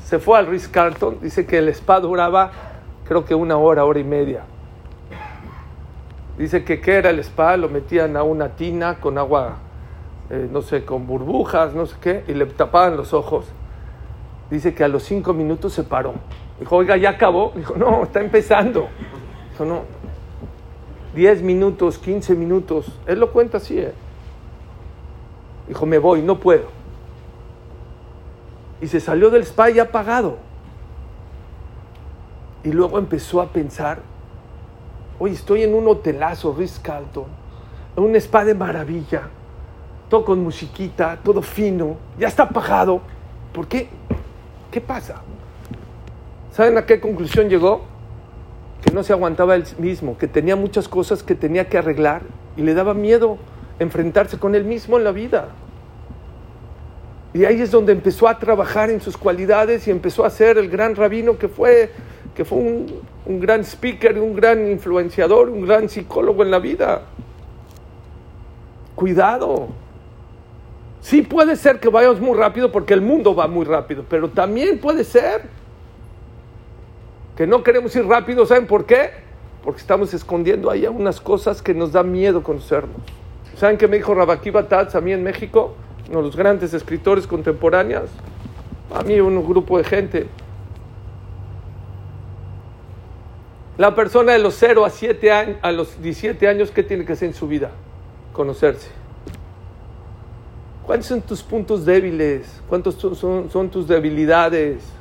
Se 0.05 0.19
fue 0.19 0.39
al 0.39 0.47
Ritz 0.47 0.69
Carlton, 0.69 1.19
dice 1.23 1.47
que 1.47 1.59
el 1.59 1.69
spa 1.69 2.01
duraba 2.01 2.51
creo 3.05 3.25
que 3.25 3.35
una 3.35 3.57
hora, 3.57 3.85
hora 3.85 3.99
y 3.99 4.05
media. 4.05 4.43
Dice 6.37 6.65
que 6.65 6.81
qué 6.81 6.97
era 6.97 7.11
el 7.11 7.21
spa, 7.21 7.57
lo 7.57 7.69
metían 7.69 8.17
a 8.17 8.23
una 8.23 8.51
tina 8.51 8.97
con 8.97 9.19
agua, 9.19 9.59
eh, 10.31 10.49
no 10.51 10.63
sé, 10.63 10.85
con 10.85 11.07
burbujas, 11.07 11.75
no 11.75 11.87
sé 11.87 11.97
qué, 12.01 12.25
y 12.27 12.35
le 12.35 12.47
tapaban 12.47 12.97
los 12.97 13.15
ojos. 13.15 13.47
Dice 14.51 14.75
que 14.75 14.83
a 14.85 14.89
los 14.89 15.05
cinco 15.05 15.33
minutos 15.33 15.73
se 15.73 15.85
paró. 15.85 16.15
Dijo, 16.61 16.77
oiga, 16.77 16.97
ya 16.97 17.11
acabó. 17.11 17.53
Dijo, 17.55 17.75
no, 17.77 18.05
está 18.05 18.21
empezando. 18.21 18.89
Dijo, 19.51 19.65
no, 19.65 19.83
diez 21.15 21.43
minutos, 21.43 21.99
quince 21.99 22.35
minutos. 22.35 22.87
Él 23.07 23.21
lo 23.21 23.33
cuenta 23.33 23.59
así, 23.59 23.79
¿eh? 23.79 23.93
Dijo, 25.69 25.87
me 25.87 25.99
voy, 25.99 26.23
no 26.23 26.39
puedo. 26.39 26.67
Y 28.81 28.89
se 28.89 29.01
salió 29.01 29.31
del 29.31 29.43
spa 29.43 29.71
ya 29.71 29.85
apagado. 29.85 30.37
Y 32.63 32.73
luego 32.73 32.99
empezó 32.99 33.41
a 33.41 33.47
pensar, 33.47 34.01
oye, 35.19 35.35
estoy 35.35 35.63
en 35.63 35.75
un 35.75 35.87
hotelazo, 35.87 36.55
Ritz 36.57 36.79
Carlton, 36.79 37.27
en 37.97 38.03
un 38.03 38.17
spa 38.17 38.45
de 38.45 38.55
maravilla, 38.55 39.29
todo 40.09 40.25
con 40.25 40.43
musiquita, 40.43 41.19
todo 41.23 41.43
fino, 41.43 41.97
ya 42.19 42.29
está 42.29 42.49
pagado. 42.49 43.01
¿Por 43.53 43.69
qué? 43.69 43.89
¿Qué 44.71 44.81
pasa? 44.81 45.23
¿Saben 46.55 46.79
a 46.79 46.87
qué 46.87 47.01
conclusión 47.01 47.49
llegó? 47.49 47.83
Que 48.81 48.93
no 48.93 49.03
se 49.03 49.13
aguantaba 49.13 49.57
él 49.57 49.65
mismo, 49.79 50.17
que 50.17 50.29
tenía 50.29 50.55
muchas 50.55 50.87
cosas 50.87 51.25
que 51.25 51.35
tenía 51.35 51.69
que 51.69 51.79
arreglar 51.79 52.23
y 52.57 52.63
le 52.63 52.75
daba 52.75 52.95
miedo 52.95 53.39
enfrentarse 53.81 54.39
con 54.39 54.55
él 54.55 54.65
mismo 54.65 54.97
en 54.97 55.03
la 55.03 55.11
vida. 55.11 55.49
Y 57.33 57.45
ahí 57.45 57.61
es 57.61 57.73
donde 57.73 57.91
empezó 57.91 58.29
a 58.29 58.39
trabajar 58.39 58.89
en 58.89 59.01
sus 59.01 59.17
cualidades 59.17 59.89
y 59.89 59.91
empezó 59.91 60.25
a 60.25 60.31
ser 60.31 60.57
el 60.57 60.71
gran 60.71 60.95
rabino 60.95 61.39
que 61.39 61.49
fue 61.49 61.91
que 62.37 62.45
fue 62.45 62.59
un, 62.59 63.41
gran 63.41 63.63
speaker, 63.65 64.17
un 64.21 64.37
gran 64.37 64.71
influenciador, 64.71 65.49
un 65.49 65.67
gran 65.67 65.89
psicólogo 65.89 66.45
en 66.45 66.53
la 66.53 66.61
vida. 66.61 67.03
Cuidado. 68.95 69.71
Sí 71.01 71.23
puede 71.23 71.57
ser 71.57 71.81
que 71.81 71.89
vayamos 71.89 72.21
muy 72.21 72.39
rápido 72.39 72.71
porque 72.71 72.95
el 72.95 73.01
mundo 73.01 73.35
va 73.35 73.49
muy 73.49 73.65
rápido, 73.65 74.05
pero 74.09 74.31
también 74.31 74.79
puede 74.79 75.03
ser 75.03 75.64
que 77.37 77.47
no 77.47 77.63
queremos 77.63 77.95
ir 77.97 78.07
rápido. 78.07 78.47
¿Saben 78.47 78.67
por 78.67 78.87
qué? 78.87 79.11
Porque 79.63 79.81
estamos 79.81 80.15
escondiendo 80.15 80.71
ahí 80.71 80.87
unas 80.87 81.21
cosas 81.21 81.63
que 81.63 81.75
nos 81.75 81.93
da 81.93 82.03
miedo 82.03 82.43
conocernos. 82.43 82.97
¿Saben 83.57 83.79
qué 83.79 83.89
me 83.89 83.97
dijo 83.97 84.15
Rabakiba 84.15 84.69
Tats 84.69 84.95
a 84.95 85.01
mí 85.01 85.13
en 85.13 85.23
México? 85.23 85.75
Uno 86.09 86.19
de 86.19 86.25
los 86.25 86.37
grandes 86.37 86.75
escritores 86.75 87.27
contemporáneos. 87.27 88.11
A 88.95 89.03
mí 89.03 89.19
un 89.21 89.45
grupo 89.47 89.79
de 89.79 89.85
gente. 89.85 90.27
La 93.77 93.95
persona 93.95 94.33
de 94.33 94.39
los 94.39 94.55
0 94.55 94.85
a, 94.85 94.91
7 94.91 95.33
años, 95.33 95.57
a 95.63 95.73
los 95.73 96.01
17 96.01 96.47
años, 96.47 96.71
¿qué 96.71 96.85
tiene 96.85 97.05
que 97.05 97.15
hacer 97.15 97.29
en 97.29 97.35
su 97.35 97.49
vida? 97.49 97.73
Conocerse. 98.33 98.89
¿Cuáles 100.87 101.07
son 101.07 101.23
tus 101.23 101.43
puntos 101.43 101.85
débiles? 101.85 102.61
¿Cuántos 102.69 102.95
son, 102.95 103.51
son 103.51 103.71
tus 103.71 103.89
debilidades? 103.89 104.94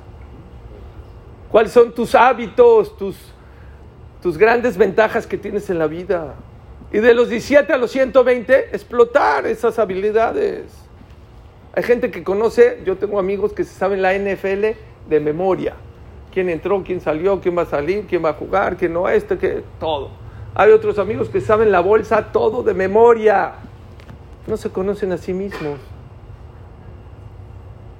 ¿Cuáles 1.54 1.72
son 1.72 1.94
tus 1.94 2.13
hábitos, 2.16 2.98
tus, 2.98 3.16
tus 4.22 4.38
grandes 4.38 4.76
ventajas 4.76 5.26
que 5.26 5.38
tienes 5.38 5.70
en 5.70 5.80
la 5.80 5.88
vida? 5.88 6.34
Y 6.92 6.98
de 6.98 7.13
los 7.13 7.30
17 7.30 7.72
a 7.72 7.78
los 7.78 7.92
120, 7.92 8.76
explotar 8.76 9.48
esas 9.48 9.80
habilidades. 9.80 10.66
Hay 11.74 11.84
gente 11.84 12.12
que 12.12 12.26
conoce, 12.26 12.82
yo 12.86 12.98
tengo 12.98 13.18
amigos 13.18 13.54
que 13.54 13.63
se 13.63 13.74
saben 13.74 14.02
la 14.02 14.13
NFL 14.13 14.76
de 15.08 15.20
memoria 15.22 15.76
quién 16.34 16.50
entró, 16.50 16.84
quién 16.84 17.00
salió, 17.00 17.39
quién 17.39 17.56
va 17.56 17.62
a 17.62 17.68
salir, 17.68 18.06
quién 18.08 18.26
va 18.26 18.30
a 18.30 18.34
jugar, 18.34 18.76
quién 18.76 18.92
no, 18.92 19.08
este, 19.08 19.38
que 19.38 19.63
todo. 19.80 20.10
Hay 20.56 20.72
otros 20.72 20.98
amigos 20.98 21.30
que 21.30 21.39
saben 21.39 21.72
la 21.72 21.80
bolsa 21.80 22.32
todo 22.32 22.63
de 22.63 22.74
memoria. 22.74 23.54
No 24.48 24.58
se 24.58 24.70
conocen 24.70 25.12
a 25.12 25.18
sí 25.18 25.34
mismos. 25.34 25.80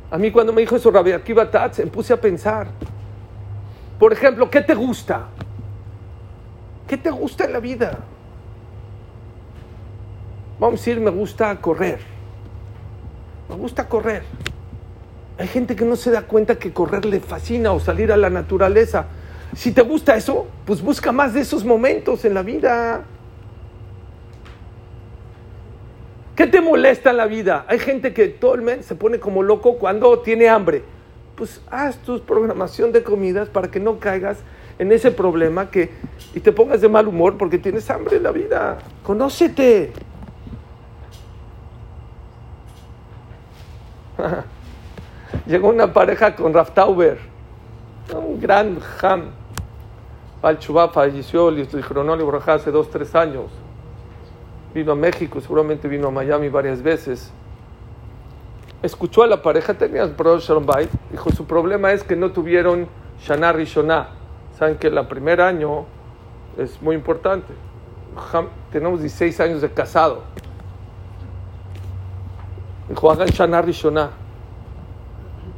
A 0.10 0.18
mí 0.18 0.32
cuando 0.32 0.52
me 0.52 0.62
dijo 0.62 0.76
eso 0.76 0.92
Rabbi 0.92 1.12
Akiva 1.12 1.50
Tatz, 1.50 1.80
me 1.80 1.88
puse 1.88 2.14
a 2.14 2.20
pensar. 2.20 2.68
Por 4.00 4.14
ejemplo, 4.14 4.50
¿qué 4.50 4.62
te 4.62 4.74
gusta? 4.74 5.28
¿Qué 6.88 6.98
te 6.98 7.10
gusta 7.10 7.46
en 7.46 7.54
la 7.54 7.60
vida? 7.60 8.00
Vamos 10.60 10.80
a 10.80 10.82
decir, 10.82 11.00
me 11.00 11.12
gusta 11.12 11.56
correr. 11.60 12.00
Me 13.50 13.56
gusta 13.56 13.88
correr. 13.88 14.24
Hay 15.38 15.48
gente 15.48 15.76
que 15.76 15.86
no 15.86 15.96
se 15.96 16.12
da 16.12 16.24
cuenta 16.24 16.56
que 16.56 16.72
correr 16.72 17.06
le 17.06 17.20
fascina 17.20 17.72
o 17.72 17.80
salir 17.80 18.12
a 18.12 18.18
la 18.18 18.30
naturaleza. 18.30 19.08
Si 19.56 19.72
te 19.72 19.82
gusta 19.82 20.16
eso, 20.16 20.48
pues 20.66 20.82
busca 20.82 21.12
más 21.12 21.34
de 21.34 21.42
esos 21.42 21.64
momentos 21.64 22.26
en 22.26 22.34
la 22.34 22.44
vida. 22.44 23.04
¿Qué 26.36 26.48
te 26.48 26.62
molesta 26.62 27.12
en 27.12 27.18
la 27.18 27.28
vida? 27.28 27.66
Hay 27.68 27.78
gente 27.78 28.14
que 28.14 28.28
todo 28.28 28.56
el 28.56 28.62
mes 28.64 28.86
se 28.86 28.96
pone 28.96 29.20
como 29.20 29.44
loco 29.44 29.78
cuando 29.78 30.20
tiene 30.20 30.50
hambre. 30.50 30.84
Pues 31.36 31.62
haz 31.70 31.98
tu 31.98 32.22
programación 32.22 32.92
de 32.92 33.04
comidas 33.04 33.50
para 33.50 33.70
que 33.70 33.80
no 33.80 34.00
caigas 34.00 34.40
en 34.80 34.92
ese 34.92 35.12
problema 35.12 35.70
que, 35.70 35.92
y 36.34 36.40
te 36.40 36.52
pongas 36.52 36.82
de 36.82 36.90
mal 36.90 37.08
humor 37.08 37.38
porque 37.38 37.58
tienes 37.58 37.90
hambre 37.90 38.18
en 38.18 38.24
la 38.24 38.32
vida. 38.32 38.78
Conócete. 39.04 39.94
llegó 45.48 45.70
una 45.70 45.92
pareja 45.92 46.36
con 46.36 46.54
Raftauber, 46.54 47.18
un 48.14 48.40
gran 48.40 48.78
ham. 49.02 49.32
Al 50.42 50.60
Chubá 50.60 50.90
falleció, 50.90 51.52
y 51.52 51.64
Borja 52.24 52.56
hace 52.56 52.70
dos, 52.70 52.90
tres 52.90 53.16
años. 53.16 53.46
Vino 54.74 54.92
a 54.92 54.96
México, 54.96 55.40
seguramente 55.40 55.88
vino 55.88 56.08
a 56.10 56.12
Miami 56.12 56.50
varias 56.50 56.82
veces. 56.82 57.32
Escuchó 58.84 59.24
a 59.24 59.28
la 59.28 59.42
pareja, 59.42 59.74
tenía 59.76 60.06
Shalom 60.06 60.66
Bait, 60.66 60.90
dijo, 61.10 61.32
su 61.32 61.46
problema 61.46 61.94
es 61.94 62.04
que 62.04 62.18
no 62.18 62.32
tuvieron 62.32 62.90
Shana 63.22 63.54
Rishonah. 63.54 64.10
Saben 64.60 64.76
que 64.76 64.88
el 64.88 65.08
primer 65.08 65.40
año 65.40 65.86
es 66.58 66.82
muy 66.82 66.94
importante. 66.94 67.54
Tenemos 68.74 69.00
16 69.00 69.40
años 69.40 69.62
de 69.62 69.72
casado. 69.72 70.24
Dijo, 72.90 73.10
hagan 73.10 73.30
Shana 73.30 73.62
Rishonah. 73.62 74.10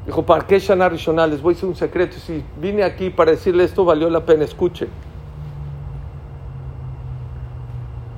Dijo, 0.05 0.23
¿para 0.23 0.45
qué 0.45 0.59
Shana 0.59 0.87
Rishonah? 0.87 1.25
Les 1.25 1.41
voy 1.41 1.53
a 1.53 1.55
decir 1.55 1.67
un 1.67 1.75
secreto. 1.75 2.17
Si 2.17 2.43
vine 2.61 2.83
aquí 2.83 3.09
para 3.09 3.31
decirle 3.31 3.63
esto, 3.63 3.83
valió 3.83 4.07
la 4.07 4.23
pena. 4.23 4.43
Escuchen. 4.43 4.89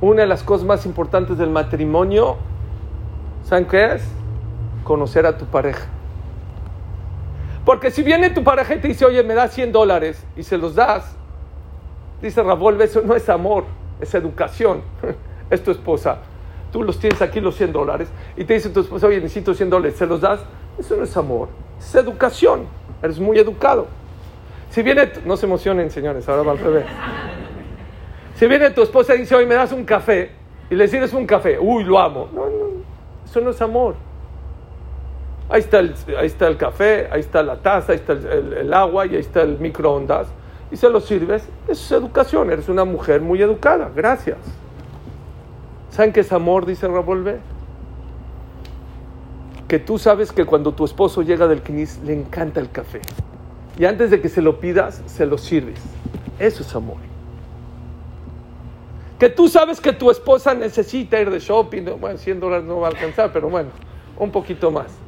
Una 0.01 0.23
de 0.23 0.27
las 0.27 0.43
cosas 0.43 0.67
más 0.67 0.85
importantes 0.85 1.37
del 1.37 1.49
matrimonio, 1.49 2.35
¿saben 3.45 3.65
qué 3.65 3.93
es? 3.93 4.03
Conocer 4.87 5.25
a 5.25 5.37
tu 5.37 5.43
pareja. 5.45 5.85
Porque 7.65 7.91
si 7.91 8.03
viene 8.03 8.29
tu 8.29 8.41
pareja 8.41 8.75
y 8.75 8.79
te 8.79 8.87
dice, 8.87 9.03
oye, 9.03 9.21
me 9.23 9.33
das 9.33 9.53
100 9.53 9.73
dólares 9.73 10.25
y 10.37 10.43
se 10.43 10.57
los 10.57 10.75
das, 10.75 11.13
dice 12.21 12.41
Ravolve, 12.41 12.85
eso 12.85 13.01
no 13.01 13.13
es 13.13 13.27
amor, 13.27 13.65
es 13.99 14.15
educación. 14.15 14.81
es 15.49 15.61
tu 15.61 15.71
esposa. 15.71 16.19
Tú 16.71 16.83
los 16.83 16.97
tienes 16.99 17.21
aquí 17.21 17.41
los 17.41 17.55
100 17.55 17.73
dólares 17.73 18.07
y 18.37 18.45
te 18.45 18.53
dice 18.53 18.69
tu 18.69 18.79
esposa, 18.79 19.07
oye, 19.07 19.17
necesito 19.17 19.53
100 19.53 19.69
dólares, 19.69 19.97
se 19.97 20.05
los 20.05 20.21
das. 20.21 20.39
Eso 20.79 20.95
no 20.95 21.03
es 21.03 21.17
amor, 21.17 21.49
es 21.77 21.93
educación. 21.93 22.67
Eres 23.03 23.19
muy 23.19 23.37
educado. 23.37 23.87
Si 24.69 24.81
viene, 24.81 25.11
no 25.25 25.35
se 25.35 25.45
emocionen, 25.47 25.91
señores, 25.91 26.29
ahora 26.29 26.43
va 26.43 26.51
al 26.53 26.59
revés. 26.59 26.85
Si 28.35 28.47
viene 28.47 28.69
tu 28.71 28.83
esposa 28.83 29.15
y 29.15 29.19
dice, 29.19 29.35
oye, 29.35 29.45
me 29.45 29.55
das 29.55 29.73
un 29.73 29.83
café, 29.83 30.31
y 30.69 30.75
le 30.75 30.87
sirves 30.87 31.11
un 31.11 31.25
café, 31.25 31.57
uy, 31.59 31.83
lo 31.83 31.99
amo. 31.99 32.29
No, 32.33 32.45
no, 32.45 32.83
eso 33.25 33.41
no 33.41 33.49
es 33.49 33.61
amor. 33.61 33.95
Ahí 35.49 35.61
está, 35.61 35.79
el, 35.79 35.95
ahí 36.19 36.27
está 36.27 36.47
el 36.47 36.57
café, 36.57 37.07
ahí 37.09 37.21
está 37.21 37.41
la 37.41 37.57
taza, 37.57 37.93
ahí 37.93 37.99
está 37.99 38.13
el, 38.13 38.73
agua 38.73 39.05
y 39.05 39.15
ahí 39.15 39.21
está 39.21 39.43
el 39.43 39.57
microondas. 39.59 40.27
Y 40.71 40.75
se 40.75 40.89
lo 40.89 40.99
sirves. 40.99 41.47
Eso 41.69 41.95
es 41.95 42.01
educación. 42.01 42.51
Eres 42.51 42.67
una 42.67 42.83
mujer 42.83 43.21
muy 43.21 43.41
educada. 43.41 43.89
Gracias. 43.95 44.37
¿Saben 45.89 46.11
qué 46.11 46.19
es 46.19 46.33
amor? 46.33 46.65
Dice 46.65 46.87
Ravolve. 46.87 47.39
Que 49.69 49.79
tú 49.79 49.97
sabes 49.97 50.33
que 50.33 50.43
cuando 50.43 50.73
tu 50.73 50.83
esposo 50.83 51.21
llega 51.21 51.47
del 51.47 51.61
Knis 51.61 52.01
le 52.03 52.13
encanta 52.13 52.59
el 52.59 52.69
café. 52.69 52.99
Y 53.79 53.85
antes 53.85 54.11
de 54.11 54.19
que 54.19 54.27
se 54.27 54.41
lo 54.41 54.59
pidas, 54.59 55.01
se 55.05 55.25
lo 55.25 55.37
sirves. 55.37 55.79
Eso 56.39 56.63
es 56.63 56.75
amor. 56.75 56.97
Que 59.17 59.29
tú 59.29 59.47
sabes 59.47 59.79
que 59.79 59.93
tu 59.93 60.11
esposa 60.11 60.53
necesita 60.53 61.19
ir 61.21 61.31
de 61.31 61.39
shopping. 61.39 61.85
Bueno, 61.99 62.17
100 62.17 62.39
dólares 62.41 62.65
no 62.65 62.81
va 62.81 62.87
a 62.87 62.91
alcanzar, 62.91 63.31
pero 63.31 63.49
bueno, 63.49 63.69
un 64.17 64.31
poquito 64.31 64.69
más 64.71 65.06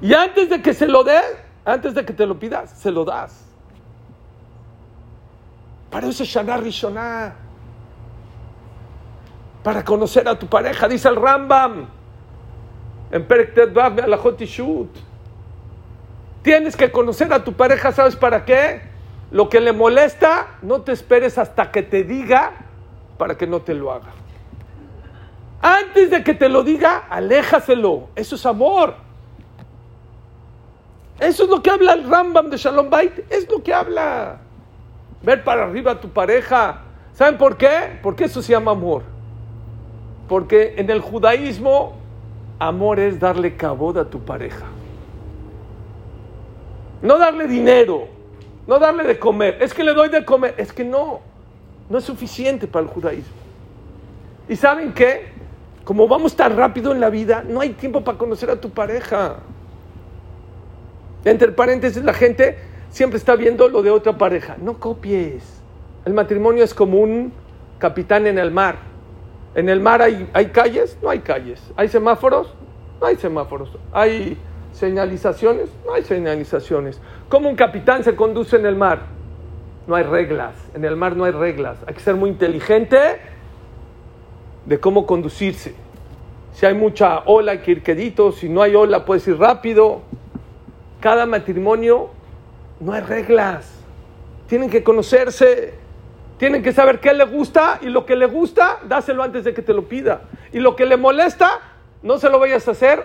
y 0.00 0.12
antes 0.14 0.48
de 0.50 0.62
que 0.62 0.74
se 0.74 0.86
lo 0.86 1.04
dé, 1.04 1.20
antes 1.64 1.94
de 1.94 2.04
que 2.04 2.12
te 2.12 2.26
lo 2.26 2.38
pidas, 2.38 2.70
se 2.70 2.90
lo 2.90 3.04
das. 3.04 3.44
Para 5.90 6.08
eso 6.08 6.22
es 6.22 6.28
Shana 6.28 6.56
Rishonah. 6.56 7.34
Para 9.62 9.84
conocer 9.84 10.28
a 10.28 10.38
tu 10.38 10.46
pareja, 10.46 10.86
dice 10.88 11.08
el 11.08 11.16
Rambam. 11.16 11.88
En. 13.10 13.26
Tienes 16.42 16.76
que 16.76 16.92
conocer 16.92 17.32
a 17.32 17.42
tu 17.42 17.52
pareja, 17.54 17.92
¿sabes 17.92 18.14
para 18.14 18.44
qué? 18.44 18.82
Lo 19.30 19.48
que 19.48 19.60
le 19.60 19.72
molesta, 19.72 20.58
no 20.62 20.82
te 20.82 20.92
esperes 20.92 21.38
hasta 21.38 21.72
que 21.72 21.82
te 21.82 22.04
diga 22.04 22.52
para 23.18 23.36
que 23.36 23.46
no 23.46 23.60
te 23.62 23.74
lo 23.74 23.90
haga. 23.90 24.12
Antes 25.60 26.10
de 26.10 26.22
que 26.22 26.34
te 26.34 26.48
lo 26.48 26.62
diga, 26.62 27.06
aléjaselo. 27.10 28.10
Eso 28.14 28.36
es 28.36 28.46
amor. 28.46 29.05
Eso 31.18 31.44
es 31.44 31.48
lo 31.48 31.62
que 31.62 31.70
habla 31.70 31.94
el 31.94 32.08
Rambam 32.08 32.50
de 32.50 32.56
Shalom 32.56 32.90
Bait. 32.90 33.12
Es 33.30 33.48
lo 33.50 33.62
que 33.62 33.72
habla. 33.72 34.38
Ver 35.22 35.42
para 35.44 35.64
arriba 35.64 35.92
a 35.92 36.00
tu 36.00 36.08
pareja. 36.10 36.82
¿Saben 37.14 37.38
por 37.38 37.56
qué? 37.56 37.98
Porque 38.02 38.24
eso 38.24 38.42
se 38.42 38.52
llama 38.52 38.72
amor. 38.72 39.02
Porque 40.28 40.74
en 40.76 40.90
el 40.90 41.00
judaísmo, 41.00 41.94
amor 42.58 43.00
es 43.00 43.18
darle 43.18 43.56
cabod 43.56 43.96
a 43.98 44.10
tu 44.10 44.20
pareja. 44.20 44.66
No 47.00 47.18
darle 47.18 47.46
dinero, 47.46 48.08
no 48.66 48.78
darle 48.78 49.04
de 49.04 49.18
comer. 49.18 49.58
Es 49.60 49.72
que 49.72 49.84
le 49.84 49.94
doy 49.94 50.08
de 50.08 50.24
comer. 50.24 50.54
Es 50.58 50.72
que 50.72 50.84
no, 50.84 51.20
no 51.88 51.98
es 51.98 52.04
suficiente 52.04 52.66
para 52.66 52.84
el 52.84 52.90
judaísmo. 52.90 53.34
¿Y 54.48 54.56
saben 54.56 54.92
qué? 54.92 55.28
Como 55.84 56.08
vamos 56.08 56.34
tan 56.36 56.56
rápido 56.56 56.92
en 56.92 57.00
la 57.00 57.10
vida, 57.10 57.44
no 57.46 57.60
hay 57.60 57.70
tiempo 57.70 58.02
para 58.02 58.18
conocer 58.18 58.50
a 58.50 58.60
tu 58.60 58.70
pareja. 58.70 59.36
Entre 61.26 61.50
paréntesis, 61.50 62.04
la 62.04 62.14
gente 62.14 62.56
siempre 62.88 63.18
está 63.18 63.34
viendo 63.34 63.68
lo 63.68 63.82
de 63.82 63.90
otra 63.90 64.16
pareja. 64.16 64.56
No 64.62 64.78
copies. 64.78 65.60
El 66.04 66.14
matrimonio 66.14 66.62
es 66.62 66.72
como 66.72 67.00
un 67.00 67.32
capitán 67.78 68.28
en 68.28 68.38
el 68.38 68.52
mar. 68.52 68.76
En 69.56 69.68
el 69.68 69.80
mar 69.80 70.02
hay, 70.02 70.30
hay 70.32 70.46
calles, 70.46 70.96
no 71.02 71.10
hay 71.10 71.18
calles. 71.18 71.60
Hay 71.74 71.88
semáforos, 71.88 72.54
no 73.00 73.08
hay 73.08 73.16
semáforos. 73.16 73.70
Hay 73.92 74.38
señalizaciones, 74.70 75.68
no 75.84 75.94
hay 75.94 76.04
señalizaciones. 76.04 77.00
¿Cómo 77.28 77.48
un 77.48 77.56
capitán 77.56 78.04
se 78.04 78.14
conduce 78.14 78.54
en 78.54 78.64
el 78.64 78.76
mar? 78.76 79.00
No 79.88 79.96
hay 79.96 80.04
reglas. 80.04 80.54
En 80.74 80.84
el 80.84 80.94
mar 80.94 81.16
no 81.16 81.24
hay 81.24 81.32
reglas. 81.32 81.78
Hay 81.88 81.94
que 81.94 82.00
ser 82.00 82.14
muy 82.14 82.30
inteligente 82.30 82.98
de 84.64 84.78
cómo 84.78 85.06
conducirse. 85.06 85.74
Si 86.52 86.66
hay 86.66 86.74
mucha 86.74 87.24
ola, 87.26 87.50
hay 87.50 87.58
que 87.58 87.72
ir 87.72 87.82
quedito. 87.82 88.30
Si 88.30 88.48
no 88.48 88.62
hay 88.62 88.76
ola, 88.76 89.04
puedes 89.04 89.26
ir 89.26 89.36
rápido 89.38 90.02
cada 91.06 91.24
matrimonio 91.24 92.10
no 92.80 92.92
hay 92.92 93.00
reglas. 93.00 93.70
Tienen 94.48 94.68
que 94.68 94.82
conocerse, 94.82 95.74
tienen 96.36 96.64
que 96.64 96.72
saber 96.72 96.98
qué 96.98 97.14
le 97.14 97.24
gusta 97.26 97.78
y 97.80 97.90
lo 97.90 98.04
que 98.04 98.16
le 98.16 98.26
gusta, 98.26 98.80
dáselo 98.88 99.22
antes 99.22 99.44
de 99.44 99.54
que 99.54 99.62
te 99.62 99.72
lo 99.72 99.84
pida. 99.84 100.22
Y 100.52 100.58
lo 100.58 100.74
que 100.74 100.84
le 100.84 100.96
molesta, 100.96 101.60
no 102.02 102.18
se 102.18 102.28
lo 102.28 102.40
vayas 102.40 102.66
a 102.66 102.72
hacer 102.72 103.04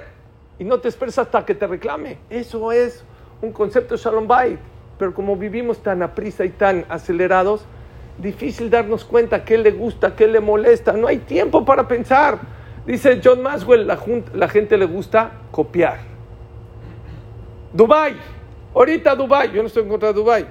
y 0.58 0.64
no 0.64 0.80
te 0.80 0.88
esperes 0.88 1.20
hasta 1.20 1.46
que 1.46 1.54
te 1.54 1.68
reclame. 1.68 2.18
Eso 2.32 2.72
es 2.72 3.04
un 3.40 3.52
concepto 3.52 3.96
Shalom 3.96 4.28
Bait. 4.28 4.58
Pero 4.98 5.14
como 5.14 5.36
vivimos 5.36 5.84
tan 5.84 6.02
a 6.02 6.16
prisa 6.16 6.44
y 6.44 6.50
tan 6.50 6.88
acelerados, 6.90 7.66
difícil 8.18 8.72
darnos 8.72 9.06
cuenta 9.06 9.46
qué 9.46 9.60
le 9.60 9.70
gusta, 9.70 10.16
qué 10.16 10.26
le 10.26 10.40
molesta. 10.40 10.94
No 10.94 11.06
hay 11.06 11.20
tiempo 11.20 11.64
para 11.66 11.88
pensar. 11.88 12.40
Dice 12.84 13.22
John 13.24 13.44
Maswell, 13.44 13.86
la, 13.86 14.00
la 14.34 14.50
gente 14.50 14.76
le 14.76 14.86
gusta 14.86 15.34
copiar. 15.52 16.11
Dubai, 17.74 18.16
ahorita 18.74 19.16
Dubai, 19.16 19.52
yo 19.52 19.62
no 19.62 19.68
estoy 19.68 19.84
en 19.84 19.90
contra 19.90 20.10
de 20.10 20.14
Dubai, 20.14 20.46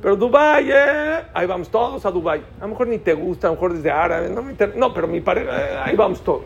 pero 0.00 0.16
Dubai, 0.16 0.70
eh, 0.70 1.22
ahí 1.34 1.46
vamos 1.46 1.68
todos 1.68 2.04
a 2.06 2.10
Dubai. 2.10 2.42
A 2.58 2.62
lo 2.62 2.68
mejor 2.68 2.86
ni 2.88 2.98
te 2.98 3.14
gusta, 3.14 3.46
a 3.46 3.50
lo 3.50 3.54
mejor 3.54 3.74
desde 3.74 3.90
árabe, 3.90 4.30
no, 4.30 4.42
no 4.76 4.94
pero 4.94 5.06
mi 5.06 5.20
pareja, 5.20 5.50
eh, 5.50 5.78
ahí 5.84 5.96
vamos 5.96 6.22
todos. 6.22 6.44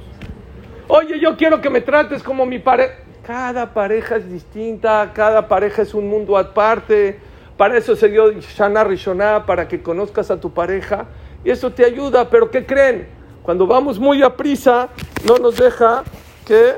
Oye, 0.88 1.18
yo 1.18 1.36
quiero 1.36 1.60
que 1.60 1.70
me 1.70 1.80
trates 1.80 2.22
como 2.22 2.46
mi 2.46 2.58
pareja. 2.58 2.94
Cada 3.24 3.72
pareja 3.74 4.16
es 4.16 4.30
distinta, 4.30 5.10
cada 5.12 5.48
pareja 5.48 5.82
es 5.82 5.94
un 5.94 6.08
mundo 6.08 6.38
aparte. 6.38 7.18
Para 7.56 7.76
eso 7.76 7.96
se 7.96 8.08
dio 8.08 8.30
Shana 8.32 8.84
Rishonah, 8.84 9.46
para 9.46 9.66
que 9.66 9.82
conozcas 9.82 10.30
a 10.30 10.40
tu 10.40 10.52
pareja. 10.52 11.06
Y 11.44 11.50
eso 11.50 11.72
te 11.72 11.84
ayuda, 11.84 12.30
pero 12.30 12.50
¿qué 12.50 12.64
creen? 12.64 13.08
Cuando 13.42 13.66
vamos 13.66 13.98
muy 13.98 14.22
a 14.22 14.36
prisa, 14.36 14.90
no 15.26 15.38
nos 15.38 15.56
deja 15.56 16.04
que 16.44 16.74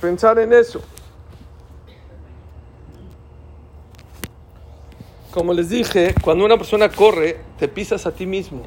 pensar 0.00 0.38
en 0.38 0.52
eso. 0.52 0.80
Como 5.32 5.52
les 5.52 5.68
dije, 5.68 6.12
cuando 6.22 6.44
una 6.44 6.56
persona 6.56 6.88
corre, 6.88 7.40
te 7.56 7.68
pisas 7.68 8.04
a 8.04 8.10
ti 8.12 8.26
mismo. 8.26 8.62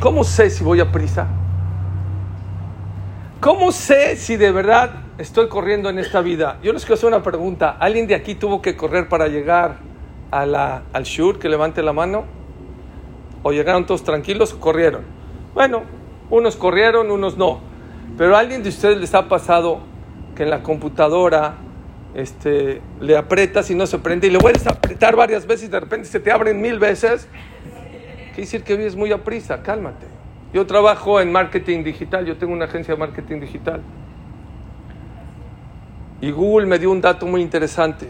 ¿Cómo 0.00 0.22
sé 0.22 0.50
si 0.50 0.62
voy 0.62 0.80
a 0.80 0.92
prisa? 0.92 1.26
¿Cómo 3.40 3.72
sé 3.72 4.16
si 4.16 4.36
de 4.36 4.52
verdad 4.52 5.04
estoy 5.16 5.48
corriendo 5.48 5.88
en 5.88 5.98
esta 5.98 6.20
vida? 6.20 6.58
Yo 6.62 6.74
les 6.74 6.82
quiero 6.84 6.96
hacer 6.96 7.08
una 7.08 7.22
pregunta. 7.22 7.74
¿Alguien 7.80 8.06
de 8.06 8.14
aquí 8.14 8.34
tuvo 8.34 8.60
que 8.60 8.76
correr 8.76 9.08
para 9.08 9.28
llegar 9.28 9.78
a 10.30 10.82
al 10.92 11.04
Shur? 11.04 11.38
Que 11.38 11.48
levante 11.48 11.82
la 11.82 11.94
mano. 11.94 12.24
¿O 13.42 13.52
llegaron 13.52 13.86
todos 13.86 14.04
tranquilos 14.04 14.52
o 14.52 14.60
corrieron? 14.60 15.04
Bueno, 15.54 15.84
unos 16.28 16.56
corrieron, 16.56 17.10
unos 17.10 17.38
no. 17.38 17.60
Pero 18.18 18.36
a 18.36 18.40
alguien 18.40 18.62
de 18.62 18.68
ustedes 18.68 18.98
les 18.98 19.14
ha 19.14 19.26
pasado 19.26 19.78
que 20.36 20.42
en 20.42 20.50
la 20.50 20.62
computadora 20.62 21.63
este, 22.14 22.80
le 23.00 23.16
aprietas 23.16 23.70
y 23.70 23.74
no 23.74 23.86
se 23.86 23.98
prende 23.98 24.28
y 24.28 24.30
le 24.30 24.38
vuelves 24.38 24.66
a 24.66 24.70
apretar 24.70 25.16
varias 25.16 25.46
veces 25.46 25.68
y 25.68 25.70
de 25.70 25.80
repente 25.80 26.08
se 26.08 26.20
te 26.20 26.30
abren 26.30 26.60
mil 26.60 26.78
veces, 26.78 27.28
quiere 28.28 28.42
decir 28.42 28.62
que 28.62 28.76
vives 28.76 28.96
muy 28.96 29.12
a 29.12 29.24
prisa, 29.24 29.62
cálmate. 29.62 30.06
Yo 30.52 30.66
trabajo 30.66 31.20
en 31.20 31.32
marketing 31.32 31.82
digital, 31.82 32.24
yo 32.24 32.36
tengo 32.36 32.52
una 32.52 32.66
agencia 32.66 32.94
de 32.94 33.00
marketing 33.00 33.40
digital. 33.40 33.82
Y 36.20 36.30
Google 36.30 36.66
me 36.66 36.78
dio 36.78 36.90
un 36.90 37.00
dato 37.00 37.26
muy 37.26 37.42
interesante. 37.42 38.08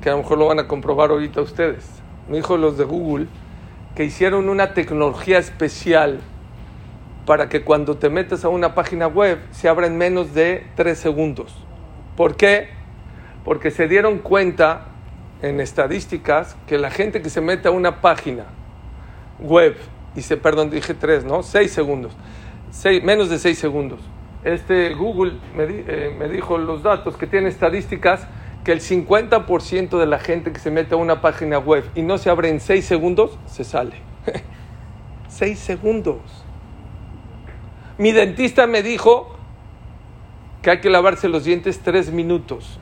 que 0.00 0.08
a 0.08 0.12
lo 0.12 0.18
mejor 0.18 0.38
lo 0.38 0.46
van 0.46 0.60
a 0.60 0.68
comprobar 0.68 1.10
ahorita 1.10 1.40
ustedes. 1.40 1.84
Me 2.28 2.36
dijo 2.36 2.56
los 2.56 2.78
de 2.78 2.84
Google 2.84 3.26
que 3.94 4.04
hicieron 4.04 4.48
una 4.48 4.72
tecnología 4.72 5.38
especial 5.38 6.20
para 7.26 7.48
que 7.48 7.62
cuando 7.62 7.96
te 7.96 8.08
metas 8.08 8.44
a 8.44 8.48
una 8.48 8.74
página 8.74 9.08
web 9.08 9.38
se 9.50 9.68
abra 9.68 9.86
en 9.88 9.98
menos 9.98 10.34
de 10.34 10.66
tres 10.76 10.98
segundos. 10.98 11.54
¿Por 12.16 12.36
qué? 12.36 12.77
Porque 13.48 13.70
se 13.70 13.88
dieron 13.88 14.18
cuenta 14.18 14.88
en 15.40 15.58
estadísticas 15.58 16.54
que 16.66 16.76
la 16.76 16.90
gente 16.90 17.22
que 17.22 17.30
se 17.30 17.40
mete 17.40 17.68
a 17.68 17.70
una 17.70 18.02
página 18.02 18.44
web, 19.40 19.74
y 20.14 20.20
se, 20.20 20.36
perdón, 20.36 20.68
dije 20.68 20.92
tres, 20.92 21.24
¿no? 21.24 21.42
Seis 21.42 21.70
segundos, 21.70 22.12
menos 23.02 23.30
de 23.30 23.38
seis 23.38 23.58
segundos. 23.58 24.00
Este 24.44 24.92
Google 24.92 25.32
me, 25.56 25.64
eh, 25.64 26.14
me 26.18 26.28
dijo 26.28 26.58
los 26.58 26.82
datos 26.82 27.16
que 27.16 27.26
tiene 27.26 27.48
estadísticas 27.48 28.28
que 28.64 28.72
el 28.72 28.82
50% 28.82 29.98
de 29.98 30.06
la 30.06 30.18
gente 30.18 30.52
que 30.52 30.58
se 30.58 30.70
mete 30.70 30.92
a 30.92 30.98
una 30.98 31.22
página 31.22 31.58
web 31.58 31.84
y 31.94 32.02
no 32.02 32.18
se 32.18 32.28
abre 32.28 32.50
en 32.50 32.60
6 32.60 32.84
segundos, 32.84 33.38
se 33.46 33.64
sale. 33.64 33.96
6 35.28 35.58
segundos. 35.58 36.20
Mi 37.96 38.12
dentista 38.12 38.66
me 38.66 38.82
dijo 38.82 39.38
que 40.60 40.70
hay 40.70 40.80
que 40.80 40.90
lavarse 40.90 41.30
los 41.30 41.44
dientes 41.44 41.80
3 41.80 42.12
minutos. 42.12 42.78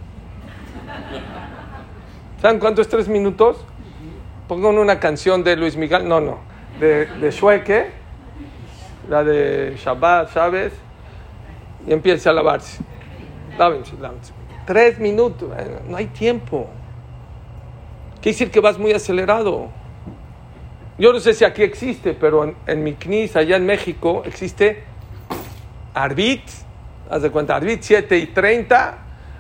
¿Saben 2.41 2.59
cuánto 2.59 2.83
es 2.83 2.89
3 2.89 3.09
minutos? 3.09 3.65
Pongan 4.49 4.79
una 4.79 5.01
canción 5.01 5.43
de 5.43 5.57
Luis 5.57 5.77
Miguel, 5.77 6.09
no, 6.09 6.21
no, 6.21 6.39
de, 6.79 7.07
de 7.07 7.33
la 9.09 9.25
de 9.25 9.77
Shabbat, 9.77 10.33
¿sabes? 10.33 10.73
Y 11.87 11.93
empieza 11.93 12.31
a 12.31 12.33
lavarse. 12.33 12.83
Lávense, 13.59 13.95
lávense. 14.01 14.33
Tres 14.67 14.99
minutos, 14.99 15.49
no 15.89 15.97
hay 15.97 16.07
tiempo. 16.07 16.69
Quiere 18.21 18.33
decir 18.33 18.51
que 18.51 18.61
vas 18.61 18.79
muy 18.79 18.93
acelerado. 18.93 19.69
Yo 20.99 21.13
no 21.13 21.21
sé 21.21 21.35
si 21.35 21.45
aquí 21.45 21.63
existe, 21.63 22.15
pero 22.15 22.57
en, 22.67 22.83
mi 22.83 22.95
CNIS, 22.95 23.37
allá 23.37 23.57
en 23.57 23.67
México, 23.67 24.23
existe 24.25 24.83
Arbit, 25.95 26.43
haz 27.11 27.23
de 27.23 27.31
cuenta, 27.31 27.55
Arbit 27.55 27.83
7 27.83 28.19
y 28.19 28.27
30, 28.29 28.99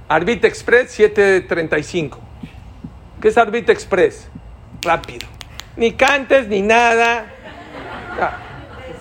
Arbit 0.08 0.44
Express 0.44 0.92
7 0.92 1.36
y 1.36 1.40
35. 1.48 2.18
¿Qué 3.20 3.28
es 3.28 3.36
Arbit 3.36 3.68
Express? 3.68 4.28
Rápido. 4.82 5.26
Ni 5.76 5.92
cantes 5.92 6.46
ni 6.48 6.62
nada. 6.62 7.26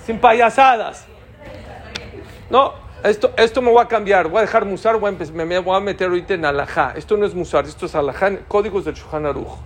sin 0.06 0.20
payasadas. 0.20 1.06
No, 2.50 2.74
esto, 3.04 3.34
esto 3.38 3.62
me 3.62 3.72
voy 3.72 3.84
a 3.84 3.88
cambiar, 3.88 4.28
voy 4.28 4.40
a 4.40 4.42
dejar 4.42 4.66
musar, 4.66 4.98
voy 4.98 5.16
a 5.16 5.32
me 5.32 5.60
voy 5.60 5.76
a 5.76 5.80
meter 5.80 6.08
ahorita 6.08 6.34
en 6.34 6.46
alajá. 6.46 6.94
Esto 6.96 7.18
no 7.18 7.26
es 7.26 7.36
musar, 7.36 7.66
esto 7.66 7.86
es 7.86 7.94
alajá, 7.94 8.32
códigos 8.48 8.86
del 8.86 8.96
Shulchan 8.96 9.26
Aruch. 9.28 9.58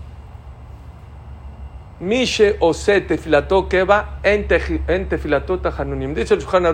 Mishe 2.02 2.58
ose 2.60 3.02
tefilató 3.02 3.68
keva 3.68 4.20
en 4.24 4.48
tefilató 5.08 5.60
tajanunim. 5.60 6.14
Dice 6.14 6.34
el 6.34 6.42
Shulchan 6.42 6.66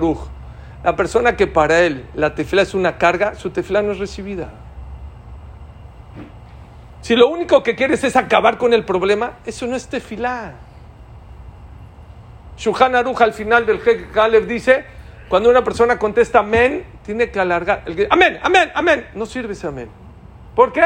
la 0.85 0.95
persona 0.95 1.35
que 1.35 1.47
para 1.47 1.81
él 1.81 2.05
la 2.13 2.35
tefila 2.35 2.61
es 2.61 2.75
una 2.75 2.99
carga, 2.99 3.33
su 3.33 3.49
tefila 3.49 3.81
no 3.81 3.93
es 3.93 3.97
recibida. 3.97 4.51
Si 7.01 7.15
lo 7.15 7.27
único 7.27 7.63
que 7.63 7.75
quieres 7.75 8.03
es 8.03 8.15
acabar 8.15 8.59
con 8.59 8.71
el 8.71 8.85
problema, 8.85 9.39
eso 9.47 9.65
no 9.65 9.75
es 9.75 9.87
tefilá. 9.87 10.53
Shulchan 12.55 12.93
Aruch 12.93 13.19
al 13.21 13.33
final 13.33 13.65
del 13.65 13.81
Hek 13.83 14.11
Kalev 14.11 14.45
dice, 14.45 14.85
cuando 15.27 15.49
una 15.49 15.63
persona 15.63 15.97
contesta 15.97 16.37
amén, 16.39 16.85
tiene 17.03 17.31
que 17.31 17.39
alargar. 17.39 17.81
El 17.87 18.05
amén, 18.11 18.37
amén, 18.43 18.71
amén. 18.75 19.07
No 19.15 19.25
sirve 19.25 19.53
ese 19.53 19.65
amén. 19.65 19.89
¿Por 20.55 20.71
qué? 20.71 20.85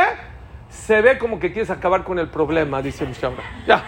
Se 0.70 1.02
ve 1.02 1.18
como 1.18 1.42
que 1.42 1.52
quieres 1.52 1.72
acabar 1.72 2.06
con 2.06 2.20
el 2.20 2.30
problema, 2.30 2.82
dice 2.82 3.04
el 3.04 3.12
Shabra. 3.12 3.44
Ya. 3.68 3.84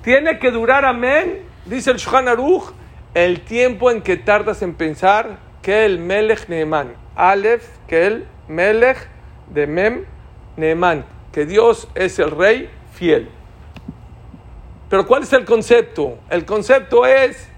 Tiene 0.00 0.38
que 0.38 0.50
durar 0.50 0.86
amén, 0.86 1.42
dice 1.66 1.90
el 1.90 1.98
Shulchan 1.98 2.28
Aruch, 2.28 2.72
el 3.16 3.40
tiempo 3.40 3.90
en 3.90 4.02
que 4.02 4.18
tardas 4.18 4.60
en 4.60 4.74
pensar 4.74 5.38
que 5.62 5.86
el 5.86 5.98
Melech 5.98 6.50
Neeman. 6.50 6.92
Aleph, 7.14 7.66
que 7.88 8.06
el 8.06 8.26
Melech 8.46 9.08
de 9.48 9.66
Mem 9.66 10.04
Neeman. 10.58 11.06
Que 11.32 11.46
Dios 11.46 11.88
es 11.94 12.18
el 12.18 12.30
rey 12.30 12.68
fiel. 12.92 13.30
Pero 14.90 15.06
¿cuál 15.06 15.22
es 15.22 15.32
el 15.32 15.46
concepto? 15.46 16.18
El 16.28 16.44
concepto 16.44 17.06
es 17.06 17.48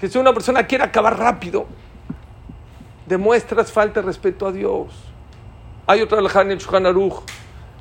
que 0.00 0.08
si 0.08 0.18
una 0.18 0.32
persona 0.32 0.66
quiere 0.66 0.82
acabar 0.82 1.16
rápido, 1.16 1.68
demuestras 3.06 3.70
falta 3.70 4.00
de 4.00 4.06
respeto 4.06 4.44
a 4.48 4.50
Dios. 4.50 4.92
Hay 5.86 6.02
otra 6.02 6.20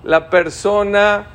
La 0.04 0.30
persona 0.30 1.26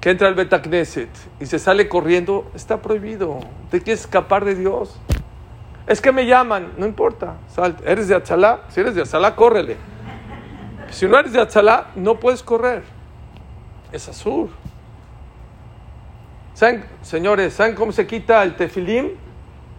que 0.00 0.10
entra 0.10 0.28
al 0.28 0.34
Betacneset 0.34 1.10
y 1.40 1.46
se 1.46 1.58
sale 1.58 1.88
corriendo, 1.88 2.50
está 2.54 2.80
prohibido. 2.80 3.40
¿Te 3.70 3.80
quieres 3.80 4.02
escapar 4.02 4.44
de 4.44 4.54
Dios? 4.54 4.98
Es 5.86 6.00
que 6.00 6.12
me 6.12 6.26
llaman, 6.26 6.72
no 6.76 6.86
importa, 6.86 7.36
salte. 7.48 7.90
¿Eres 7.90 8.08
de 8.08 8.14
Atzalá? 8.14 8.60
Si 8.68 8.80
eres 8.80 8.94
de 8.94 9.02
Atzalá, 9.02 9.34
córrele. 9.34 9.76
Si 10.90 11.06
no 11.06 11.18
eres 11.18 11.32
de 11.32 11.40
Atzalá, 11.40 11.88
no 11.96 12.20
puedes 12.20 12.42
correr. 12.42 12.82
Es 13.90 14.08
azul. 14.08 14.50
¿Saben, 16.54 16.84
señores, 17.02 17.54
¿saben 17.54 17.74
cómo 17.74 17.92
se 17.92 18.06
quita 18.06 18.42
el 18.42 18.56
tefilim? 18.56 19.10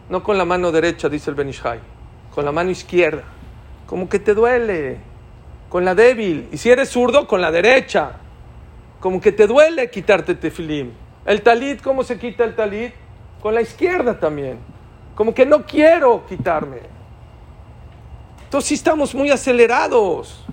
No 0.10 0.24
con 0.24 0.38
la 0.38 0.46
mano 0.46 0.72
derecha, 0.72 1.10
dice 1.10 1.30
el 1.30 1.36
Benishai, 1.36 1.80
con 2.34 2.44
la 2.44 2.52
mano 2.52 2.72
izquierda. 2.72 3.24
Como 3.86 4.10
que 4.10 4.18
te 4.18 4.34
duele, 4.34 4.98
con 5.70 5.86
la 5.86 5.94
débil. 5.94 6.48
Y 6.52 6.58
si 6.58 6.70
eres 6.72 6.90
zurdo, 6.90 7.28
con 7.28 7.42
la 7.42 7.52
derecha. 7.52 8.14
Como 9.00 9.22
que 9.22 9.32
te 9.32 9.48
duele 9.48 9.90
quitarte 9.90 10.36
tefilim. 10.36 10.92
El 11.26 11.42
talit, 11.42 11.82
¿cómo 11.82 12.04
se 12.04 12.18
quita 12.18 12.44
el 12.44 12.56
talit? 12.56 12.94
Con 13.42 13.54
la 13.54 13.62
izquierda 13.62 14.20
también. 14.20 14.60
Como 15.16 15.34
que 15.34 15.46
no 15.46 15.66
quiero 15.66 16.26
quitarme. 16.28 16.80
Entonces 18.44 18.68
sí 18.68 18.74
estamos 18.76 19.14
muy 19.14 19.30
acelerados. 19.32 20.46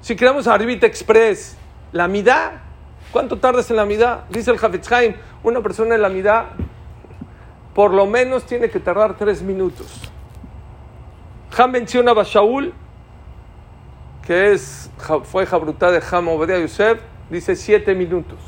Si 0.00 0.16
creamos 0.16 0.46
Arbit 0.46 0.84
Express, 0.84 1.56
la 1.92 2.08
midá, 2.08 2.62
¿cuánto 3.12 3.38
tardas 3.38 3.70
en 3.70 3.76
la 3.76 3.86
midá? 3.86 4.24
Dice 4.28 4.50
el 4.50 4.58
Hafetz 4.62 4.88
una 5.42 5.60
persona 5.62 5.94
en 5.94 6.02
la 6.02 6.08
midá 6.08 6.50
por 7.74 7.92
lo 7.92 8.06
menos 8.06 8.44
tiene 8.46 8.70
que 8.70 8.78
tardar 8.78 9.16
tres 9.16 9.42
minutos. 9.42 10.00
Ham 11.56 11.72
menciona 11.72 12.12
a 12.12 12.14
Bashaul, 12.14 12.72
que 14.24 14.52
es, 14.52 14.90
fue 15.24 15.44
Jabrutá 15.44 15.90
de 15.90 16.02
Ham 16.10 16.28
Obadiah 16.28 16.60
Yosef, 16.60 17.00
dice 17.34 17.56
siete 17.56 17.94
minutos. 17.94 18.38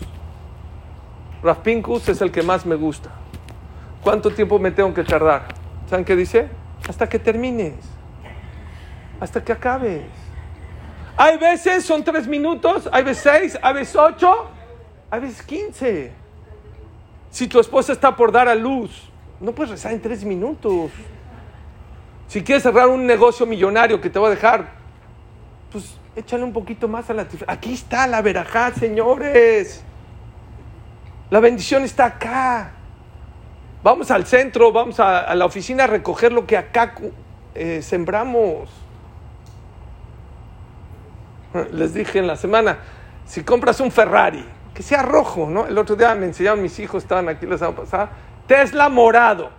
Rafpinkus 1.43 2.09
es 2.09 2.21
el 2.23 2.31
que 2.31 2.43
más 2.43 2.65
me 2.65 2.77
gusta. 2.77 3.11
¿Cuánto 4.03 4.31
tiempo 4.31 4.59
me 4.59 4.71
tengo 4.71 4.95
que 4.95 5.05
tardar? 5.05 5.49
¿Saben 5.91 6.05
qué 6.05 6.17
dice? 6.17 6.49
Hasta 6.89 7.09
que 7.09 7.19
termines. 7.19 7.75
Hasta 9.21 9.43
que 9.43 9.53
acabes. 9.53 10.05
Hay 11.17 11.39
veces 11.39 11.85
son 11.85 12.05
tres 12.05 12.27
minutos, 12.27 12.89
hay 12.93 13.03
veces 13.03 13.23
seis, 13.23 13.59
hay 13.63 13.75
veces 13.75 13.97
ocho, 13.97 14.47
hay 15.11 15.21
veces 15.21 15.43
quince. 15.43 16.13
Si 17.31 17.49
tu 17.49 17.59
esposa 17.59 17.93
está 17.93 18.15
por 18.15 18.31
dar 18.31 18.49
a 18.49 18.55
luz, 18.55 19.11
no 19.41 19.53
puedes 19.53 19.71
rezar 19.71 19.93
en 19.93 20.01
tres 20.01 20.25
minutos. 20.25 20.91
Si 22.29 22.43
quieres 22.43 22.63
cerrar 22.63 22.89
un 22.89 23.07
negocio 23.07 23.47
millonario 23.47 24.01
que 24.01 24.11
te 24.11 24.19
va 24.19 24.29
a 24.29 24.31
dejar, 24.31 24.86
échale 26.17 26.43
un 26.43 26.53
poquito 26.53 26.89
más 26.89 27.09
a 27.11 27.15
la 27.15 27.27
Aquí 27.47 27.75
está 27.75 28.07
la 28.07 28.23
verajá, 28.23 28.73
señores. 28.73 29.85
La 31.31 31.41
bendición 31.41 31.85
está 31.85 32.07
acá. 32.07 32.73
Vamos 33.83 34.11
al 34.11 34.27
centro, 34.27 34.73
vamos 34.73 34.99
a, 34.99 35.33
la 35.35 35.45
oficina 35.45 35.85
a 35.85 35.87
recoger 35.87 36.33
lo 36.33 36.47
que 36.47 36.57
acá 36.57 36.95
eh, 37.55 37.83
sembramos. 37.83 38.69
Les 41.73 41.95
dije 41.95 42.19
en 42.19 42.27
la 42.27 42.37
semana, 42.37 42.79
si 43.27 43.45
compras 43.45 43.79
un 43.81 43.93
Ferrari, 43.93 44.45
que 44.75 44.83
sea 44.83 45.03
rojo, 45.03 45.49
¿no? 45.49 45.67
El 45.67 45.79
otro 45.79 45.95
día 45.95 46.15
me 46.15 46.27
enseñaron 46.27 46.63
mis 46.63 46.79
hijos, 46.79 47.03
estaban 47.03 47.29
aquí 47.29 47.47
la 47.47 47.59
semana 47.59 47.77
pasada, 47.77 48.11
Tesla 48.47 48.89
morado, 48.89 49.51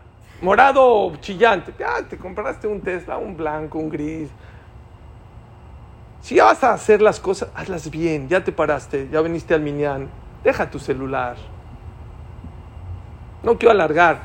morado 0.42 1.16
chillante. 1.18 1.74
Ya 1.80 2.04
te 2.04 2.18
compraste 2.18 2.68
un 2.68 2.82
Tesla, 2.82 3.18
un 3.18 3.38
blanco, 3.38 3.80
un 3.80 3.90
gris. 3.90 4.30
Si 6.22 6.40
vas 6.40 6.64
a 6.64 6.74
hacer 6.74 7.02
las 7.02 7.20
cosas, 7.20 7.50
hazlas 7.56 7.90
bien. 7.90 8.28
Ya 8.28 8.44
te 8.44 8.52
paraste, 8.52 9.08
ya 9.12 9.22
viniste 9.22 9.54
al 9.54 9.62
Minian. 9.62 10.10
Deja 10.44 10.70
tu 10.70 10.80
celular. 10.80 11.38
No 13.44 13.58
quiero 13.58 13.72
alargar, 13.72 14.20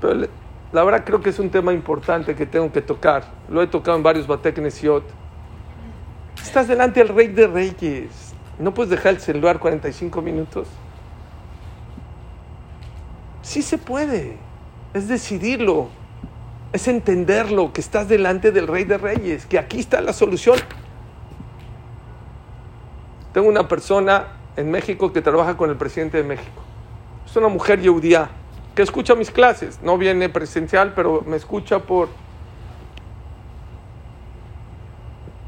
pero 0.00 0.26
la 0.72 0.84
verdad 0.84 1.04
creo 1.04 1.20
que 1.20 1.30
es 1.30 1.38
un 1.38 1.50
tema 1.50 1.72
importante 1.72 2.34
que 2.34 2.46
tengo 2.46 2.72
que 2.72 2.82
tocar. 2.82 3.24
Lo 3.48 3.62
he 3.62 3.66
tocado 3.66 3.96
en 3.96 4.02
varios 4.02 4.26
Bateknesiot. 4.26 5.04
Estás 6.42 6.68
delante 6.68 7.00
del 7.00 7.14
Rey 7.14 7.28
de 7.28 7.46
Reyes. 7.46 8.34
¿No 8.58 8.72
puedes 8.72 8.90
dejar 8.90 9.14
el 9.14 9.20
celular 9.20 9.58
45 9.58 10.22
minutos? 10.22 10.68
Sí 13.42 13.62
se 13.62 13.78
puede. 13.78 14.38
Es 14.94 15.08
decidirlo. 15.08 15.88
Es 16.76 16.88
entenderlo, 16.88 17.72
que 17.72 17.80
estás 17.80 18.06
delante 18.06 18.52
del 18.52 18.66
Rey 18.66 18.84
de 18.84 18.98
Reyes, 18.98 19.46
que 19.46 19.58
aquí 19.58 19.80
está 19.80 20.02
la 20.02 20.12
solución. 20.12 20.58
Tengo 23.32 23.48
una 23.48 23.66
persona 23.66 24.26
en 24.58 24.70
México 24.70 25.10
que 25.10 25.22
trabaja 25.22 25.56
con 25.56 25.70
el 25.70 25.76
presidente 25.76 26.18
de 26.18 26.24
México. 26.24 26.62
Es 27.24 27.34
una 27.34 27.48
mujer 27.48 27.80
judía 27.82 28.28
que 28.74 28.82
escucha 28.82 29.14
mis 29.14 29.30
clases. 29.30 29.80
No 29.82 29.96
viene 29.96 30.28
presencial, 30.28 30.92
pero 30.94 31.24
me 31.26 31.38
escucha 31.38 31.78
por... 31.78 32.10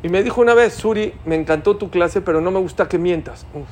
Y 0.03 0.09
me 0.09 0.22
dijo 0.22 0.41
una 0.41 0.55
vez, 0.55 0.72
Suri, 0.72 1.12
me 1.26 1.35
encantó 1.35 1.76
tu 1.76 1.91
clase, 1.91 2.22
pero 2.22 2.41
no 2.41 2.51
me 2.51 2.59
gusta 2.59 2.89
que 2.89 2.97
mientas. 2.97 3.45
Uf, 3.53 3.68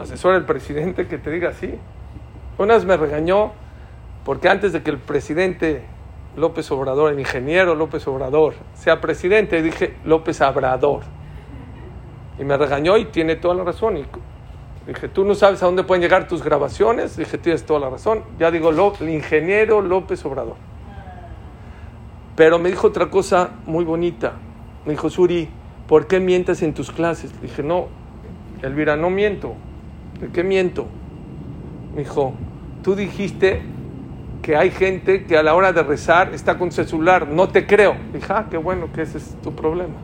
asesor 0.00 0.32
del 0.32 0.46
presidente 0.46 1.06
que 1.06 1.18
te 1.18 1.30
diga 1.30 1.50
así. 1.50 1.74
Una 2.56 2.76
vez 2.76 2.86
me 2.86 2.96
regañó 2.96 3.52
porque 4.24 4.48
antes 4.48 4.72
de 4.72 4.82
que 4.82 4.88
el 4.88 4.98
presidente 4.98 5.97
López 6.38 6.70
Obrador, 6.70 7.12
el 7.12 7.20
ingeniero 7.20 7.74
López 7.74 8.06
Obrador, 8.08 8.54
sea 8.74 9.00
presidente, 9.00 9.60
dije 9.62 9.96
López 10.04 10.40
Abrador. 10.40 11.02
Y 12.38 12.44
me 12.44 12.56
regañó 12.56 12.96
y 12.96 13.06
tiene 13.06 13.36
toda 13.36 13.54
la 13.54 13.64
razón. 13.64 13.96
Y 13.96 14.04
dije, 14.86 15.08
tú 15.08 15.24
no 15.24 15.34
sabes 15.34 15.62
a 15.62 15.66
dónde 15.66 15.82
pueden 15.82 16.02
llegar 16.02 16.28
tus 16.28 16.42
grabaciones. 16.42 17.16
Dije, 17.16 17.36
tienes 17.36 17.66
toda 17.66 17.80
la 17.80 17.90
razón. 17.90 18.22
Ya 18.38 18.50
digo, 18.50 18.70
el 19.00 19.08
ingeniero 19.08 19.82
López 19.82 20.24
Obrador. 20.24 20.56
Pero 22.36 22.60
me 22.60 22.68
dijo 22.68 22.86
otra 22.86 23.10
cosa 23.10 23.50
muy 23.66 23.84
bonita. 23.84 24.34
Me 24.86 24.92
dijo, 24.92 25.10
Suri, 25.10 25.48
¿por 25.88 26.06
qué 26.06 26.20
mientes 26.20 26.62
en 26.62 26.72
tus 26.74 26.92
clases? 26.92 27.40
Dije, 27.42 27.64
no, 27.64 27.88
Elvira, 28.62 28.96
no 28.96 29.10
miento. 29.10 29.54
¿De 30.20 30.28
qué 30.28 30.44
miento? 30.44 30.86
Me 31.94 32.02
dijo, 32.02 32.34
tú 32.84 32.94
dijiste 32.94 33.62
que 34.48 34.56
hay 34.56 34.70
gente 34.70 35.24
que 35.24 35.36
a 35.36 35.42
la 35.42 35.54
hora 35.54 35.74
de 35.74 35.82
rezar 35.82 36.32
está 36.32 36.56
con 36.56 36.72
celular. 36.72 37.28
No 37.28 37.50
te 37.50 37.66
creo. 37.66 37.94
Dije, 38.14 38.32
ah, 38.32 38.46
qué 38.50 38.56
bueno 38.56 38.90
que 38.90 39.02
ese 39.02 39.18
es 39.18 39.36
tu 39.42 39.54
problema. 39.54 39.96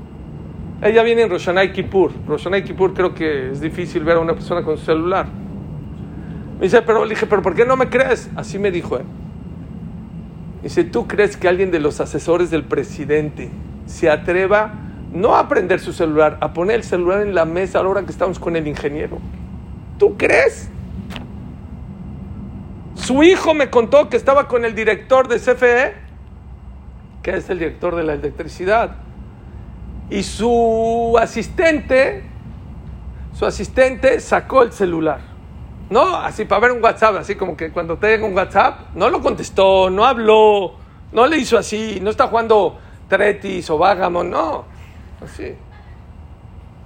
Ella 0.82 1.02
viene 1.02 1.22
en 1.22 1.30
Roshanay 1.30 1.72
Kippur. 1.72 2.12
Roshanay 2.28 2.62
Kippur 2.62 2.92
creo 2.92 3.14
que 3.14 3.52
es 3.52 3.62
difícil 3.62 4.04
ver 4.04 4.18
a 4.18 4.20
una 4.20 4.34
persona 4.34 4.62
con 4.62 4.76
su 4.76 4.84
celular. 4.84 5.28
Me 6.58 6.64
dice, 6.64 6.82
pero 6.82 7.06
le 7.06 7.14
dije, 7.14 7.24
pero 7.24 7.40
¿por 7.40 7.54
qué 7.54 7.64
no 7.64 7.74
me 7.74 7.88
crees? 7.88 8.28
Así 8.36 8.58
me 8.58 8.70
dijo. 8.70 8.98
¿eh? 8.98 9.04
Dice, 10.62 10.84
¿tú 10.84 11.08
crees 11.08 11.38
que 11.38 11.48
alguien 11.48 11.70
de 11.70 11.80
los 11.80 12.02
asesores 12.02 12.50
del 12.50 12.64
presidente 12.64 13.48
se 13.86 14.10
atreva 14.10 14.74
no 15.10 15.36
a 15.36 15.48
prender 15.48 15.80
su 15.80 15.94
celular, 15.94 16.36
a 16.42 16.52
poner 16.52 16.76
el 16.76 16.84
celular 16.84 17.22
en 17.22 17.34
la 17.34 17.46
mesa 17.46 17.80
a 17.80 17.82
la 17.82 17.88
hora 17.88 18.02
que 18.02 18.12
estamos 18.12 18.38
con 18.38 18.56
el 18.56 18.68
ingeniero? 18.68 19.16
¿Tú 19.98 20.18
crees? 20.18 20.68
Su 22.94 23.22
hijo 23.22 23.54
me 23.54 23.70
contó 23.70 24.08
que 24.08 24.16
estaba 24.16 24.48
con 24.48 24.64
el 24.64 24.74
director 24.74 25.28
de 25.28 25.38
CFE, 25.38 25.94
que 27.22 27.36
es 27.36 27.50
el 27.50 27.58
director 27.58 27.96
de 27.96 28.04
la 28.04 28.14
electricidad 28.14 28.96
y 30.10 30.22
su 30.22 31.16
asistente, 31.20 32.22
su 33.32 33.46
asistente 33.46 34.20
sacó 34.20 34.62
el 34.62 34.72
celular. 34.72 35.20
No, 35.90 36.16
así 36.16 36.44
para 36.44 36.60
ver 36.60 36.72
un 36.72 36.82
WhatsApp, 36.82 37.16
así 37.16 37.34
como 37.34 37.56
que 37.56 37.70
cuando 37.70 37.98
te 37.98 38.22
un 38.22 38.34
WhatsApp, 38.34 38.94
no 38.94 39.10
lo 39.10 39.20
contestó, 39.20 39.90
no 39.90 40.04
habló, 40.04 40.74
no 41.12 41.26
le 41.26 41.38
hizo 41.38 41.58
así, 41.58 41.98
no 42.02 42.10
está 42.10 42.26
jugando 42.28 42.78
Tretis 43.08 43.68
o 43.70 43.78
Vágamo, 43.78 44.24
no. 44.24 44.64
Así. 45.22 45.54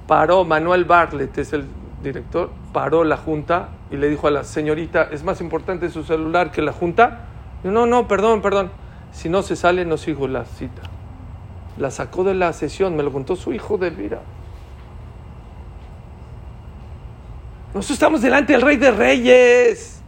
Paró 0.07 0.45
Manuel 0.45 0.85
Bartlett, 0.85 1.37
es 1.39 1.53
el 1.53 1.67
director, 2.03 2.51
paró 2.79 3.03
la 3.03 3.17
junta 3.17 3.71
y 3.91 3.97
le 3.97 4.09
dijo 4.09 4.29
a 4.29 4.31
la 4.31 4.45
señorita, 4.45 5.09
¿es 5.11 5.25
más 5.25 5.41
importante 5.41 5.91
su 5.91 6.05
celular 6.05 6.53
que 6.53 6.63
la 6.63 6.73
junta? 6.73 7.25
no, 7.65 7.87
no, 7.87 8.07
perdón, 8.07 8.41
perdón. 8.41 8.71
Si 9.11 9.29
no 9.29 9.43
se 9.43 9.57
sale, 9.57 9.85
no 9.85 9.97
sigo 9.97 10.29
la 10.29 10.45
cita 10.45 10.83
la 11.79 11.91
sacó 11.91 12.25
de 12.25 12.35
la 12.35 12.53
sesión, 12.53 12.97
me 12.97 13.03
lo 13.03 13.13
contó 13.13 13.37
su 13.37 13.53
hijo 13.53 13.79
de 13.79 13.89
Elvira. 13.89 14.21
Nosotros 17.75 17.91
estamos 17.91 18.23
delante 18.23 18.53
del 18.53 18.63
Rey 18.63 18.77
de 18.77 18.91
Reyes. 18.91 20.03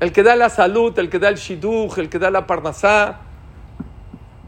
El 0.00 0.12
que 0.12 0.22
da 0.22 0.36
la 0.36 0.48
salud, 0.48 0.98
el 0.98 1.10
que 1.10 1.18
da 1.18 1.28
el 1.28 1.36
shidduch, 1.36 1.98
el 1.98 2.08
que 2.08 2.18
da 2.18 2.30
la 2.30 2.46
parnasá, 2.46 3.20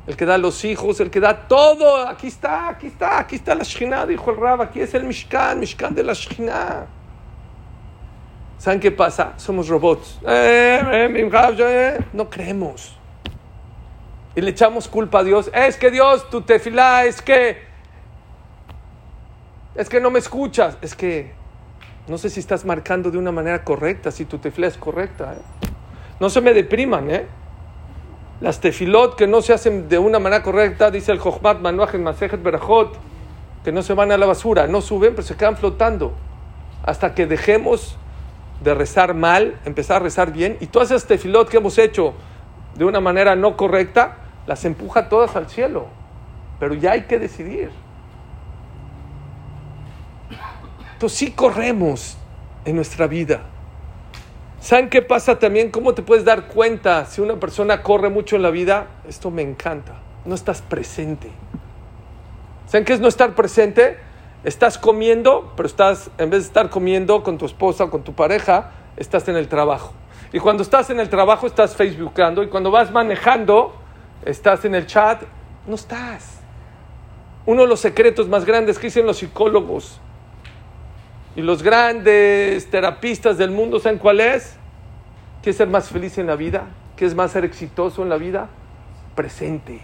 el 0.06 0.16
que 0.16 0.24
da 0.24 0.38
los 0.38 0.64
hijos, 0.64 1.00
el 1.00 1.10
que 1.10 1.20
da 1.20 1.48
todo. 1.48 2.06
Aquí 2.06 2.28
está, 2.28 2.68
aquí 2.68 2.88
está, 2.88 3.18
aquí 3.18 3.36
está 3.36 3.54
la 3.54 3.64
Shekhinah, 3.64 4.06
dijo 4.06 4.30
el 4.30 4.36
Rab. 4.36 4.62
Aquí 4.62 4.80
es 4.80 4.94
el 4.94 5.04
Mishkan, 5.04 5.58
Mishkan 5.58 5.94
de 5.94 6.02
la 6.02 6.12
Shekhinah. 6.12 6.86
¿Saben 8.58 8.80
qué 8.80 8.90
pasa? 8.90 9.34
Somos 9.36 9.68
robots. 9.68 10.18
Eh, 10.26 10.80
eh, 10.92 11.28
eh, 11.58 11.98
no 12.12 12.30
creemos 12.30 12.96
y 14.36 14.42
le 14.42 14.50
echamos 14.50 14.86
culpa 14.86 15.20
a 15.20 15.24
Dios. 15.24 15.50
Es 15.52 15.76
que 15.76 15.90
Dios, 15.90 16.28
tu 16.30 16.42
tefilá, 16.42 17.06
es 17.06 17.20
que. 17.22 17.64
Es 19.74 19.88
que 19.88 19.98
no 19.98 20.10
me 20.10 20.18
escuchas. 20.18 20.76
Es 20.82 20.94
que 20.94 21.32
no 22.06 22.18
sé 22.18 22.30
si 22.30 22.40
estás 22.40 22.64
marcando 22.64 23.10
de 23.10 23.18
una 23.18 23.32
manera 23.32 23.64
correcta, 23.64 24.10
si 24.10 24.26
tu 24.26 24.38
tefilá 24.38 24.68
es 24.68 24.76
correcta. 24.76 25.36
No 26.20 26.30
se 26.30 26.40
me 26.42 26.52
depriman, 26.52 27.10
¿eh? 27.10 27.26
Las 28.40 28.60
tefilot 28.60 29.16
que 29.16 29.26
no 29.26 29.40
se 29.40 29.54
hacen 29.54 29.88
de 29.88 29.98
una 29.98 30.18
manera 30.18 30.42
correcta, 30.42 30.90
dice 30.90 31.10
el 31.10 31.18
Jochmat 31.18 31.60
Manuach 31.60 31.94
en 31.94 32.02
Masejet 32.02 32.42
Berajot, 32.42 32.98
que 33.64 33.72
no 33.72 33.82
se 33.82 33.94
van 33.94 34.12
a 34.12 34.18
la 34.18 34.26
basura, 34.26 34.66
no 34.66 34.82
suben, 34.82 35.14
pero 35.14 35.26
se 35.26 35.36
quedan 35.36 35.56
flotando. 35.56 36.12
Hasta 36.84 37.14
que 37.14 37.26
dejemos 37.26 37.96
de 38.62 38.74
rezar 38.74 39.14
mal, 39.14 39.58
empezar 39.64 39.96
a 39.96 40.00
rezar 40.00 40.32
bien, 40.32 40.58
y 40.60 40.66
todas 40.66 40.90
esas 40.90 41.06
tefilot 41.06 41.48
que 41.48 41.56
hemos 41.56 41.78
hecho 41.78 42.12
de 42.74 42.84
una 42.84 43.00
manera 43.00 43.34
no 43.36 43.56
correcta, 43.56 44.18
las 44.46 44.64
empuja 44.66 45.08
todas 45.08 45.34
al 45.34 45.48
cielo. 45.48 45.86
Pero 46.60 46.74
ya 46.74 46.92
hay 46.92 47.02
que 47.02 47.18
decidir. 47.18 47.70
Entonces 50.92 51.18
sí 51.18 51.32
corremos 51.32 52.18
en 52.64 52.76
nuestra 52.76 53.06
vida. 53.06 53.42
¿Saben 54.66 54.90
qué 54.90 55.00
pasa 55.00 55.38
también? 55.38 55.70
¿Cómo 55.70 55.94
te 55.94 56.02
puedes 56.02 56.24
dar 56.24 56.48
cuenta 56.48 57.04
si 57.04 57.20
una 57.20 57.38
persona 57.38 57.84
corre 57.84 58.08
mucho 58.08 58.34
en 58.34 58.42
la 58.42 58.50
vida? 58.50 58.88
Esto 59.08 59.30
me 59.30 59.42
encanta. 59.42 60.00
No 60.24 60.34
estás 60.34 60.60
presente. 60.60 61.30
¿Saben 62.66 62.84
qué 62.84 62.94
es 62.94 62.98
no 62.98 63.06
estar 63.06 63.36
presente? 63.36 63.96
Estás 64.42 64.76
comiendo, 64.76 65.52
pero 65.56 65.68
estás, 65.68 66.10
en 66.18 66.30
vez 66.30 66.40
de 66.40 66.46
estar 66.48 66.68
comiendo 66.68 67.22
con 67.22 67.38
tu 67.38 67.46
esposa 67.46 67.84
o 67.84 67.90
con 67.90 68.02
tu 68.02 68.14
pareja, 68.14 68.72
estás 68.96 69.28
en 69.28 69.36
el 69.36 69.46
trabajo. 69.46 69.92
Y 70.32 70.40
cuando 70.40 70.64
estás 70.64 70.90
en 70.90 70.98
el 70.98 71.08
trabajo, 71.08 71.46
estás 71.46 71.76
facebookando. 71.76 72.42
Y 72.42 72.48
cuando 72.48 72.72
vas 72.72 72.90
manejando, 72.90 73.72
estás 74.24 74.64
en 74.64 74.74
el 74.74 74.88
chat, 74.88 75.22
no 75.68 75.76
estás. 75.76 76.40
Uno 77.46 77.62
de 77.62 77.68
los 77.68 77.78
secretos 77.78 78.26
más 78.26 78.44
grandes 78.44 78.80
que 78.80 78.88
dicen 78.88 79.06
los 79.06 79.18
psicólogos 79.18 80.00
y 81.36 81.42
los 81.42 81.62
grandes 81.62 82.68
terapistas 82.70 83.38
del 83.38 83.50
mundo, 83.50 83.78
¿saben 83.78 83.98
cuál 83.98 84.20
es? 84.20 84.56
¿Qué 85.42 85.50
es 85.50 85.56
ser 85.56 85.68
más 85.68 85.90
feliz 85.90 86.18
en 86.18 86.26
la 86.26 86.34
vida? 86.34 86.64
¿Qué 86.96 87.04
es 87.04 87.14
más 87.14 87.30
ser 87.32 87.44
exitoso 87.44 88.02
en 88.02 88.08
la 88.08 88.16
vida? 88.16 88.48
Presente. 89.14 89.80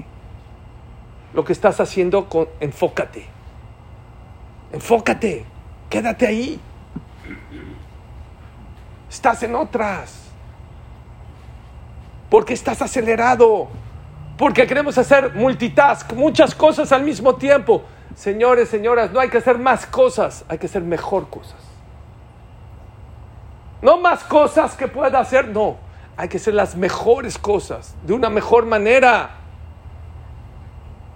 Lo 1.34 1.44
que 1.44 1.52
estás 1.52 1.78
haciendo, 1.78 2.28
con, 2.28 2.48
enfócate. 2.58 3.26
Enfócate. 4.72 5.44
Quédate 5.88 6.26
ahí. 6.26 6.58
Estás 9.10 9.42
en 9.42 9.54
otras. 9.54 10.30
Porque 12.30 12.54
estás 12.54 12.80
acelerado 12.82 13.68
porque 14.42 14.66
queremos 14.66 14.98
hacer 14.98 15.34
multitask, 15.34 16.12
muchas 16.14 16.54
cosas 16.54 16.90
al 16.90 17.04
mismo 17.04 17.36
tiempo. 17.36 17.84
Señores, 18.14 18.68
señoras, 18.68 19.12
no 19.12 19.20
hay 19.20 19.28
que 19.28 19.38
hacer 19.38 19.58
más 19.58 19.86
cosas, 19.86 20.44
hay 20.48 20.58
que 20.58 20.66
hacer 20.66 20.82
mejor 20.82 21.28
cosas. 21.28 21.56
No 23.80 23.98
más 23.98 24.22
cosas 24.24 24.76
que 24.76 24.86
pueda 24.86 25.18
hacer, 25.18 25.48
no. 25.48 25.76
Hay 26.16 26.28
que 26.28 26.36
hacer 26.36 26.54
las 26.54 26.76
mejores 26.76 27.38
cosas, 27.38 27.94
de 28.04 28.12
una 28.12 28.30
mejor 28.30 28.64
manera. 28.64 29.30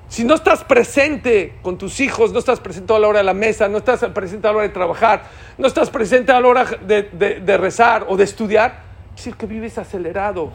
Si 0.09 0.24
no 0.24 0.34
estás 0.34 0.64
presente 0.64 1.59
con 1.62 1.78
tus 1.78 2.01
hijos, 2.01 2.32
no 2.32 2.38
estás 2.38 2.61
presente 2.61 2.94
a 2.94 2.99
la 2.99 3.09
hora 3.09 3.18
de 3.18 3.24
la 3.24 3.34
mesa, 3.34 3.68
no 3.68 3.78
estás 3.78 4.05
presente 4.07 4.47
a 4.47 4.51
la 4.51 4.59
hora 4.59 4.68
de 4.68 4.72
trabajar, 4.72 5.24
no 5.59 5.66
estás 5.66 5.90
presente 5.90 6.32
a 6.32 6.40
la 6.40 6.49
hora 6.49 6.64
de, 6.64 7.57
rezar 7.57 8.07
o 8.09 8.16
de 8.16 8.24
estudiar, 8.24 8.82
es 9.16 9.34
que 9.34 9.47
vives 9.47 9.78
acelerado. 9.78 10.53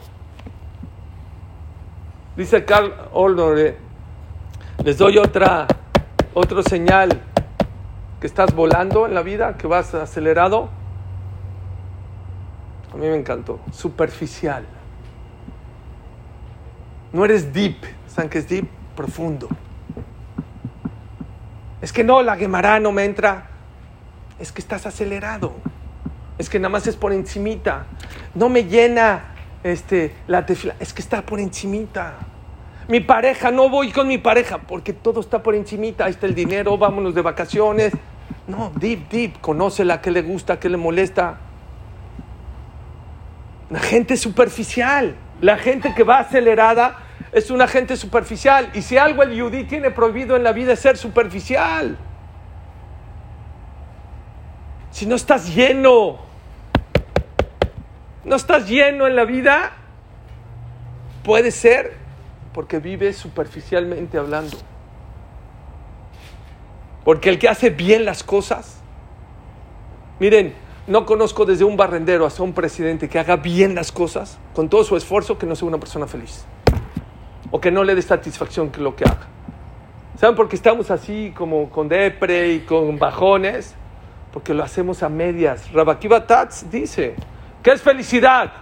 Dice 2.36 2.64
Carl 2.64 2.92
Olnore, 3.12 3.76
les 4.82 4.96
doy 4.96 5.18
otra, 5.18 5.66
otro 6.34 6.62
señal 6.62 7.20
que 8.20 8.26
estás 8.26 8.54
volando 8.54 9.06
en 9.06 9.14
la 9.14 9.22
vida, 9.22 9.56
que 9.56 9.66
vas 9.66 9.94
acelerado. 9.94 10.68
A 12.92 12.96
mí 12.96 13.06
me 13.06 13.16
encantó. 13.16 13.60
Superficial. 13.72 14.64
No 17.12 17.24
eres 17.24 17.52
deep. 17.52 17.76
¿Saben 18.06 18.30
qué 18.30 18.38
es 18.38 18.48
deep? 18.48 18.68
Profundo. 18.94 19.48
Es 21.80 21.92
que 21.92 22.04
no, 22.04 22.22
la 22.22 22.36
Gemara 22.36 22.78
no 22.78 22.92
me 22.92 23.04
entra. 23.04 23.48
Es 24.38 24.52
que 24.52 24.60
estás 24.60 24.86
acelerado. 24.86 25.52
Es 26.38 26.48
que 26.48 26.58
nada 26.58 26.70
más 26.70 26.86
es 26.86 26.96
por 26.96 27.12
encimita. 27.12 27.86
No 28.34 28.48
me 28.48 28.64
llena 28.64 29.32
este, 29.62 30.14
la 30.26 30.44
tefila, 30.44 30.74
es 30.80 30.92
que 30.92 31.02
está 31.02 31.22
por 31.22 31.40
encimita. 31.40 32.14
Mi 32.88 33.00
pareja, 33.00 33.50
no 33.50 33.68
voy 33.68 33.92
con 33.92 34.08
mi 34.08 34.18
pareja, 34.18 34.58
porque 34.58 34.92
todo 34.92 35.20
está 35.20 35.42
por 35.42 35.54
encimita. 35.54 36.06
Ahí 36.06 36.10
está 36.10 36.26
el 36.26 36.34
dinero, 36.34 36.76
vámonos 36.76 37.14
de 37.14 37.22
vacaciones. 37.22 37.92
No, 38.46 38.72
deep, 38.74 39.08
deep, 39.08 39.40
conócela, 39.40 40.00
qué 40.00 40.10
le 40.10 40.22
gusta, 40.22 40.58
qué 40.58 40.68
le 40.68 40.76
molesta. 40.76 41.38
La 43.70 43.78
gente 43.78 44.16
superficial, 44.16 45.14
la 45.40 45.56
gente 45.56 45.94
que 45.94 46.02
va 46.02 46.18
acelerada 46.18 46.98
es 47.32 47.50
una 47.50 47.68
gente 47.68 47.96
superficial. 47.96 48.70
Y 48.74 48.82
si 48.82 48.98
algo 48.98 49.22
el 49.22 49.34
yudí 49.34 49.64
tiene 49.64 49.90
prohibido 49.90 50.36
en 50.36 50.42
la 50.42 50.52
vida 50.52 50.72
es 50.72 50.80
ser 50.80 50.96
superficial. 50.96 51.96
Si 54.90 55.06
no 55.06 55.14
estás 55.14 55.54
lleno, 55.54 56.18
no 58.24 58.36
estás 58.36 58.68
lleno 58.68 59.06
en 59.06 59.16
la 59.16 59.24
vida, 59.24 59.72
puede 61.24 61.50
ser 61.50 62.01
porque 62.54 62.78
vives 62.78 63.16
superficialmente 63.16 64.18
hablando. 64.18 64.56
Porque 67.04 67.28
el 67.28 67.38
que 67.38 67.48
hace 67.48 67.70
bien 67.70 68.04
las 68.04 68.22
cosas, 68.22 68.80
miren, 70.20 70.54
no 70.86 71.06
conozco 71.06 71.44
desde 71.44 71.64
un 71.64 71.76
barrendero 71.76 72.26
hasta 72.26 72.42
un 72.42 72.52
presidente 72.52 73.08
que 73.08 73.18
haga 73.18 73.36
bien 73.36 73.74
las 73.74 73.92
cosas, 73.92 74.38
con 74.54 74.68
todo 74.68 74.84
su 74.84 74.96
esfuerzo, 74.96 75.38
que 75.38 75.46
no 75.46 75.54
sea 75.56 75.68
una 75.68 75.78
persona 75.78 76.06
feliz. 76.06 76.44
O 77.50 77.60
que 77.60 77.70
no 77.70 77.84
le 77.84 77.94
dé 77.94 78.02
satisfacción 78.02 78.72
lo 78.78 78.96
que 78.96 79.04
haga. 79.04 79.28
¿Saben 80.18 80.36
por 80.36 80.48
qué 80.48 80.56
estamos 80.56 80.90
así 80.90 81.32
como 81.36 81.70
con 81.70 81.88
depre 81.88 82.52
y 82.52 82.60
con 82.60 82.98
bajones? 82.98 83.74
Porque 84.32 84.54
lo 84.54 84.62
hacemos 84.62 85.02
a 85.02 85.08
medias. 85.08 85.72
Rabakiba 85.72 86.26
Tats 86.26 86.70
dice, 86.70 87.16
¿qué 87.62 87.72
es 87.72 87.82
felicidad? 87.82 88.52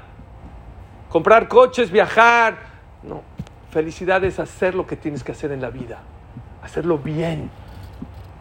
Comprar 1.09 1.49
coches, 1.49 1.91
viajar. 1.91 2.59
No, 3.03 3.22
felicidad 3.71 4.23
es 4.25 4.39
hacer 4.39 4.75
lo 4.75 4.87
que 4.87 4.97
tienes 4.97 5.25
que 5.25 5.33
hacer 5.33 5.53
en 5.53 5.61
la 5.61 5.71
vida. 5.71 5.99
Hacerlo 6.62 6.99
bien 6.99 7.51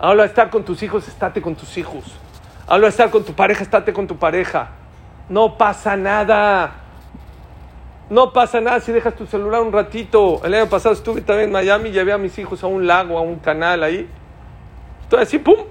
Habla 0.01 0.23
de 0.23 0.29
estar 0.29 0.49
con 0.49 0.63
tus 0.63 0.81
hijos, 0.81 1.05
estate 1.09 1.41
con 1.41 1.55
tus 1.55 1.77
hijos. 1.77 2.05
Habla 2.65 2.85
de 2.85 2.91
estar 2.91 3.09
con 3.09 3.25
tu 3.25 3.33
pareja, 3.33 3.63
estate 3.63 3.91
con 3.91 4.07
tu 4.07 4.15
pareja. 4.15 4.69
No 5.27 5.57
pasa 5.57 5.97
nada. 5.97 6.71
No 8.09 8.31
pasa 8.31 8.61
nada 8.61 8.79
si 8.79 8.93
dejas 8.93 9.13
tu 9.15 9.25
celular 9.25 9.61
un 9.61 9.73
ratito. 9.73 10.39
El 10.45 10.53
año 10.53 10.69
pasado 10.69 10.95
estuve 10.95 11.19
también 11.19 11.49
en 11.49 11.51
Miami 11.51 11.89
y 11.89 11.91
llevé 11.91 12.13
a 12.13 12.17
mis 12.17 12.39
hijos 12.39 12.63
a 12.63 12.67
un 12.67 12.87
lago, 12.87 13.17
a 13.17 13.21
un 13.21 13.39
canal 13.39 13.83
ahí. 13.83 14.07
Estoy 15.01 15.21
así, 15.21 15.37
¡pum! 15.37 15.65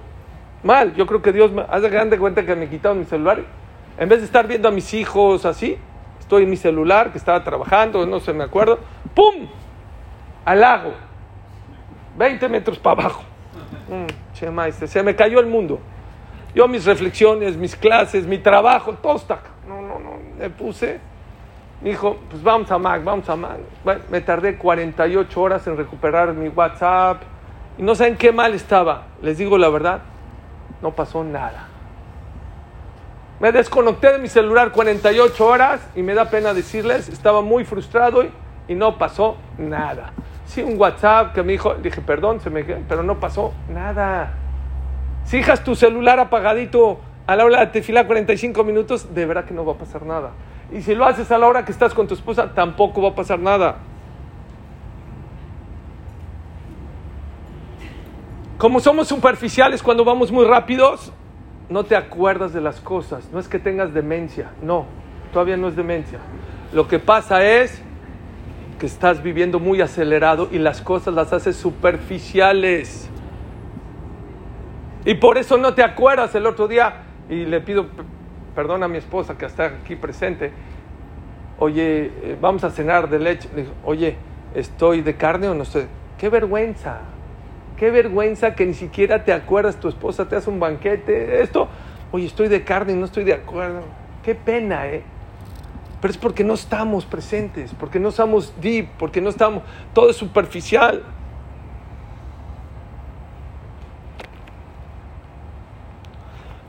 Mal. 0.61 0.93
Yo 0.93 1.07
creo 1.07 1.23
que 1.23 1.33
Dios 1.33 1.51
me 1.51 1.63
hace 1.67 1.89
grande 1.89 2.19
cuenta 2.19 2.45
que 2.45 2.55
me 2.55 2.69
quitaron 2.69 2.99
mi 2.99 3.05
celular. 3.05 3.41
En 3.97 4.07
vez 4.07 4.19
de 4.19 4.25
estar 4.25 4.45
viendo 4.47 4.67
a 4.67 4.71
mis 4.71 4.93
hijos 4.93 5.43
así, 5.45 5.75
estoy 6.19 6.43
en 6.43 6.51
mi 6.51 6.57
celular 6.57 7.11
que 7.11 7.17
estaba 7.17 7.43
trabajando, 7.43 8.05
no 8.05 8.19
sé, 8.19 8.31
me 8.33 8.43
acuerdo. 8.43 8.77
¡Pum! 9.19 9.49
Al 10.45 10.61
lago. 10.61 10.93
20 12.17 12.47
metros 12.47 12.79
para 12.79 13.01
abajo. 13.01 13.23
Mm, 13.89 14.87
se 14.87 15.03
me 15.03 15.13
cayó 15.13 15.41
el 15.41 15.45
mundo. 15.45 15.81
Yo 16.55 16.69
mis 16.69 16.85
reflexiones, 16.85 17.57
mis 17.57 17.75
clases, 17.75 18.25
mi 18.25 18.37
trabajo, 18.37 18.93
todo 18.93 19.17
está 19.17 19.41
No, 19.67 19.81
no, 19.81 19.99
no, 19.99 20.11
me 20.37 20.49
puse. 20.49 21.01
Me 21.81 21.89
dijo, 21.89 22.17
pues 22.29 22.41
vamos 22.41 22.71
a 22.71 22.77
Mac, 22.77 23.03
vamos 23.03 23.27
a 23.29 23.35
Mac. 23.35 23.57
me 24.09 24.21
tardé 24.21 24.57
48 24.57 25.41
horas 25.41 25.67
en 25.67 25.75
recuperar 25.75 26.33
mi 26.33 26.47
WhatsApp. 26.47 27.21
Y 27.77 27.83
no 27.83 27.95
saben 27.95 28.15
qué 28.15 28.31
mal 28.31 28.53
estaba. 28.53 29.07
Les 29.21 29.37
digo 29.37 29.57
la 29.57 29.67
verdad, 29.67 29.99
no 30.81 30.95
pasó 30.95 31.25
nada. 31.25 31.67
Me 33.41 33.51
desconecté 33.51 34.13
de 34.13 34.19
mi 34.19 34.29
celular 34.29 34.71
48 34.71 35.45
horas 35.45 35.81
y 35.93 36.03
me 36.03 36.13
da 36.13 36.29
pena 36.29 36.53
decirles, 36.53 37.09
estaba 37.09 37.41
muy 37.41 37.65
frustrado 37.65 38.23
y, 38.23 38.31
y 38.69 38.75
no 38.75 38.97
pasó 38.97 39.35
nada. 39.57 40.13
Sí, 40.45 40.61
un 40.61 40.79
WhatsApp 40.79 41.33
que 41.33 41.43
me 41.43 41.51
dijo, 41.53 41.73
dije, 41.73 42.01
perdón, 42.01 42.39
pero 42.87 43.03
no 43.03 43.19
pasó 43.19 43.51
nada. 43.67 44.33
Si 45.25 45.37
dejas 45.37 45.63
tu 45.63 45.75
celular 45.75 46.19
apagadito 46.19 46.99
a 47.27 47.35
la 47.35 47.45
hora 47.45 47.59
de 47.61 47.67
tefilá 47.67 48.05
45 48.05 48.63
minutos, 48.63 49.13
de 49.13 49.25
verdad 49.25 49.45
que 49.45 49.53
no 49.53 49.65
va 49.65 49.73
a 49.73 49.77
pasar 49.77 50.05
nada. 50.05 50.31
Y 50.71 50.83
si 50.83 50.93
lo 50.93 51.05
haces 51.05 51.31
a 51.31 51.39
la 51.39 51.47
hora 51.47 51.65
que 51.65 51.71
estás 51.71 51.95
con 51.95 52.07
tu 52.07 52.13
esposa, 52.13 52.53
tampoco 52.53 53.01
va 53.01 53.09
a 53.09 53.15
pasar 53.15 53.39
nada. 53.39 53.77
Como 58.59 58.79
somos 58.79 59.07
superficiales 59.07 59.81
cuando 59.81 60.05
vamos 60.05 60.31
muy 60.31 60.45
rápidos, 60.45 61.11
no 61.69 61.85
te 61.85 61.95
acuerdas 61.95 62.53
de 62.53 62.61
las 62.61 62.79
cosas. 62.81 63.29
No 63.31 63.39
es 63.39 63.47
que 63.47 63.57
tengas 63.57 63.95
demencia, 63.95 64.51
no, 64.61 64.85
todavía 65.33 65.57
no 65.57 65.69
es 65.69 65.75
demencia. 65.75 66.19
Lo 66.71 66.87
que 66.87 66.99
pasa 66.99 67.43
es 67.43 67.83
que 68.79 68.85
estás 68.85 69.21
viviendo 69.21 69.59
muy 69.59 69.81
acelerado 69.81 70.47
y 70.51 70.57
las 70.57 70.81
cosas 70.81 71.13
las 71.13 71.33
haces 71.33 71.55
superficiales. 71.55 73.09
Y 75.05 75.15
por 75.15 75.37
eso 75.37 75.57
no 75.57 75.73
te 75.75 75.83
acuerdas 75.83 76.33
el 76.35 76.45
otro 76.45 76.67
día, 76.67 77.03
y 77.29 77.45
le 77.45 77.61
pido 77.61 77.87
perdón 78.55 78.83
a 78.83 78.87
mi 78.87 78.97
esposa 78.97 79.37
que 79.37 79.45
está 79.45 79.65
aquí 79.65 79.95
presente, 79.95 80.51
oye, 81.59 82.11
eh, 82.23 82.37
vamos 82.41 82.63
a 82.63 82.71
cenar 82.71 83.09
de 83.09 83.19
leche. 83.19 83.49
oye, 83.83 84.15
¿estoy 84.55 85.01
de 85.01 85.15
carne 85.15 85.47
o 85.47 85.53
no 85.53 85.63
estoy? 85.63 85.85
¡Qué 86.17 86.29
vergüenza! 86.29 86.99
¡Qué 87.77 87.91
vergüenza 87.91 88.55
que 88.55 88.65
ni 88.65 88.73
siquiera 88.73 89.23
te 89.23 89.31
acuerdas, 89.31 89.79
tu 89.79 89.87
esposa 89.87 90.27
te 90.27 90.35
hace 90.35 90.49
un 90.49 90.59
banquete! 90.59 91.41
Esto, 91.41 91.69
oye, 92.11 92.25
estoy 92.25 92.47
de 92.47 92.63
carne 92.63 92.93
y 92.93 92.95
no 92.95 93.05
estoy 93.05 93.23
de 93.23 93.33
acuerdo. 93.33 93.83
¡Qué 94.23 94.35
pena, 94.35 94.87
eh! 94.87 95.03
Pero 96.01 96.11
es 96.11 96.17
porque 96.17 96.43
no 96.43 96.53
estamos 96.53 97.05
presentes, 97.05 97.73
porque 97.77 97.99
no 97.99 98.09
estamos 98.09 98.53
deep, 98.61 98.89
porque 98.97 99.21
no 99.21 99.29
estamos, 99.29 99.63
todo 99.93 100.09
es 100.09 100.15
superficial. 100.15 101.03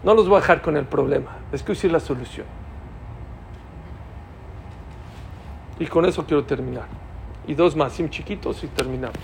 No 0.03 0.15
los 0.15 0.29
voy 0.29 0.39
a 0.39 0.41
dejar 0.41 0.63
con 0.63 0.77
el 0.77 0.87
problema, 0.87 1.37
es 1.53 1.63
que 1.63 1.89
la 1.89 2.01
solución. 2.01 2.47
Y 5.79 5.87
con 5.87 6.05
eso 6.05 6.25
quiero 6.27 6.45
terminar. 6.45 6.87
Y 7.47 7.55
dos 7.55 7.77
más, 7.77 7.93
sim 7.93 8.09
chiquitos 8.09 8.63
y 8.65 8.67
terminamos. 8.69 9.19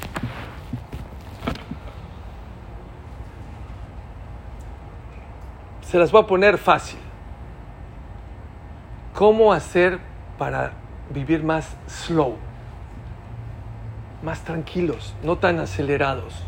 Se 5.83 5.99
las 5.99 6.11
voy 6.11 6.23
a 6.23 6.27
poner 6.27 6.59
fácil. 6.59 7.06
¿Cómo 9.17 9.55
hacer 9.55 9.99
para 10.37 10.73
vivir 11.09 11.43
más 11.43 11.75
slow? 11.89 12.37
Más 14.23 14.43
tranquilos, 14.43 15.15
no 15.23 15.39
tan 15.39 15.59
acelerados. 15.59 16.45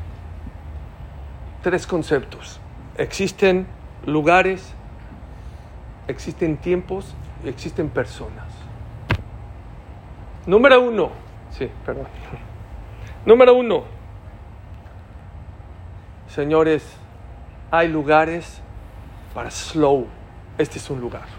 Tres 1.62 1.86
conceptos. 1.86 2.60
Existen 2.98 3.66
lugares, 4.04 4.74
existen 6.08 6.58
tiempos 6.58 7.14
y 7.42 7.48
existen 7.48 7.88
personas. 7.88 8.52
Número 10.44 10.82
uno. 10.82 11.08
Sí, 11.50 11.70
perdón. 11.86 12.08
Número 13.24 13.54
uno. 13.54 13.84
Señores, 16.28 16.86
hay 17.70 17.88
lugares 17.88 18.60
para 19.32 19.50
slow. 19.50 20.06
Este 20.58 20.76
es 20.76 20.90
un 20.90 21.00
lugar. 21.00 21.37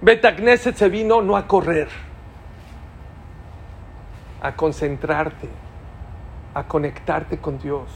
Betagneset 0.00 0.76
se 0.76 0.88
vino 0.88 1.22
no 1.22 1.36
a 1.36 1.46
correr, 1.46 1.88
a 4.42 4.54
concentrarte, 4.54 5.48
a 6.54 6.64
conectarte 6.64 7.38
con 7.38 7.58
Dios. 7.58 7.88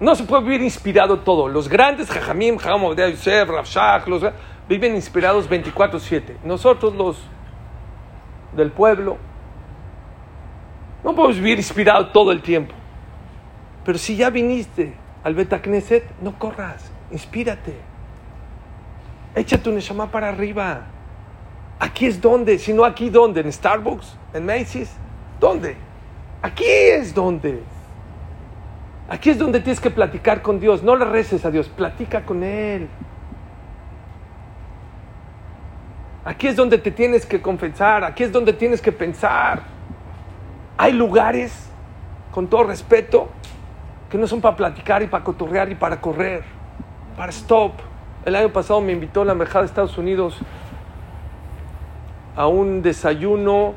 No 0.00 0.14
se 0.14 0.24
puede 0.24 0.44
vivir 0.44 0.62
inspirado 0.62 1.20
todo. 1.20 1.46
Los 1.48 1.68
grandes 1.68 2.10
Jajamim, 2.10 2.56
Jajam 2.56 2.96
Yosef, 2.96 3.48
Rafshach, 3.50 4.06
los 4.06 4.24
viven 4.66 4.94
inspirados 4.94 5.48
24/7. 5.48 6.38
Nosotros 6.42 6.94
los 6.94 7.22
del 8.56 8.72
pueblo 8.72 9.18
no 11.04 11.14
podemos 11.14 11.36
vivir 11.36 11.58
inspirado 11.58 12.08
todo 12.08 12.32
el 12.32 12.40
tiempo. 12.40 12.74
Pero 13.84 13.98
si 13.98 14.16
ya 14.16 14.30
viniste 14.30 14.94
al 15.22 15.34
Betacneset, 15.34 16.04
no 16.22 16.38
corras, 16.38 16.90
inspírate. 17.10 17.89
Echa 19.34 19.58
tu 19.58 19.70
Neshama 19.70 20.10
para 20.10 20.28
arriba. 20.28 20.82
Aquí 21.78 22.06
es 22.06 22.20
donde, 22.20 22.58
si 22.58 22.72
no 22.72 22.84
aquí, 22.84 23.10
¿dónde? 23.10 23.40
¿En 23.40 23.52
Starbucks? 23.52 24.16
¿En 24.34 24.44
Macy's? 24.44 24.90
¿Dónde? 25.38 25.76
Aquí 26.42 26.64
es 26.66 27.14
donde. 27.14 27.62
Aquí 29.08 29.30
es 29.30 29.38
donde 29.38 29.60
tienes 29.60 29.80
que 29.80 29.90
platicar 29.90 30.42
con 30.42 30.60
Dios. 30.60 30.82
No 30.82 30.94
le 30.94 31.04
reces 31.04 31.44
a 31.44 31.50
Dios, 31.50 31.68
platica 31.68 32.22
con 32.24 32.42
Él. 32.42 32.88
Aquí 36.24 36.46
es 36.46 36.56
donde 36.56 36.78
te 36.78 36.90
tienes 36.90 37.24
que 37.24 37.40
confesar, 37.40 38.04
aquí 38.04 38.24
es 38.24 38.30
donde 38.30 38.52
tienes 38.52 38.82
que 38.82 38.92
pensar. 38.92 39.62
Hay 40.76 40.92
lugares, 40.92 41.68
con 42.30 42.46
todo 42.46 42.64
respeto, 42.64 43.30
que 44.10 44.18
no 44.18 44.26
son 44.26 44.40
para 44.40 44.54
platicar 44.54 45.02
y 45.02 45.06
para 45.06 45.24
cotorrear 45.24 45.70
y 45.70 45.74
para 45.74 46.00
correr, 46.00 46.44
para 47.16 47.30
stop. 47.30 47.72
El 48.22 48.36
año 48.36 48.50
pasado 48.50 48.82
me 48.82 48.92
invitó 48.92 49.24
la 49.24 49.32
embajada 49.32 49.60
de 49.60 49.66
Estados 49.66 49.96
Unidos 49.96 50.38
a 52.36 52.46
un 52.46 52.82
desayuno 52.82 53.72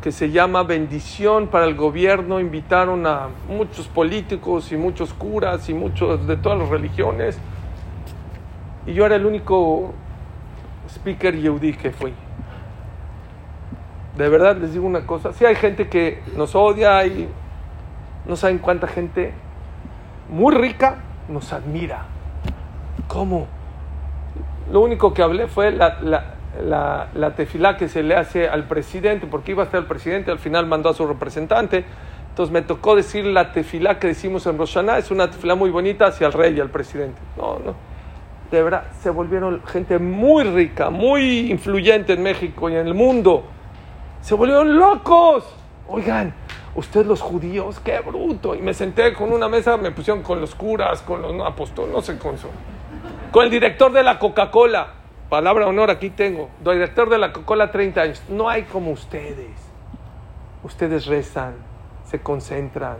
que 0.00 0.12
se 0.12 0.30
llama 0.30 0.62
bendición 0.62 1.48
para 1.48 1.66
el 1.66 1.74
gobierno. 1.74 2.40
Invitaron 2.40 3.06
a 3.06 3.28
muchos 3.48 3.88
políticos 3.88 4.72
y 4.72 4.78
muchos 4.78 5.12
curas 5.12 5.68
y 5.68 5.74
muchos 5.74 6.26
de 6.26 6.38
todas 6.38 6.58
las 6.58 6.70
religiones. 6.70 7.38
Y 8.86 8.94
yo 8.94 9.04
era 9.04 9.16
el 9.16 9.26
único 9.26 9.92
speaker 10.88 11.36
yehudi 11.36 11.74
que 11.74 11.90
fui. 11.90 12.14
De 14.16 14.28
verdad 14.30 14.56
les 14.56 14.72
digo 14.72 14.86
una 14.86 15.06
cosa, 15.06 15.34
si 15.34 15.44
hay 15.44 15.54
gente 15.54 15.88
que 15.88 16.22
nos 16.34 16.54
odia 16.54 17.04
y 17.06 17.28
no 18.26 18.36
saben 18.36 18.56
cuánta 18.56 18.86
gente 18.86 19.34
muy 20.30 20.54
rica 20.54 20.96
nos 21.28 21.52
admira. 21.52 22.06
¿Cómo? 23.06 23.48
Lo 24.72 24.80
único 24.80 25.12
que 25.12 25.22
hablé 25.22 25.48
fue 25.48 25.70
la, 25.70 25.98
la, 26.00 27.08
la, 27.14 27.34
tefilá 27.34 27.76
que 27.76 27.88
se 27.88 28.02
le 28.02 28.16
hace 28.16 28.48
al 28.48 28.64
presidente, 28.64 29.26
porque 29.26 29.52
iba 29.52 29.64
a 29.64 29.66
estar 29.66 29.78
el 29.78 29.86
presidente, 29.86 30.30
al 30.30 30.38
final 30.38 30.66
mandó 30.66 30.88
a 30.88 30.94
su 30.94 31.06
representante. 31.06 31.84
Entonces 32.30 32.50
me 32.54 32.62
tocó 32.62 32.96
decir 32.96 33.26
la 33.26 33.52
tefilá 33.52 33.98
que 33.98 34.06
decimos 34.06 34.46
en 34.46 34.56
Roshaná, 34.56 34.96
es 34.96 35.10
una 35.10 35.30
tefilá 35.30 35.56
muy 35.56 35.68
bonita 35.68 36.06
hacia 36.06 36.26
el 36.26 36.32
rey 36.32 36.56
y 36.56 36.60
al 36.60 36.70
presidente. 36.70 37.20
No, 37.36 37.58
no. 37.58 37.74
De 38.50 38.62
verdad, 38.62 38.84
se 39.02 39.10
volvieron 39.10 39.62
gente 39.66 39.98
muy 39.98 40.44
rica, 40.44 40.88
muy 40.88 41.50
influyente 41.50 42.14
en 42.14 42.22
México 42.22 42.70
y 42.70 42.74
en 42.74 42.86
el 42.86 42.94
mundo. 42.94 43.44
Se 44.22 44.34
volvieron 44.34 44.78
locos. 44.78 45.44
Oigan, 45.86 46.32
ustedes 46.74 47.06
los 47.06 47.20
judíos, 47.20 47.78
qué 47.80 48.00
bruto. 48.00 48.54
Y 48.54 48.62
me 48.62 48.72
senté 48.72 49.12
con 49.12 49.34
una 49.34 49.48
mesa, 49.48 49.76
me 49.76 49.90
pusieron 49.90 50.22
con 50.22 50.40
los 50.40 50.54
curas, 50.54 51.02
con 51.02 51.20
los 51.20 51.46
apóstoles, 51.46 51.92
no 51.92 52.00
sé 52.00 52.16
con 52.16 52.36
eso. 52.36 52.48
Con 53.32 53.44
el 53.44 53.50
director 53.50 53.90
de 53.92 54.02
la 54.02 54.18
Coca-Cola 54.18 54.88
palabra 55.30 55.66
honor 55.66 55.90
aquí 55.90 56.10
tengo, 56.10 56.50
director 56.62 57.08
de 57.08 57.16
la 57.16 57.32
Coca-Cola 57.32 57.70
30 57.70 58.02
años, 58.02 58.22
no 58.28 58.50
hay 58.50 58.64
como 58.64 58.90
ustedes. 58.90 59.50
Ustedes 60.62 61.06
rezan, 61.06 61.54
se 62.04 62.20
concentran, 62.20 62.98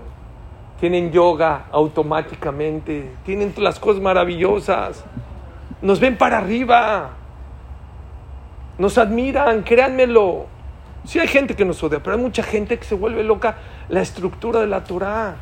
tienen 0.80 1.12
yoga 1.12 1.66
automáticamente, 1.70 3.12
tienen 3.26 3.52
las 3.58 3.78
cosas 3.78 4.00
maravillosas, 4.00 5.04
nos 5.82 6.00
ven 6.00 6.16
para 6.16 6.38
arriba, 6.38 7.10
nos 8.78 8.96
admiran, 8.96 9.62
créanmelo. 9.62 10.46
Sí 11.04 11.18
hay 11.18 11.28
gente 11.28 11.54
que 11.54 11.66
nos 11.66 11.82
odia, 11.82 12.02
pero 12.02 12.16
hay 12.16 12.22
mucha 12.22 12.42
gente 12.42 12.78
que 12.78 12.84
se 12.84 12.94
vuelve 12.94 13.22
loca 13.22 13.56
la 13.90 14.00
estructura 14.00 14.60
de 14.60 14.66
la 14.66 14.82
Torah. 14.82 15.34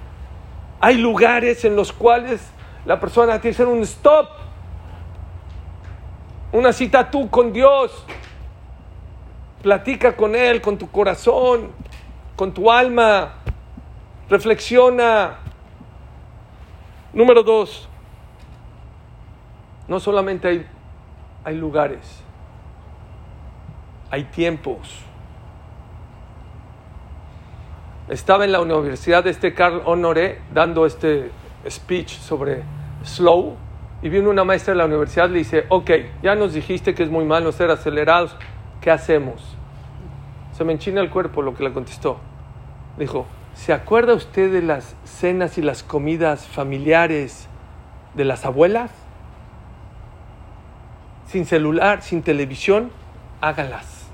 Hay 0.81 0.99
lugares 0.99 1.65
en 1.65 1.77
los 1.77 1.93
cuales 1.93 2.45
la 2.85 2.99
persona 2.99 3.41
tiene 3.41 3.57
que 3.57 3.63
hacer 3.63 3.67
un 3.69 3.83
stop 3.83 4.50
una 6.53 6.73
cita 6.73 7.11
tú 7.11 7.29
con 7.31 7.53
Dios. 7.53 8.05
Platica 9.63 10.17
con 10.17 10.35
Él, 10.35 10.61
con 10.61 10.79
tu 10.79 10.91
corazón, 10.91 11.71
con 12.37 12.53
tu 12.53 12.71
alma. 12.71 13.35
Reflexiona. 14.29 15.39
Número 17.13 17.43
dos. 17.43 17.89
No 19.89 19.99
solamente 19.99 20.47
hay, 20.47 20.67
hay 21.43 21.57
lugares, 21.57 22.23
hay 24.09 24.23
tiempos. 24.23 25.01
Estaba 28.09 28.45
en 28.45 28.53
la 28.53 28.61
universidad 28.61 29.25
de 29.25 29.31
este 29.31 29.53
Carl 29.53 29.83
Honoré 29.85 30.43
dando 30.55 30.87
este 30.87 31.33
speech 31.69 32.19
sobre 32.19 32.63
slow 33.03 33.57
y 34.03 34.09
viene 34.09 34.29
una 34.29 34.45
maestra 34.45 34.73
de 34.73 34.79
la 34.79 34.87
universidad 34.87 35.29
y 35.29 35.33
le 35.33 35.39
dice, 35.39 35.67
ok, 35.69 35.91
ya 36.23 36.35
nos 36.35 36.55
dijiste 36.55 36.95
que 36.95 37.03
es 37.03 37.11
muy 37.11 37.25
malo 37.25 37.53
ser 37.53 37.71
acelerados, 37.71 38.35
¿qué 38.81 38.91
hacemos? 38.91 39.43
Se 40.57 40.65
me 40.65 40.73
enchina 40.73 41.01
el 41.01 41.11
cuerpo 41.11 41.43
lo 41.43 41.55
que 41.55 41.65
le 41.65 41.73
contestó. 41.73 42.19
Dijo, 42.99 43.27
¿se 43.55 43.73
acuerda 43.73 44.15
usted 44.15 44.53
de 44.53 44.63
las 44.63 44.97
cenas 45.05 45.59
y 45.59 45.63
las 45.63 45.83
comidas 45.83 46.47
familiares 46.47 47.49
de 48.15 48.25
las 48.25 48.45
abuelas? 48.47 48.91
Sin 51.27 51.45
celular, 51.45 52.03
sin 52.03 52.23
televisión, 52.23 52.91
hágalas. 53.41 54.07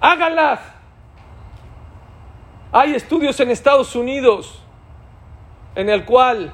Hágalas. 0.00 0.60
Hay 2.72 2.94
estudios 2.94 3.38
en 3.40 3.50
Estados 3.50 3.94
Unidos 3.96 4.62
en 5.74 5.88
el 5.88 6.04
cual 6.04 6.52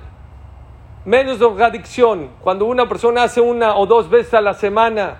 menos 1.05 1.39
drogadicción. 1.39 2.31
Cuando 2.41 2.65
una 2.67 2.89
persona 2.89 3.25
hace 3.25 3.41
una 3.41 3.77
o 3.77 3.87
dos 3.87 4.09
veces 4.09 4.35
a 4.35 4.41
la 4.41 4.55
semana 4.55 5.19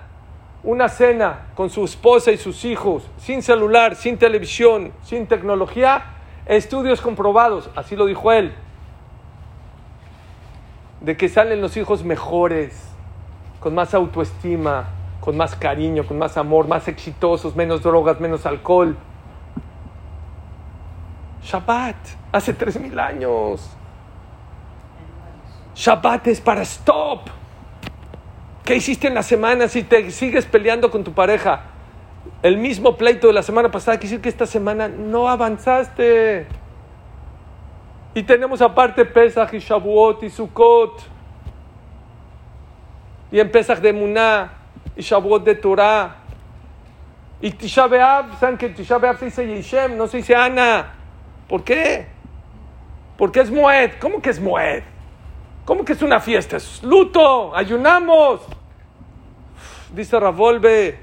una 0.65 0.89
cena 0.89 1.47
con 1.53 1.69
su 1.69 1.85
esposa 1.85 2.31
y 2.31 2.37
sus 2.37 2.65
hijos, 2.65 3.03
sin 3.17 3.43
celular, 3.43 3.95
sin 3.95 4.17
televisión, 4.17 4.91
sin 5.03 5.27
tecnología, 5.27 6.05
estudios 6.47 7.01
comprobados, 7.01 7.69
así 7.75 7.95
lo 7.95 8.07
dijo 8.07 8.31
él, 8.31 8.51
de 11.01 11.15
que 11.15 11.29
salen 11.29 11.61
los 11.61 11.77
hijos 11.77 12.03
mejores, 12.03 12.81
con 13.59 13.75
más 13.75 13.93
autoestima, 13.93 14.85
con 15.19 15.37
más 15.37 15.55
cariño, 15.55 16.05
con 16.07 16.17
más 16.17 16.35
amor, 16.35 16.67
más 16.67 16.87
exitosos, 16.87 17.55
menos 17.55 17.83
drogas, 17.83 18.19
menos 18.19 18.45
alcohol. 18.45 18.95
Shabbat, 21.43 21.95
hace 22.31 22.53
tres 22.53 22.79
mil 22.79 22.99
años. 22.99 23.69
Shabbat 25.75 26.27
es 26.27 26.39
para 26.39 26.61
stop. 26.61 27.29
¿Qué 28.63 28.75
hiciste 28.75 29.07
en 29.07 29.13
la 29.13 29.23
semana 29.23 29.67
si 29.67 29.83
te 29.83 30.09
sigues 30.09 30.45
peleando 30.45 30.89
con 30.89 31.03
tu 31.03 31.13
pareja? 31.13 31.65
El 32.41 32.57
mismo 32.57 32.95
pleito 32.97 33.27
de 33.27 33.33
la 33.33 33.43
semana 33.43 33.69
pasada, 33.69 33.97
quiere 33.97 34.09
decir 34.09 34.21
que 34.21 34.29
esta 34.29 34.45
semana 34.45 34.87
no 34.87 35.27
avanzaste. 35.29 36.47
Y 38.13 38.23
tenemos 38.23 38.61
aparte 38.61 39.05
Pesach 39.05 39.53
y 39.53 39.59
Shavuot 39.59 40.23
y 40.23 40.29
Sukkot. 40.29 41.03
Y 43.31 43.39
en 43.39 43.51
Pesach 43.51 43.79
de 43.79 43.91
Muná 43.91 44.53
y 44.95 45.01
Shavuot 45.01 45.43
de 45.43 45.55
Torah. 45.55 46.15
Y 47.41 47.51
Tisha 47.51 47.87
B'Av, 47.87 48.39
¿saben 48.39 48.57
que 48.57 48.69
Tisha 48.69 48.97
se 49.17 49.25
dice 49.25 49.45
Yishem, 49.45 49.97
no 49.97 50.07
se 50.07 50.17
dice 50.17 50.35
Ana? 50.35 50.93
¿Por 51.49 51.63
qué? 51.63 52.07
Porque 53.17 53.41
es 53.41 53.51
Moed. 53.51 53.91
¿Cómo 53.99 54.21
que 54.21 54.29
es 54.29 54.39
Moed? 54.39 54.94
¿Cómo 55.65 55.83
que 55.83 55.93
es 55.93 56.01
una 56.03 56.19
fiesta? 56.19 56.57
Es 56.57 56.83
luto, 56.83 57.55
ayunamos. 57.55 58.41
Dice 59.95 60.19
Ravolve, 60.19 60.99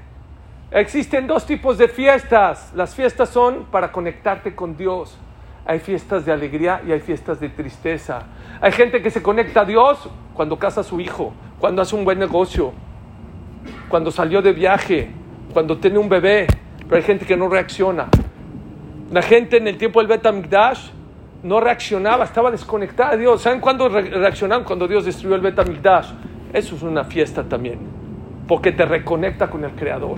existen 0.71 1.27
dos 1.27 1.45
tipos 1.45 1.77
de 1.77 1.89
fiestas. 1.89 2.71
Las 2.73 2.95
fiestas 2.95 3.27
son 3.27 3.65
para 3.65 3.91
conectarte 3.91 4.55
con 4.55 4.77
Dios. 4.77 5.17
Hay 5.65 5.79
fiestas 5.79 6.25
de 6.25 6.31
alegría 6.31 6.81
y 6.87 6.93
hay 6.93 7.01
fiestas 7.01 7.41
de 7.41 7.49
tristeza. 7.49 8.23
Hay 8.61 8.71
gente 8.71 9.01
que 9.01 9.11
se 9.11 9.21
conecta 9.21 9.61
a 9.61 9.65
Dios 9.65 10.09
cuando 10.33 10.57
casa 10.57 10.79
a 10.79 10.83
su 10.83 11.01
hijo, 11.01 11.33
cuando 11.59 11.81
hace 11.81 11.95
un 11.97 12.05
buen 12.05 12.19
negocio, 12.19 12.71
cuando 13.89 14.11
salió 14.11 14.41
de 14.41 14.53
viaje, 14.53 15.09
cuando 15.51 15.77
tiene 15.77 15.97
un 15.97 16.07
bebé. 16.07 16.47
Pero 16.79 16.95
hay 16.95 17.03
gente 17.03 17.25
que 17.25 17.35
no 17.35 17.49
reacciona. 17.49 18.07
La 19.11 19.21
gente 19.21 19.57
en 19.57 19.67
el 19.67 19.77
tiempo 19.77 19.99
del 19.99 20.07
Betamigdash 20.07 20.89
no 21.43 21.59
reaccionaba, 21.59 22.23
estaba 22.23 22.49
desconectada 22.49 23.11
de 23.11 23.17
Dios. 23.19 23.41
¿Saben 23.41 23.59
cuándo 23.59 23.89
reaccionaban? 23.89 24.63
Cuando 24.63 24.87
Dios 24.87 25.05
destruyó 25.05 25.35
el 25.35 25.41
Betamigdash. 25.41 26.11
Eso 26.53 26.75
es 26.75 26.81
una 26.81 27.03
fiesta 27.03 27.43
también, 27.43 27.79
porque 28.47 28.71
te 28.71 28.85
reconecta 28.85 29.49
con 29.49 29.63
el 29.65 29.71
Creador. 29.71 30.17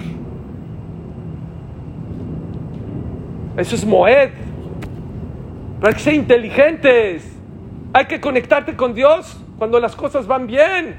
Eso 3.58 3.76
es 3.76 3.86
Moed. 3.86 4.30
Pero 5.80 5.88
hay 5.88 5.94
que 5.94 6.00
ser 6.00 6.14
inteligentes. 6.14 7.32
Hay 7.94 8.06
que 8.06 8.20
conectarte 8.22 8.76
con 8.76 8.94
Dios 8.94 9.42
cuando 9.58 9.80
las 9.80 9.96
cosas 9.96 10.28
van 10.28 10.46
bien. 10.46 10.98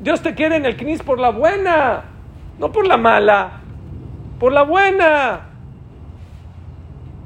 Dios 0.00 0.20
te 0.20 0.34
quiere 0.34 0.56
en 0.56 0.66
el 0.66 0.76
Knis 0.76 1.02
por 1.02 1.18
la 1.18 1.30
buena, 1.30 2.04
no 2.58 2.70
por 2.70 2.86
la 2.86 2.96
mala, 2.96 3.60
por 4.38 4.52
la 4.52 4.62
buena. 4.62 5.40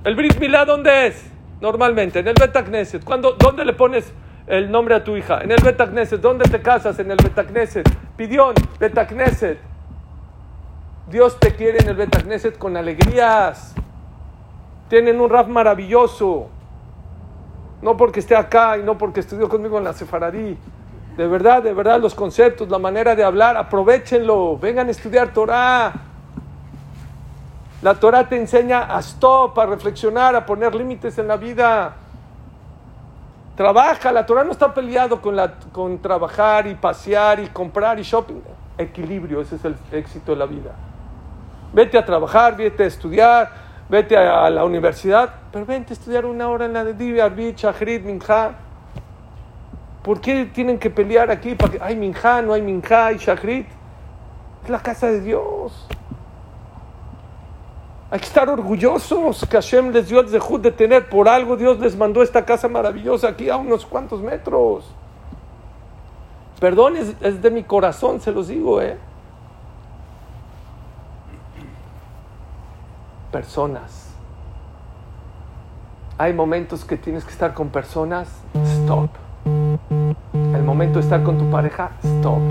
¿El 0.04 0.14
Brit 0.14 0.38
Milá 0.38 0.64
dónde 0.64 1.08
es? 1.08 1.31
Normalmente, 1.62 2.18
en 2.18 2.26
el 2.26 2.34
Betagneset. 2.34 3.04
¿Dónde 3.04 3.64
le 3.64 3.72
pones 3.72 4.12
el 4.48 4.68
nombre 4.68 4.96
a 4.96 5.04
tu 5.04 5.16
hija? 5.16 5.42
En 5.42 5.52
el 5.52 5.62
Betagneset. 5.62 6.20
¿Dónde 6.20 6.44
te 6.50 6.60
casas? 6.60 6.98
En 6.98 7.08
el 7.12 7.16
Betagneset. 7.16 7.88
Pidión, 8.16 8.52
Betagneset. 8.80 9.60
Dios 11.08 11.38
te 11.38 11.54
quiere 11.54 11.78
en 11.78 11.88
el 11.88 11.94
Betagneset 11.94 12.58
con 12.58 12.76
alegrías. 12.76 13.76
Tienen 14.88 15.20
un 15.20 15.30
rap 15.30 15.46
maravilloso. 15.46 16.48
No 17.80 17.96
porque 17.96 18.18
esté 18.18 18.34
acá 18.34 18.76
y 18.76 18.82
no 18.82 18.98
porque 18.98 19.20
estudió 19.20 19.48
conmigo 19.48 19.78
en 19.78 19.84
la 19.84 19.92
Sefaradí. 19.92 20.58
De 21.16 21.28
verdad, 21.28 21.62
de 21.62 21.72
verdad, 21.72 22.00
los 22.00 22.16
conceptos, 22.16 22.68
la 22.70 22.80
manera 22.80 23.14
de 23.14 23.22
hablar, 23.22 23.56
aprovechenlo. 23.56 24.58
Vengan 24.58 24.88
a 24.88 24.90
estudiar 24.90 25.32
Torah. 25.32 25.92
La 27.82 27.94
Torah 27.94 28.28
te 28.28 28.36
enseña 28.36 28.94
a 28.96 29.00
stop, 29.00 29.58
a 29.58 29.66
reflexionar, 29.66 30.36
a 30.36 30.46
poner 30.46 30.72
límites 30.72 31.18
en 31.18 31.26
la 31.26 31.36
vida. 31.36 31.96
Trabaja, 33.56 34.12
la 34.12 34.24
Torah 34.24 34.44
no 34.44 34.52
está 34.52 34.72
peleado 34.72 35.20
con, 35.20 35.36
con 35.72 35.98
trabajar 35.98 36.68
y 36.68 36.76
pasear 36.76 37.40
y 37.40 37.48
comprar 37.48 37.98
y 37.98 38.02
shopping. 38.02 38.40
Equilibrio, 38.78 39.40
ese 39.40 39.56
es 39.56 39.64
el 39.64 39.74
éxito 39.90 40.30
de 40.30 40.38
la 40.38 40.46
vida. 40.46 40.70
Vete 41.72 41.98
a 41.98 42.04
trabajar, 42.04 42.56
vete 42.56 42.84
a 42.84 42.86
estudiar, 42.86 43.50
vete 43.88 44.16
a, 44.16 44.48
la 44.48 44.64
universidad, 44.64 45.34
pero 45.50 45.66
vente 45.66 45.92
a 45.92 45.94
estudiar 45.94 46.24
una 46.24 46.48
hora 46.48 46.66
en 46.66 46.74
la 46.74 46.84
de 46.84 46.94
Divi, 46.94 47.18
Arbit, 47.18 47.56
Shahrid, 47.56 48.04
Minja. 48.04 48.52
¿Por 50.04 50.20
qué 50.20 50.46
tienen 50.46 50.78
que 50.78 50.88
pelear 50.88 51.32
aquí? 51.32 51.56
Hay 51.80 51.96
Minja, 51.96 52.42
no 52.42 52.52
hay 52.52 52.62
Minja, 52.62 53.06
hay 53.06 53.16
Shahrid. 53.16 53.64
Es 54.62 54.70
la 54.70 54.80
casa 54.80 55.08
de 55.08 55.20
Dios. 55.20 55.88
Hay 58.12 58.18
que 58.18 58.26
estar 58.26 58.46
orgullosos 58.50 59.46
que 59.48 59.56
Hashem 59.56 59.90
les 59.90 60.06
dio 60.06 60.20
el 60.20 60.28
zehut 60.28 60.60
de 60.60 60.70
tener. 60.70 61.08
Por 61.08 61.30
algo 61.30 61.56
Dios 61.56 61.80
les 61.80 61.96
mandó 61.96 62.22
esta 62.22 62.44
casa 62.44 62.68
maravillosa 62.68 63.28
aquí 63.28 63.48
a 63.48 63.56
unos 63.56 63.86
cuantos 63.86 64.20
metros. 64.20 64.84
Perdón, 66.60 66.96
es, 66.98 67.40
de 67.40 67.50
mi 67.50 67.64
corazón, 67.64 68.20
se 68.20 68.30
los 68.30 68.48
digo, 68.48 68.82
¿eh? 68.82 68.98
Personas. 73.32 74.10
Hay 76.18 76.34
momentos 76.34 76.84
que 76.84 76.98
tienes 76.98 77.24
que 77.24 77.30
estar 77.30 77.54
con 77.54 77.70
personas. 77.70 78.28
Stop. 78.62 79.08
El 80.34 80.62
momento 80.64 80.98
de 80.98 81.04
estar 81.04 81.22
con 81.22 81.38
tu 81.38 81.50
pareja. 81.50 81.92
Stop 82.04 82.42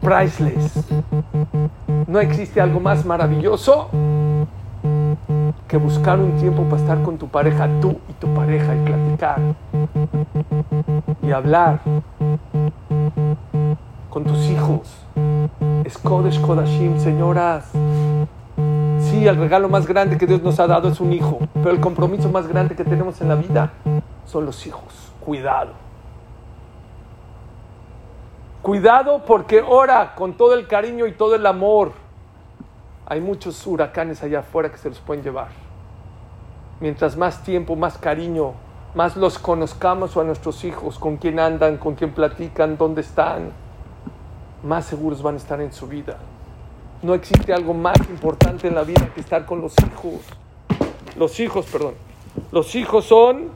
priceless. 0.00 0.84
No 2.06 2.20
existe 2.20 2.60
algo 2.60 2.80
más 2.80 3.04
maravilloso 3.04 3.88
que 5.66 5.76
buscar 5.76 6.18
un 6.18 6.32
tiempo 6.38 6.62
para 6.64 6.80
estar 6.80 7.02
con 7.02 7.18
tu 7.18 7.28
pareja, 7.28 7.68
tú 7.80 7.98
y 8.08 8.12
tu 8.14 8.32
pareja, 8.34 8.74
y 8.74 8.78
platicar 8.84 9.40
y 11.22 11.30
hablar 11.30 11.80
con 14.08 14.24
tus 14.24 14.48
hijos. 14.48 15.04
Es 15.84 15.98
Kodashim, 15.98 16.98
señoras. 16.98 17.70
Sí, 19.00 19.26
el 19.26 19.36
regalo 19.36 19.68
más 19.68 19.86
grande 19.86 20.16
que 20.18 20.26
Dios 20.26 20.42
nos 20.42 20.58
ha 20.60 20.66
dado 20.66 20.88
es 20.88 21.00
un 21.00 21.12
hijo, 21.12 21.38
pero 21.54 21.70
el 21.70 21.80
compromiso 21.80 22.30
más 22.30 22.48
grande 22.48 22.74
que 22.74 22.84
tenemos 22.84 23.20
en 23.20 23.28
la 23.28 23.34
vida 23.34 23.72
son 24.26 24.46
los 24.46 24.66
hijos. 24.66 25.12
Cuidado. 25.24 25.87
Cuidado 28.68 29.22
porque 29.26 29.62
ora 29.66 30.14
con 30.14 30.34
todo 30.34 30.52
el 30.52 30.66
cariño 30.66 31.06
y 31.06 31.12
todo 31.12 31.34
el 31.34 31.46
amor. 31.46 31.92
Hay 33.06 33.18
muchos 33.18 33.66
huracanes 33.66 34.22
allá 34.22 34.40
afuera 34.40 34.70
que 34.70 34.76
se 34.76 34.90
los 34.90 34.98
pueden 34.98 35.24
llevar. 35.24 35.48
Mientras 36.78 37.16
más 37.16 37.42
tiempo, 37.42 37.76
más 37.76 37.96
cariño, 37.96 38.52
más 38.94 39.16
los 39.16 39.38
conozcamos 39.38 40.18
a 40.18 40.24
nuestros 40.24 40.64
hijos, 40.64 40.98
con 40.98 41.16
quién 41.16 41.40
andan, 41.40 41.78
con 41.78 41.94
quién 41.94 42.12
platican, 42.12 42.76
dónde 42.76 43.00
están, 43.00 43.52
más 44.62 44.84
seguros 44.84 45.22
van 45.22 45.36
a 45.36 45.38
estar 45.38 45.62
en 45.62 45.72
su 45.72 45.86
vida. 45.86 46.18
No 47.00 47.14
existe 47.14 47.54
algo 47.54 47.72
más 47.72 47.96
importante 48.10 48.68
en 48.68 48.74
la 48.74 48.82
vida 48.82 49.08
que 49.14 49.22
estar 49.22 49.46
con 49.46 49.62
los 49.62 49.72
hijos. 49.78 50.20
Los 51.16 51.40
hijos, 51.40 51.64
perdón. 51.72 51.94
Los 52.52 52.74
hijos 52.74 53.06
son 53.06 53.48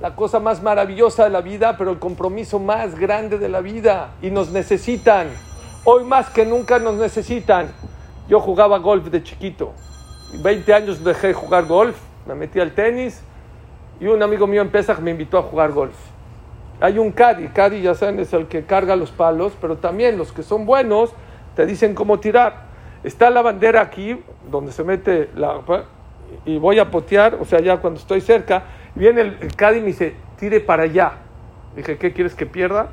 la 0.00 0.14
cosa 0.14 0.40
más 0.40 0.62
maravillosa 0.62 1.24
de 1.24 1.30
la 1.30 1.40
vida, 1.40 1.76
pero 1.76 1.90
el 1.90 1.98
compromiso 1.98 2.58
más 2.58 2.98
grande 2.98 3.38
de 3.38 3.48
la 3.48 3.60
vida. 3.60 4.10
Y 4.22 4.30
nos 4.30 4.50
necesitan. 4.50 5.28
Hoy 5.84 6.04
más 6.04 6.30
que 6.30 6.44
nunca 6.44 6.78
nos 6.78 6.94
necesitan. 6.96 7.68
Yo 8.28 8.40
jugaba 8.40 8.78
golf 8.78 9.06
de 9.06 9.22
chiquito. 9.22 9.72
20 10.42 10.74
años 10.74 11.04
dejé 11.04 11.28
de 11.28 11.34
jugar 11.34 11.66
golf, 11.66 11.96
me 12.26 12.34
metí 12.34 12.60
al 12.60 12.72
tenis 12.72 13.22
y 14.00 14.06
un 14.06 14.22
amigo 14.22 14.46
mío 14.46 14.60
en 14.60 14.68
Pesach 14.68 14.98
me 14.98 15.12
invitó 15.12 15.38
a 15.38 15.42
jugar 15.42 15.72
golf. 15.72 15.94
Hay 16.80 16.98
un 16.98 17.12
caddy, 17.12 17.48
caddy 17.48 17.80
ya 17.80 17.94
saben 17.94 18.20
es 18.20 18.32
el 18.32 18.48
que 18.48 18.64
carga 18.64 18.96
los 18.96 19.10
palos, 19.10 19.52
pero 19.60 19.76
también 19.76 20.18
los 20.18 20.32
que 20.32 20.42
son 20.42 20.66
buenos 20.66 21.12
te 21.54 21.64
dicen 21.64 21.94
cómo 21.94 22.20
tirar. 22.20 22.66
Está 23.02 23.30
la 23.30 23.40
bandera 23.40 23.80
aquí, 23.80 24.20
donde 24.50 24.72
se 24.72 24.84
mete 24.84 25.30
la... 25.36 25.60
y 26.44 26.58
voy 26.58 26.78
a 26.78 26.90
potear, 26.90 27.36
o 27.40 27.44
sea, 27.44 27.60
ya 27.60 27.78
cuando 27.78 28.00
estoy 28.00 28.20
cerca, 28.20 28.64
Viene 28.96 29.20
el, 29.20 29.38
el 29.40 29.76
y 29.76 29.80
me 29.80 29.86
dice, 29.86 30.14
tire 30.38 30.60
para 30.60 30.84
allá. 30.84 31.12
Dije, 31.76 31.98
¿qué 31.98 32.12
quieres 32.12 32.34
que 32.34 32.46
pierda? 32.46 32.88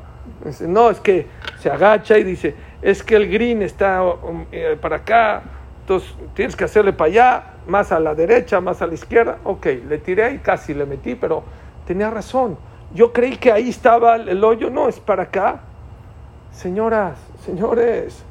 Dice, 0.45 0.67
no, 0.67 0.89
es 0.89 0.99
que 0.99 1.27
se 1.59 1.71
agacha 1.71 2.17
y 2.17 2.23
dice, 2.23 2.55
es 2.81 3.01
que 3.01 3.15
el 3.15 3.31
green 3.31 3.61
está 3.61 4.03
um, 4.03 4.45
eh, 4.51 4.77
para 4.79 4.97
acá, 4.97 5.41
entonces 5.81 6.13
tienes 6.33 6.55
que 6.55 6.65
hacerle 6.65 6.93
para 6.93 7.09
allá, 7.09 7.43
más 7.67 7.91
a 7.91 7.99
la 7.99 8.13
derecha, 8.13 8.59
más 8.59 8.81
a 8.81 8.87
la 8.87 8.93
izquierda. 8.93 9.37
Ok, 9.45 9.65
le 9.87 9.97
tiré 9.97 10.33
y 10.33 10.37
casi 10.39 10.73
le 10.73 10.85
metí, 10.85 11.15
pero 11.15 11.43
tenía 11.87 12.09
razón. 12.09 12.57
Yo 12.93 13.11
creí 13.11 13.37
que 13.37 13.51
ahí 13.51 13.69
estaba 13.69 14.17
el 14.17 14.43
hoyo, 14.43 14.69
no, 14.69 14.87
es 14.87 14.99
para 14.99 15.23
acá. 15.23 15.61
Señoras, 16.51 17.17
señores, 17.43 18.23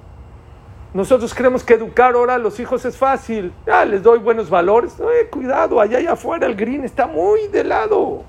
nosotros 0.94 1.32
creemos 1.34 1.64
que 1.64 1.74
educar 1.74 2.14
ahora 2.14 2.34
a 2.34 2.38
los 2.38 2.60
hijos 2.60 2.84
es 2.84 2.96
fácil. 2.96 3.52
Ya 3.66 3.84
les 3.84 4.02
doy 4.02 4.18
buenos 4.18 4.50
valores. 4.50 4.94
Eh, 5.00 5.28
cuidado, 5.30 5.80
allá 5.80 5.98
allá 5.98 6.12
afuera 6.12 6.46
el 6.46 6.54
green 6.54 6.84
está 6.84 7.06
muy 7.06 7.48
de 7.48 7.64
lado. 7.64 8.24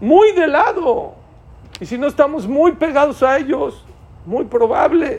Muy 0.00 0.32
de 0.32 0.46
lado. 0.46 1.14
Y 1.80 1.86
si 1.86 1.98
no 1.98 2.06
estamos 2.06 2.46
muy 2.46 2.72
pegados 2.72 3.22
a 3.24 3.38
ellos, 3.38 3.84
muy 4.24 4.44
probable 4.44 5.16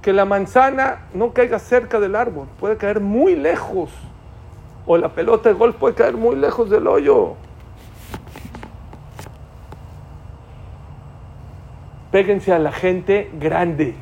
que 0.00 0.12
la 0.12 0.24
manzana 0.24 1.06
no 1.12 1.32
caiga 1.32 1.58
cerca 1.58 1.98
del 1.98 2.14
árbol. 2.14 2.46
Puede 2.60 2.76
caer 2.76 3.00
muy 3.00 3.34
lejos. 3.34 3.90
O 4.86 4.96
la 4.96 5.08
pelota 5.08 5.48
de 5.48 5.54
golf 5.56 5.76
puede 5.76 5.94
caer 5.94 6.16
muy 6.16 6.36
lejos 6.36 6.70
del 6.70 6.86
hoyo. 6.86 7.34
Péguense 12.12 12.52
a 12.52 12.58
la 12.58 12.72
gente 12.72 13.30
grande. 13.40 13.96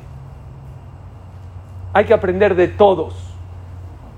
Hay 1.93 2.05
que 2.05 2.13
aprender 2.13 2.55
de 2.55 2.67
todos. 2.67 3.15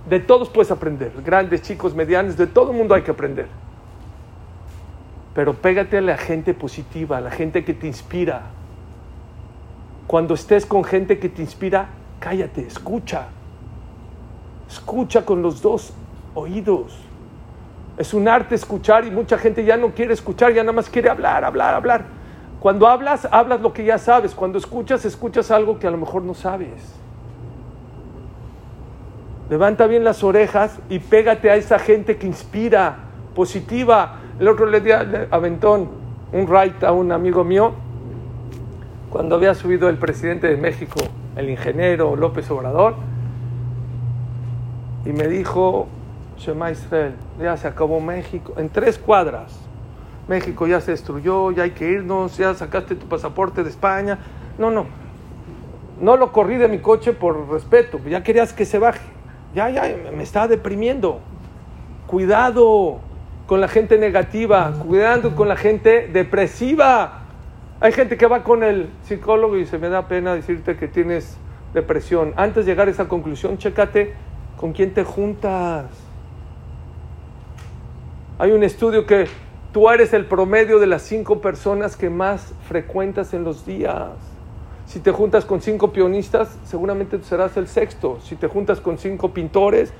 De 0.07 0.19
todos 0.19 0.49
puedes 0.49 0.71
aprender. 0.71 1.11
Grandes, 1.23 1.61
chicos, 1.61 1.95
medianos, 1.95 2.37
de 2.37 2.47
todo 2.47 2.71
el 2.71 2.77
mundo 2.77 2.93
hay 2.93 3.01
que 3.01 3.11
aprender. 3.11 3.47
Pero 5.33 5.53
pégate 5.55 5.97
a 5.97 6.01
la 6.01 6.17
gente 6.17 6.53
positiva, 6.53 7.17
a 7.17 7.21
la 7.21 7.31
gente 7.31 7.63
que 7.63 7.73
te 7.73 7.87
inspira. 7.87 8.43
Cuando 10.05 10.33
estés 10.35 10.65
con 10.65 10.83
gente 10.83 11.17
que 11.17 11.29
te 11.29 11.41
inspira, 11.41 11.87
cállate, 12.19 12.67
escucha. 12.67 13.27
Escucha 14.69 15.25
con 15.25 15.41
los 15.41 15.61
dos 15.61 15.93
oídos. 16.35 16.99
Es 17.97 18.13
un 18.13 18.27
arte 18.27 18.55
escuchar 18.55 19.05
y 19.05 19.11
mucha 19.11 19.37
gente 19.37 19.63
ya 19.63 19.77
no 19.77 19.91
quiere 19.91 20.13
escuchar, 20.13 20.53
ya 20.53 20.63
nada 20.63 20.73
más 20.73 20.89
quiere 20.89 21.09
hablar, 21.09 21.43
hablar, 21.43 21.73
hablar. 21.73 22.05
Cuando 22.59 22.87
hablas, 22.87 23.27
hablas 23.31 23.61
lo 23.61 23.73
que 23.73 23.83
ya 23.85 23.97
sabes. 23.97 24.35
Cuando 24.35 24.57
escuchas, 24.57 25.05
escuchas 25.05 25.49
algo 25.49 25.79
que 25.79 25.87
a 25.87 25.91
lo 25.91 25.97
mejor 25.97 26.21
no 26.23 26.33
sabes. 26.33 27.02
Levanta 29.49 29.87
bien 29.87 30.03
las 30.03 30.23
orejas 30.23 30.79
y 30.89 30.99
pégate 30.99 31.51
a 31.51 31.55
esa 31.55 31.77
gente 31.77 32.17
que 32.17 32.25
inspira, 32.25 32.95
positiva. 33.35 34.19
El 34.39 34.47
otro 34.47 34.65
le 34.65 34.79
dio 34.79 34.95
aventón 35.31 35.89
un 36.31 36.47
right 36.47 36.83
a 36.83 36.91
un 36.91 37.11
amigo 37.11 37.43
mío 37.43 37.73
cuando 39.09 39.35
había 39.35 39.53
subido 39.53 39.89
el 39.89 39.97
presidente 39.97 40.47
de 40.47 40.57
México, 40.57 40.99
el 41.35 41.49
ingeniero 41.49 42.15
López 42.15 42.49
Obrador, 42.49 42.95
y 45.05 45.09
me 45.09 45.27
dijo, 45.27 45.87
Shema 46.37 46.71
Israel, 46.71 47.13
ya 47.39 47.55
se 47.57 47.67
acabó 47.67 47.99
México, 47.99 48.53
en 48.57 48.69
tres 48.69 48.97
cuadras. 48.97 49.59
México 50.27 50.65
ya 50.65 50.81
se 50.81 50.91
destruyó, 50.91 51.51
ya 51.51 51.63
hay 51.63 51.71
que 51.71 51.91
irnos, 51.91 52.37
ya 52.37 52.55
sacaste 52.55 52.95
tu 52.95 53.05
pasaporte 53.05 53.61
de 53.63 53.69
España. 53.69 54.17
No, 54.57 54.71
no, 54.71 54.87
no 56.01 56.17
lo 56.17 56.31
corrí 56.31 56.55
de 56.55 56.67
mi 56.67 56.79
coche 56.79 57.13
por 57.13 57.51
respeto, 57.51 57.99
ya 58.07 58.23
querías 58.23 58.51
que 58.53 58.65
se 58.65 58.79
baje 58.79 59.01
ya, 59.53 59.69
ya, 59.69 59.83
me 60.15 60.23
está 60.23 60.47
deprimiendo. 60.47 61.19
Cuidado 62.07 62.99
con 63.47 63.61
la 63.61 63.67
gente 63.67 63.97
negativa, 63.97 64.73
cuidado 64.87 65.35
con 65.35 65.47
la 65.47 65.55
gente 65.55 66.07
depresiva. 66.07 67.21
Hay 67.79 67.91
gente 67.91 68.17
que 68.17 68.25
va 68.25 68.43
con 68.43 68.63
el 68.63 68.89
psicólogo 69.03 69.57
y 69.57 69.65
se 69.65 69.77
me 69.77 69.89
da 69.89 70.07
pena 70.07 70.33
decirte 70.33 70.77
que 70.77 70.87
tienes 70.87 71.37
depresión. 71.73 72.33
Antes 72.35 72.65
de 72.65 72.71
llegar 72.71 72.87
a 72.87 72.91
esa 72.91 73.07
conclusión, 73.07 73.57
chécate 73.57 74.13
con 74.57 74.73
quién 74.73 74.93
te 74.93 75.03
juntas. 75.03 75.85
Hay 78.39 78.51
un 78.51 78.63
estudio 78.63 79.05
que 79.05 79.27
tú 79.71 79.89
eres 79.89 80.13
el 80.13 80.25
promedio 80.25 80.79
de 80.79 80.87
las 80.87 81.01
cinco 81.01 81.41
personas 81.41 81.95
que 81.95 82.09
más 82.09 82.53
frecuentas 82.67 83.33
en 83.33 83.43
los 83.43 83.65
días. 83.65 84.32
Si 84.85 84.99
te 84.99 85.11
juntas 85.11 85.45
con 85.45 85.61
cinco 85.61 85.91
pianistas, 85.91 86.57
seguramente 86.65 87.21
serás 87.23 87.55
el 87.57 87.67
sexto. 87.67 88.19
Si 88.21 88.35
te 88.35 88.47
juntas 88.47 88.79
con 88.79 88.97
cinco 88.97 89.33
pintores, 89.33 89.93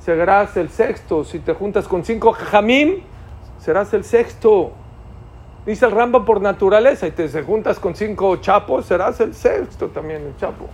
serás 0.00 0.56
el 0.56 0.70
sexto. 0.70 1.24
Si 1.24 1.40
te 1.40 1.52
juntas 1.52 1.86
con 1.86 2.04
cinco 2.04 2.32
jamín, 2.32 3.02
serás 3.58 3.92
el 3.92 4.04
sexto. 4.04 4.72
Dice 5.66 5.84
el 5.84 5.92
Ramba 5.92 6.24
por 6.24 6.40
naturaleza, 6.40 7.06
y 7.06 7.10
te 7.10 7.28
juntas 7.42 7.78
con 7.78 7.94
cinco 7.94 8.36
chapos, 8.36 8.86
serás 8.86 9.20
el 9.20 9.34
sexto 9.34 9.88
también, 9.88 10.22
el 10.22 10.34
chapo. 10.36 10.68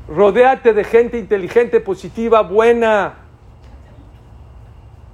Rodéate 0.09 0.73
de 0.73 0.83
gente 0.83 1.17
inteligente, 1.17 1.79
positiva, 1.79 2.41
buena. 2.41 3.13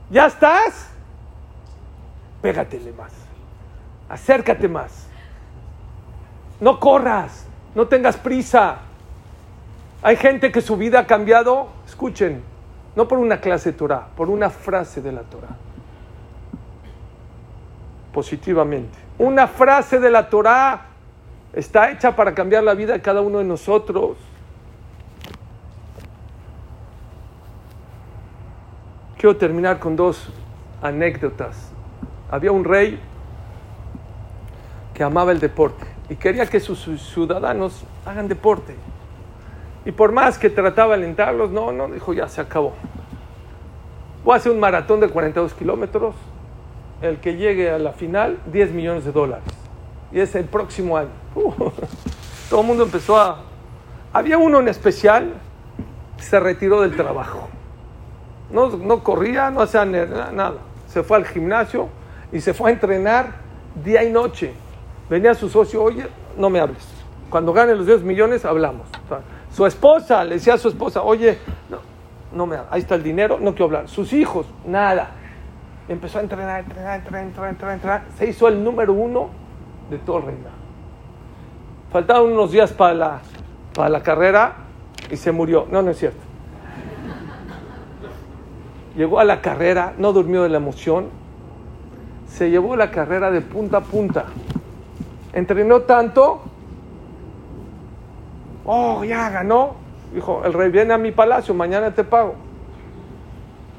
¿Ya 0.09 0.25
estás? 0.25 0.89
Pégatele 2.41 2.91
más 2.93 3.25
acércate 4.09 4.67
más. 4.67 5.07
No 6.59 6.79
corras, 6.79 7.45
no 7.73 7.87
tengas 7.87 8.17
prisa. 8.17 8.79
Hay 10.01 10.15
gente 10.15 10.51
que 10.51 10.61
su 10.61 10.77
vida 10.77 10.99
ha 10.99 11.07
cambiado, 11.07 11.67
escuchen, 11.85 12.43
no 12.95 13.07
por 13.07 13.19
una 13.19 13.41
clase 13.41 13.71
de 13.71 13.77
Torah, 13.77 14.07
por 14.15 14.29
una 14.29 14.49
frase 14.49 15.01
de 15.01 15.11
la 15.11 15.21
Torah. 15.21 15.55
Positivamente. 18.13 18.97
Una 19.17 19.47
frase 19.47 19.99
de 19.99 20.09
la 20.09 20.29
Torah 20.29 20.85
está 21.53 21.91
hecha 21.91 22.15
para 22.15 22.33
cambiar 22.33 22.63
la 22.63 22.73
vida 22.73 22.93
de 22.93 23.01
cada 23.01 23.21
uno 23.21 23.39
de 23.39 23.45
nosotros. 23.45 24.17
Quiero 29.17 29.35
terminar 29.37 29.79
con 29.79 29.95
dos 29.95 30.29
anécdotas. 30.81 31.71
Había 32.29 32.51
un 32.51 32.63
rey 32.63 32.99
que 34.95 35.03
amaba 35.03 35.31
el 35.31 35.39
deporte 35.39 35.85
y 36.09 36.15
quería 36.15 36.45
que 36.47 36.59
sus 36.59 36.79
ciudadanos 37.13 37.83
hagan 38.05 38.27
deporte. 38.27 38.75
Y 39.85 39.91
por 39.91 40.11
más 40.11 40.39
que 40.39 40.49
trataba 40.49 40.97
de 40.97 41.03
alentarlos, 41.03 41.51
no, 41.51 41.71
no, 41.71 41.87
dijo, 41.87 42.13
ya 42.13 42.27
se 42.27 42.41
acabó. 42.41 42.73
Voy 44.23 44.33
a 44.33 44.37
hacer 44.37 44.51
un 44.51 44.59
maratón 44.59 44.99
de 44.99 45.09
42 45.09 45.53
kilómetros, 45.53 46.15
el 47.01 47.19
que 47.19 47.35
llegue 47.35 47.69
a 47.69 47.77
la 47.77 47.91
final, 47.91 48.39
10 48.51 48.71
millones 48.71 49.05
de 49.05 49.11
dólares. 49.11 49.45
Y 50.11 50.19
es 50.19 50.33
el 50.33 50.45
próximo 50.45 50.97
año. 50.97 51.09
Uh, 51.35 51.51
todo 52.49 52.61
el 52.61 52.67
mundo 52.67 52.83
empezó 52.83 53.19
a... 53.19 53.41
Había 54.13 54.37
uno 54.37 54.61
en 54.61 54.69
especial, 54.69 55.33
se 56.17 56.39
retiró 56.39 56.79
del 56.81 56.95
trabajo. 56.95 57.49
No, 58.51 58.69
no 58.69 59.03
corría, 59.03 59.51
no 59.51 59.61
hacía 59.61 59.83
nada. 59.83 60.55
Se 60.87 61.03
fue 61.03 61.17
al 61.17 61.25
gimnasio 61.25 61.89
y 62.31 62.39
se 62.39 62.53
fue 62.53 62.69
a 62.69 62.73
entrenar 62.73 63.33
día 63.83 64.03
y 64.05 64.11
noche. 64.11 64.53
Venía 65.09 65.33
su 65.33 65.49
socio, 65.49 65.83
oye, 65.83 66.07
no 66.37 66.49
me 66.49 66.59
hables. 66.59 66.85
Cuando 67.29 67.53
gane 67.53 67.75
los 67.75 67.85
10 67.85 68.03
millones, 68.03 68.45
hablamos. 68.45 68.87
Su 69.51 69.65
esposa, 69.65 70.23
le 70.23 70.35
decía 70.35 70.55
a 70.55 70.57
su 70.57 70.67
esposa, 70.67 71.01
oye, 71.01 71.37
no, 71.69 71.77
no 72.33 72.45
me 72.45 72.57
ahí 72.69 72.81
está 72.81 72.95
el 72.95 73.03
dinero, 73.03 73.39
no 73.39 73.51
quiero 73.51 73.65
hablar. 73.65 73.87
Sus 73.87 74.13
hijos, 74.13 74.47
nada. 74.65 75.11
Empezó 75.87 76.17
a 76.17 76.21
entrenar, 76.21 76.63
entrenar, 76.63 76.99
entrenar, 76.99 77.49
entrenar, 77.49 77.73
entrenar, 77.75 78.03
Se 78.17 78.27
hizo 78.27 78.47
el 78.47 78.63
número 78.63 78.93
uno 78.93 79.29
de 79.89 79.97
todo 79.99 80.17
el 80.17 80.25
reino. 80.25 80.49
Faltaban 81.91 82.23
unos 82.23 82.51
días 82.51 82.73
para 82.73 82.93
la, 82.93 83.21
para 83.73 83.89
la 83.89 84.01
carrera 84.01 84.55
y 85.11 85.15
se 85.15 85.31
murió. 85.31 85.67
No, 85.69 85.81
no 85.81 85.91
es 85.91 85.99
cierto. 85.99 86.19
Llegó 88.97 89.19
a 89.19 89.23
la 89.23 89.41
carrera, 89.41 89.93
no 89.97 90.13
durmió 90.13 90.43
de 90.43 90.49
la 90.49 90.57
emoción, 90.57 91.09
se 92.27 92.49
llevó 92.49 92.75
la 92.75 92.91
carrera 92.91 93.29
de 93.29 93.41
punta 93.41 93.77
a 93.77 93.81
punta. 93.81 94.25
Entrenó 95.35 95.81
tanto 95.81 96.41
Oh, 98.65 99.03
ya 99.03 99.29
ganó. 99.29 99.75
Dijo, 100.13 100.41
el 100.43 100.53
rey 100.53 100.69
viene 100.69 100.93
a 100.93 100.97
mi 100.97 101.11
palacio, 101.11 101.53
mañana 101.53 101.91
te 101.91 102.03
pago. 102.03 102.35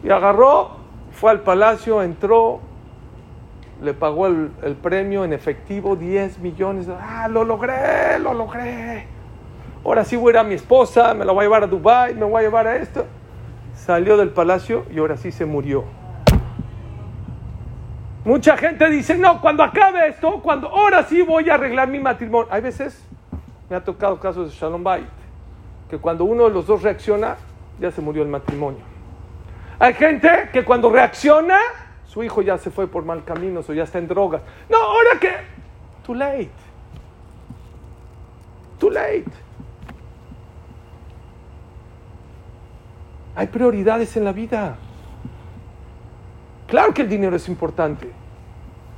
Y 0.04 0.11
agarró, 0.11 0.70
fue 1.11 1.32
al 1.32 1.40
palacio, 1.40 2.02
entró, 2.02 2.61
le 3.82 3.94
pagó 3.94 4.28
el, 4.28 4.76
premio 4.82 5.24
en 5.24 5.32
efectivo, 5.32 5.96
10 5.96 6.38
millones. 6.38 6.86
Ah, 6.88 7.26
lo 7.28 7.44
logré, 7.44 8.18
lo 8.20 8.32
logré. 8.32 9.07
Ahora 9.84 10.04
sí 10.04 10.16
voy 10.16 10.30
a 10.30 10.30
ir 10.30 10.38
a 10.38 10.44
mi 10.44 10.54
esposa, 10.54 11.14
me 11.14 11.24
la 11.24 11.32
voy 11.32 11.42
a 11.42 11.44
llevar 11.44 11.64
a 11.64 11.66
Dubai, 11.66 12.14
me 12.14 12.24
voy 12.24 12.40
a 12.40 12.42
llevar 12.42 12.66
a 12.66 12.76
esto. 12.76 13.07
Salió 13.74 14.16
del 14.16 14.30
palacio 14.30 14.84
y 14.92 14.98
ahora 14.98 15.16
sí 15.16 15.32
se 15.32 15.46
murió. 15.46 15.84
Mucha 18.27 18.57
gente 18.57 18.91
dice, 18.91 19.16
no, 19.16 19.41
cuando 19.41 19.62
acabe 19.62 20.09
esto, 20.09 20.43
cuando 20.43 20.68
ahora 20.68 21.05
sí 21.05 21.22
voy 21.22 21.49
a 21.49 21.55
arreglar 21.55 21.87
mi 21.87 22.01
matrimonio. 22.01 22.49
Hay 22.51 22.61
veces 22.61 23.01
me 23.70 23.77
ha 23.77 23.85
tocado 23.85 24.18
casos 24.18 24.51
de 24.51 24.57
Shalom 24.57 24.83
Bait, 24.83 25.07
que 25.89 25.97
cuando 25.99 26.24
uno 26.24 26.49
de 26.49 26.51
los 26.51 26.66
dos 26.66 26.83
reacciona, 26.83 27.37
ya 27.79 27.93
se 27.93 28.01
murió 28.01 28.24
el 28.24 28.29
matrimonio. 28.29 28.81
Hay 29.79 29.95
gente 29.95 30.51
que 30.53 30.64
cuando 30.64 30.91
reacciona, 30.91 31.57
su 32.05 32.24
hijo 32.24 32.43
ya 32.43 32.59
se 32.59 32.72
fue 32.72 32.89
por 32.89 33.05
mal 33.05 33.22
camino 33.24 33.61
o 33.61 33.72
ya 33.72 33.85
está 33.85 34.01
en 34.01 34.09
drogas. 34.09 34.43
No, 34.68 34.77
ahora 34.77 35.20
que. 35.20 35.31
Too 36.05 36.16
late. 36.16 36.51
Too 38.81 38.91
late. 38.91 39.24
Hay 43.37 43.47
prioridades 43.47 44.16
en 44.16 44.24
la 44.24 44.33
vida. 44.33 44.79
Claro 46.66 46.93
que 46.93 47.03
el 47.03 47.09
dinero 47.09 47.37
es 47.37 47.49
importante. 47.49 48.16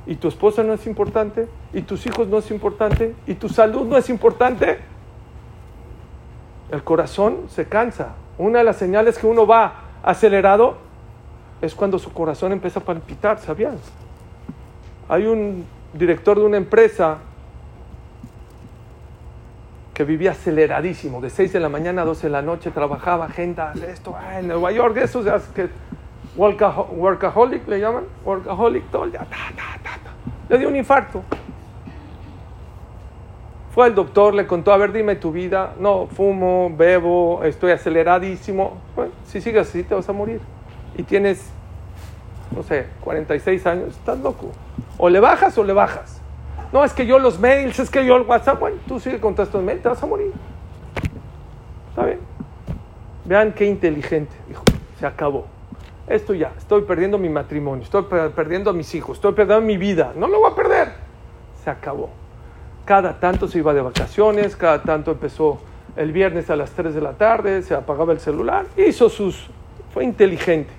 ¿Y 0.09 0.15
tu 0.15 0.27
esposa 0.27 0.63
no 0.63 0.73
es 0.73 0.87
importante? 0.87 1.47
¿Y 1.71 1.83
tus 1.83 2.07
hijos 2.07 2.27
no 2.27 2.39
es 2.39 2.49
importante? 2.49 3.13
¿Y 3.27 3.35
tu 3.35 3.47
salud 3.47 3.85
no 3.85 3.95
es 3.95 4.09
importante? 4.09 4.79
El 6.71 6.83
corazón 6.83 7.41
se 7.47 7.65
cansa. 7.65 8.15
Una 8.39 8.57
de 8.57 8.65
las 8.65 8.77
señales 8.77 9.19
que 9.19 9.27
uno 9.27 9.45
va 9.45 9.71
acelerado 10.01 10.77
es 11.61 11.75
cuando 11.75 11.99
su 11.99 12.11
corazón 12.11 12.53
empieza 12.53 12.79
a 12.79 12.83
palpitar, 12.83 13.37
¿sabían? 13.37 13.77
Hay 15.07 15.27
un 15.27 15.65
director 15.93 16.39
de 16.39 16.45
una 16.45 16.57
empresa 16.57 17.19
que 19.93 20.03
vivía 20.05 20.31
aceleradísimo, 20.31 21.21
de 21.21 21.29
6 21.29 21.53
de 21.53 21.59
la 21.59 21.69
mañana 21.69 22.01
a 22.01 22.05
12 22.05 22.25
de 22.25 22.31
la 22.31 22.41
noche, 22.41 22.71
trabajaba, 22.71 23.25
agenda, 23.25 23.73
esto, 23.87 24.15
en 24.35 24.47
Nueva 24.47 24.71
York, 24.71 24.97
eso, 24.97 25.23
que 25.53 25.69
workaholic 26.39 27.67
le 27.67 27.79
llaman, 27.79 28.05
workaholic, 28.23 28.89
todo 28.89 29.03
el 29.03 29.11
día, 29.11 29.25
le 30.47 30.57
dio 30.57 30.69
un 30.69 30.75
infarto. 30.75 31.21
Fue 33.73 33.85
al 33.85 33.93
doctor, 33.93 34.33
le 34.33 34.47
contó, 34.47 34.73
a 34.73 34.77
ver, 34.77 34.91
dime 34.91 35.15
tu 35.15 35.31
vida. 35.31 35.75
No, 35.79 36.07
fumo, 36.07 36.71
bebo, 36.75 37.43
estoy 37.43 37.71
aceleradísimo. 37.71 38.77
Bueno, 38.95 39.11
si 39.25 39.41
sigues 39.41 39.67
así 39.67 39.83
te 39.83 39.93
vas 39.93 40.09
a 40.09 40.13
morir. 40.13 40.41
Y 40.97 41.03
tienes, 41.03 41.49
no 42.55 42.63
sé, 42.63 42.87
46 43.01 43.65
años, 43.67 43.89
estás 43.89 44.17
loco. 44.19 44.51
O 44.97 45.09
le 45.09 45.19
bajas 45.19 45.57
o 45.57 45.63
le 45.63 45.73
bajas. 45.73 46.19
No, 46.73 46.83
es 46.83 46.93
que 46.93 47.05
yo 47.05 47.19
los 47.19 47.39
mails, 47.39 47.79
es 47.79 47.89
que 47.89 48.05
yo 48.05 48.15
el 48.15 48.23
WhatsApp, 48.23 48.59
bueno, 48.59 48.77
tú 48.87 48.99
sigue 48.99 49.19
con 49.19 49.35
todos 49.35 49.49
estos 49.49 49.63
mails, 49.63 49.83
te 49.83 49.89
vas 49.89 50.01
a 50.01 50.05
morir. 50.05 50.31
¿Está 51.89 52.05
bien? 52.05 52.19
Vean 53.25 53.53
qué 53.53 53.65
inteligente, 53.65 54.35
dijo, 54.47 54.63
se 54.99 55.05
acabó 55.05 55.45
esto 56.09 56.33
ya, 56.33 56.51
estoy 56.57 56.81
perdiendo 56.81 57.19
mi 57.19 57.29
matrimonio, 57.29 57.83
estoy 57.83 58.03
perdiendo 58.35 58.71
a 58.71 58.73
mis 58.73 58.95
hijos, 58.95 59.17
estoy 59.17 59.33
perdiendo 59.33 59.65
mi 59.65 59.77
vida, 59.77 60.11
no 60.15 60.27
lo 60.27 60.39
voy 60.39 60.51
a 60.51 60.55
perder. 60.55 60.89
Se 61.63 61.69
acabó. 61.69 62.09
Cada 62.83 63.19
tanto 63.19 63.47
se 63.47 63.59
iba 63.59 63.75
de 63.75 63.81
vacaciones, 63.81 64.55
cada 64.55 64.81
tanto 64.81 65.11
empezó 65.11 65.59
el 65.95 66.11
viernes 66.11 66.49
a 66.49 66.55
las 66.55 66.71
3 66.71 66.95
de 66.95 67.01
la 67.01 67.13
tarde, 67.13 67.61
se 67.61 67.75
apagaba 67.75 68.11
el 68.11 68.19
celular, 68.19 68.65
hizo 68.75 69.07
sus... 69.09 69.49
fue 69.93 70.03
inteligente. 70.03 70.73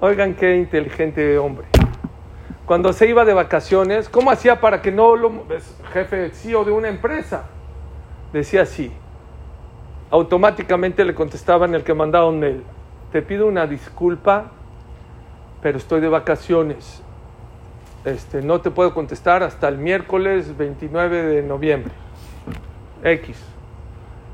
Oigan 0.00 0.34
qué 0.34 0.56
inteligente 0.56 1.38
hombre. 1.38 1.66
Cuando 2.66 2.92
se 2.92 3.06
iba 3.06 3.24
de 3.24 3.32
vacaciones, 3.32 4.08
¿cómo 4.08 4.32
hacía 4.32 4.60
para 4.60 4.82
que 4.82 4.90
no 4.90 5.14
lo... 5.14 5.44
jefe 5.92 6.30
CEO 6.30 6.64
de 6.64 6.72
una 6.72 6.88
empresa? 6.88 7.44
Decía 8.32 8.62
así. 8.62 8.90
Automáticamente 10.10 11.04
le 11.04 11.14
contestaban 11.14 11.76
el 11.76 11.84
que 11.84 11.94
mandaba 11.94 12.28
un 12.28 12.40
te 13.16 13.22
pido 13.22 13.46
una 13.46 13.66
disculpa, 13.66 14.50
pero 15.62 15.78
estoy 15.78 16.02
de 16.02 16.08
vacaciones. 16.08 17.02
Este, 18.04 18.42
no 18.42 18.60
te 18.60 18.70
puedo 18.70 18.92
contestar 18.92 19.42
hasta 19.42 19.68
el 19.68 19.78
miércoles 19.78 20.54
29 20.54 21.22
de 21.22 21.42
noviembre. 21.42 21.94
X. 23.02 23.42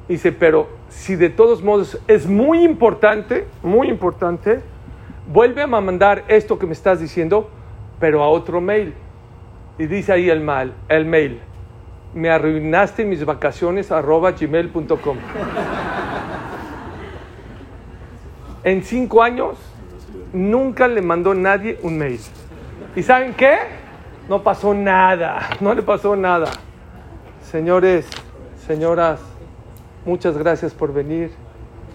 Dice, 0.09 0.33
pero 0.33 0.67
si 0.89 1.15
de 1.15 1.31
todos 1.31 1.63
modos 1.63 1.97
es 2.09 2.27
muy 2.27 2.65
importante, 2.65 3.47
muy 3.63 3.87
importante, 3.87 4.63
vuelve 5.33 5.63
a 5.63 5.69
mandar 5.69 6.25
esto 6.27 6.59
que 6.59 6.67
me 6.67 6.73
estás 6.73 6.99
diciendo, 6.99 7.51
pero 8.01 8.25
a 8.25 8.29
otro 8.31 8.61
mail. 8.61 8.95
Y 9.79 9.87
dice 9.87 10.13
ahí 10.13 10.29
el, 10.29 10.41
mal, 10.41 10.75
el 10.89 11.05
mail, 11.05 11.41
me 12.15 12.31
arruinaste 12.31 13.05
mis 13.05 13.25
vacaciones 13.25 13.93
arroba 13.93 14.33
gmail.com 14.33 15.19
en 18.65 18.83
cinco 18.83 19.23
años 19.23 19.59
nunca 20.33 20.89
le 20.89 21.03
mandó 21.03 21.35
nadie 21.35 21.79
un 21.83 21.99
mail. 21.99 22.21
¿Y 22.95 23.03
saben 23.03 23.35
qué? 23.35 23.57
No 24.29 24.43
pasó 24.43 24.73
nada, 24.75 25.51
no 25.61 25.75
le 25.75 25.83
pasó 25.83 26.15
nada. 26.17 26.51
Señores, 27.51 28.07
señoras, 28.67 29.21
muchas 30.05 30.39
gracias 30.39 30.73
por 30.73 30.93
venir, 30.93 31.31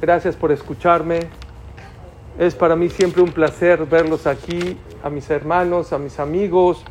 gracias 0.01 0.35
por 0.35 0.51
escucharme. 0.51 1.21
Es 2.37 2.53
para 2.53 2.75
mí 2.75 2.89
siempre 2.89 3.21
un 3.21 3.31
placer 3.31 3.85
verlos 3.85 4.27
aquí, 4.27 4.77
a 5.03 5.09
mis 5.09 5.29
hermanos, 5.29 5.93
a 5.93 5.97
mis 5.97 6.19
amigos. 6.19 6.83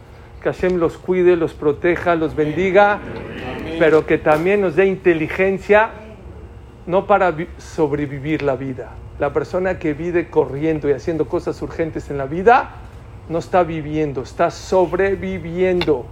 Que 0.42 0.52
Hashem 0.52 0.76
los 0.78 0.98
cuide, 0.98 1.36
los 1.36 1.54
proteja, 1.54 2.14
los 2.14 2.34
bendiga, 2.34 2.98
pero 3.78 4.06
que 4.06 4.18
también 4.18 4.60
nos 4.60 4.76
dé 4.76 4.86
inteligencia, 4.86 5.90
no 6.86 7.06
para 7.06 7.34
sobrevivir 7.58 8.42
la 8.42 8.56
vida, 8.56 8.90
la 9.18 9.32
persona 9.32 9.78
que 9.78 9.94
vive 9.94 10.28
corriendo 10.28 10.88
y 10.88 10.92
haciendo 10.92 11.26
cosas 11.26 11.60
urgentes 11.62 12.10
en 12.10 12.18
la 12.18 12.26
vida 12.26 12.70
no 13.28 13.38
está 13.38 13.62
viviendo, 13.62 14.22
está 14.22 14.50
sobreviviendo. 14.50 16.06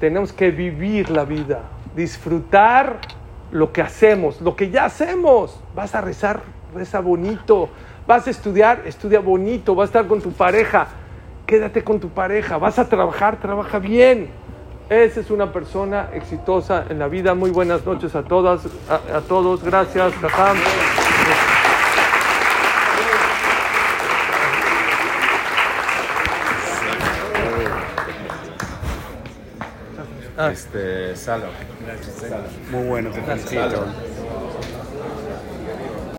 Tenemos 0.00 0.32
que 0.32 0.50
vivir 0.50 1.10
la 1.10 1.24
vida. 1.24 1.62
disfrutar 1.96 3.00
lo 3.50 3.72
que 3.72 3.82
hacemos, 3.82 4.40
lo 4.40 4.54
que 4.54 4.70
ya 4.70 4.84
hacemos. 4.84 5.58
Vas 5.74 5.94
a 5.94 6.00
rezar, 6.00 6.42
reza 6.74 7.00
bonito. 7.00 7.68
Vas 8.06 8.26
a 8.26 8.30
estudiar, 8.30 8.82
estudia 8.86 9.18
bonito. 9.18 9.74
Vas 9.74 9.88
a 9.88 9.90
estar 9.90 10.06
con 10.06 10.20
tu 10.20 10.30
pareja, 10.30 10.86
quédate 11.46 11.82
con 11.82 11.98
tu 11.98 12.08
pareja. 12.08 12.56
Vas 12.58 12.78
a 12.78 12.88
trabajar, 12.88 13.40
trabaja 13.40 13.78
bien. 13.80 14.30
Esa 14.88 15.20
es 15.20 15.30
una 15.30 15.52
persona 15.52 16.08
exitosa 16.14 16.86
en 16.88 16.98
la 16.98 17.08
vida. 17.08 17.34
Muy 17.34 17.50
buenas 17.50 17.84
noches 17.84 18.14
a 18.14 18.22
todas, 18.22 18.62
a, 18.88 19.20
todos. 19.22 19.62
Gracias, 19.64 20.12
Jajam. 30.38 30.52
Este, 30.52 31.16
Salo. 31.16 31.46
Gracias, 31.84 32.22
Muy 32.70 32.86
bueno, 32.86 33.10
te 33.10 33.20
felicito. 33.22 33.86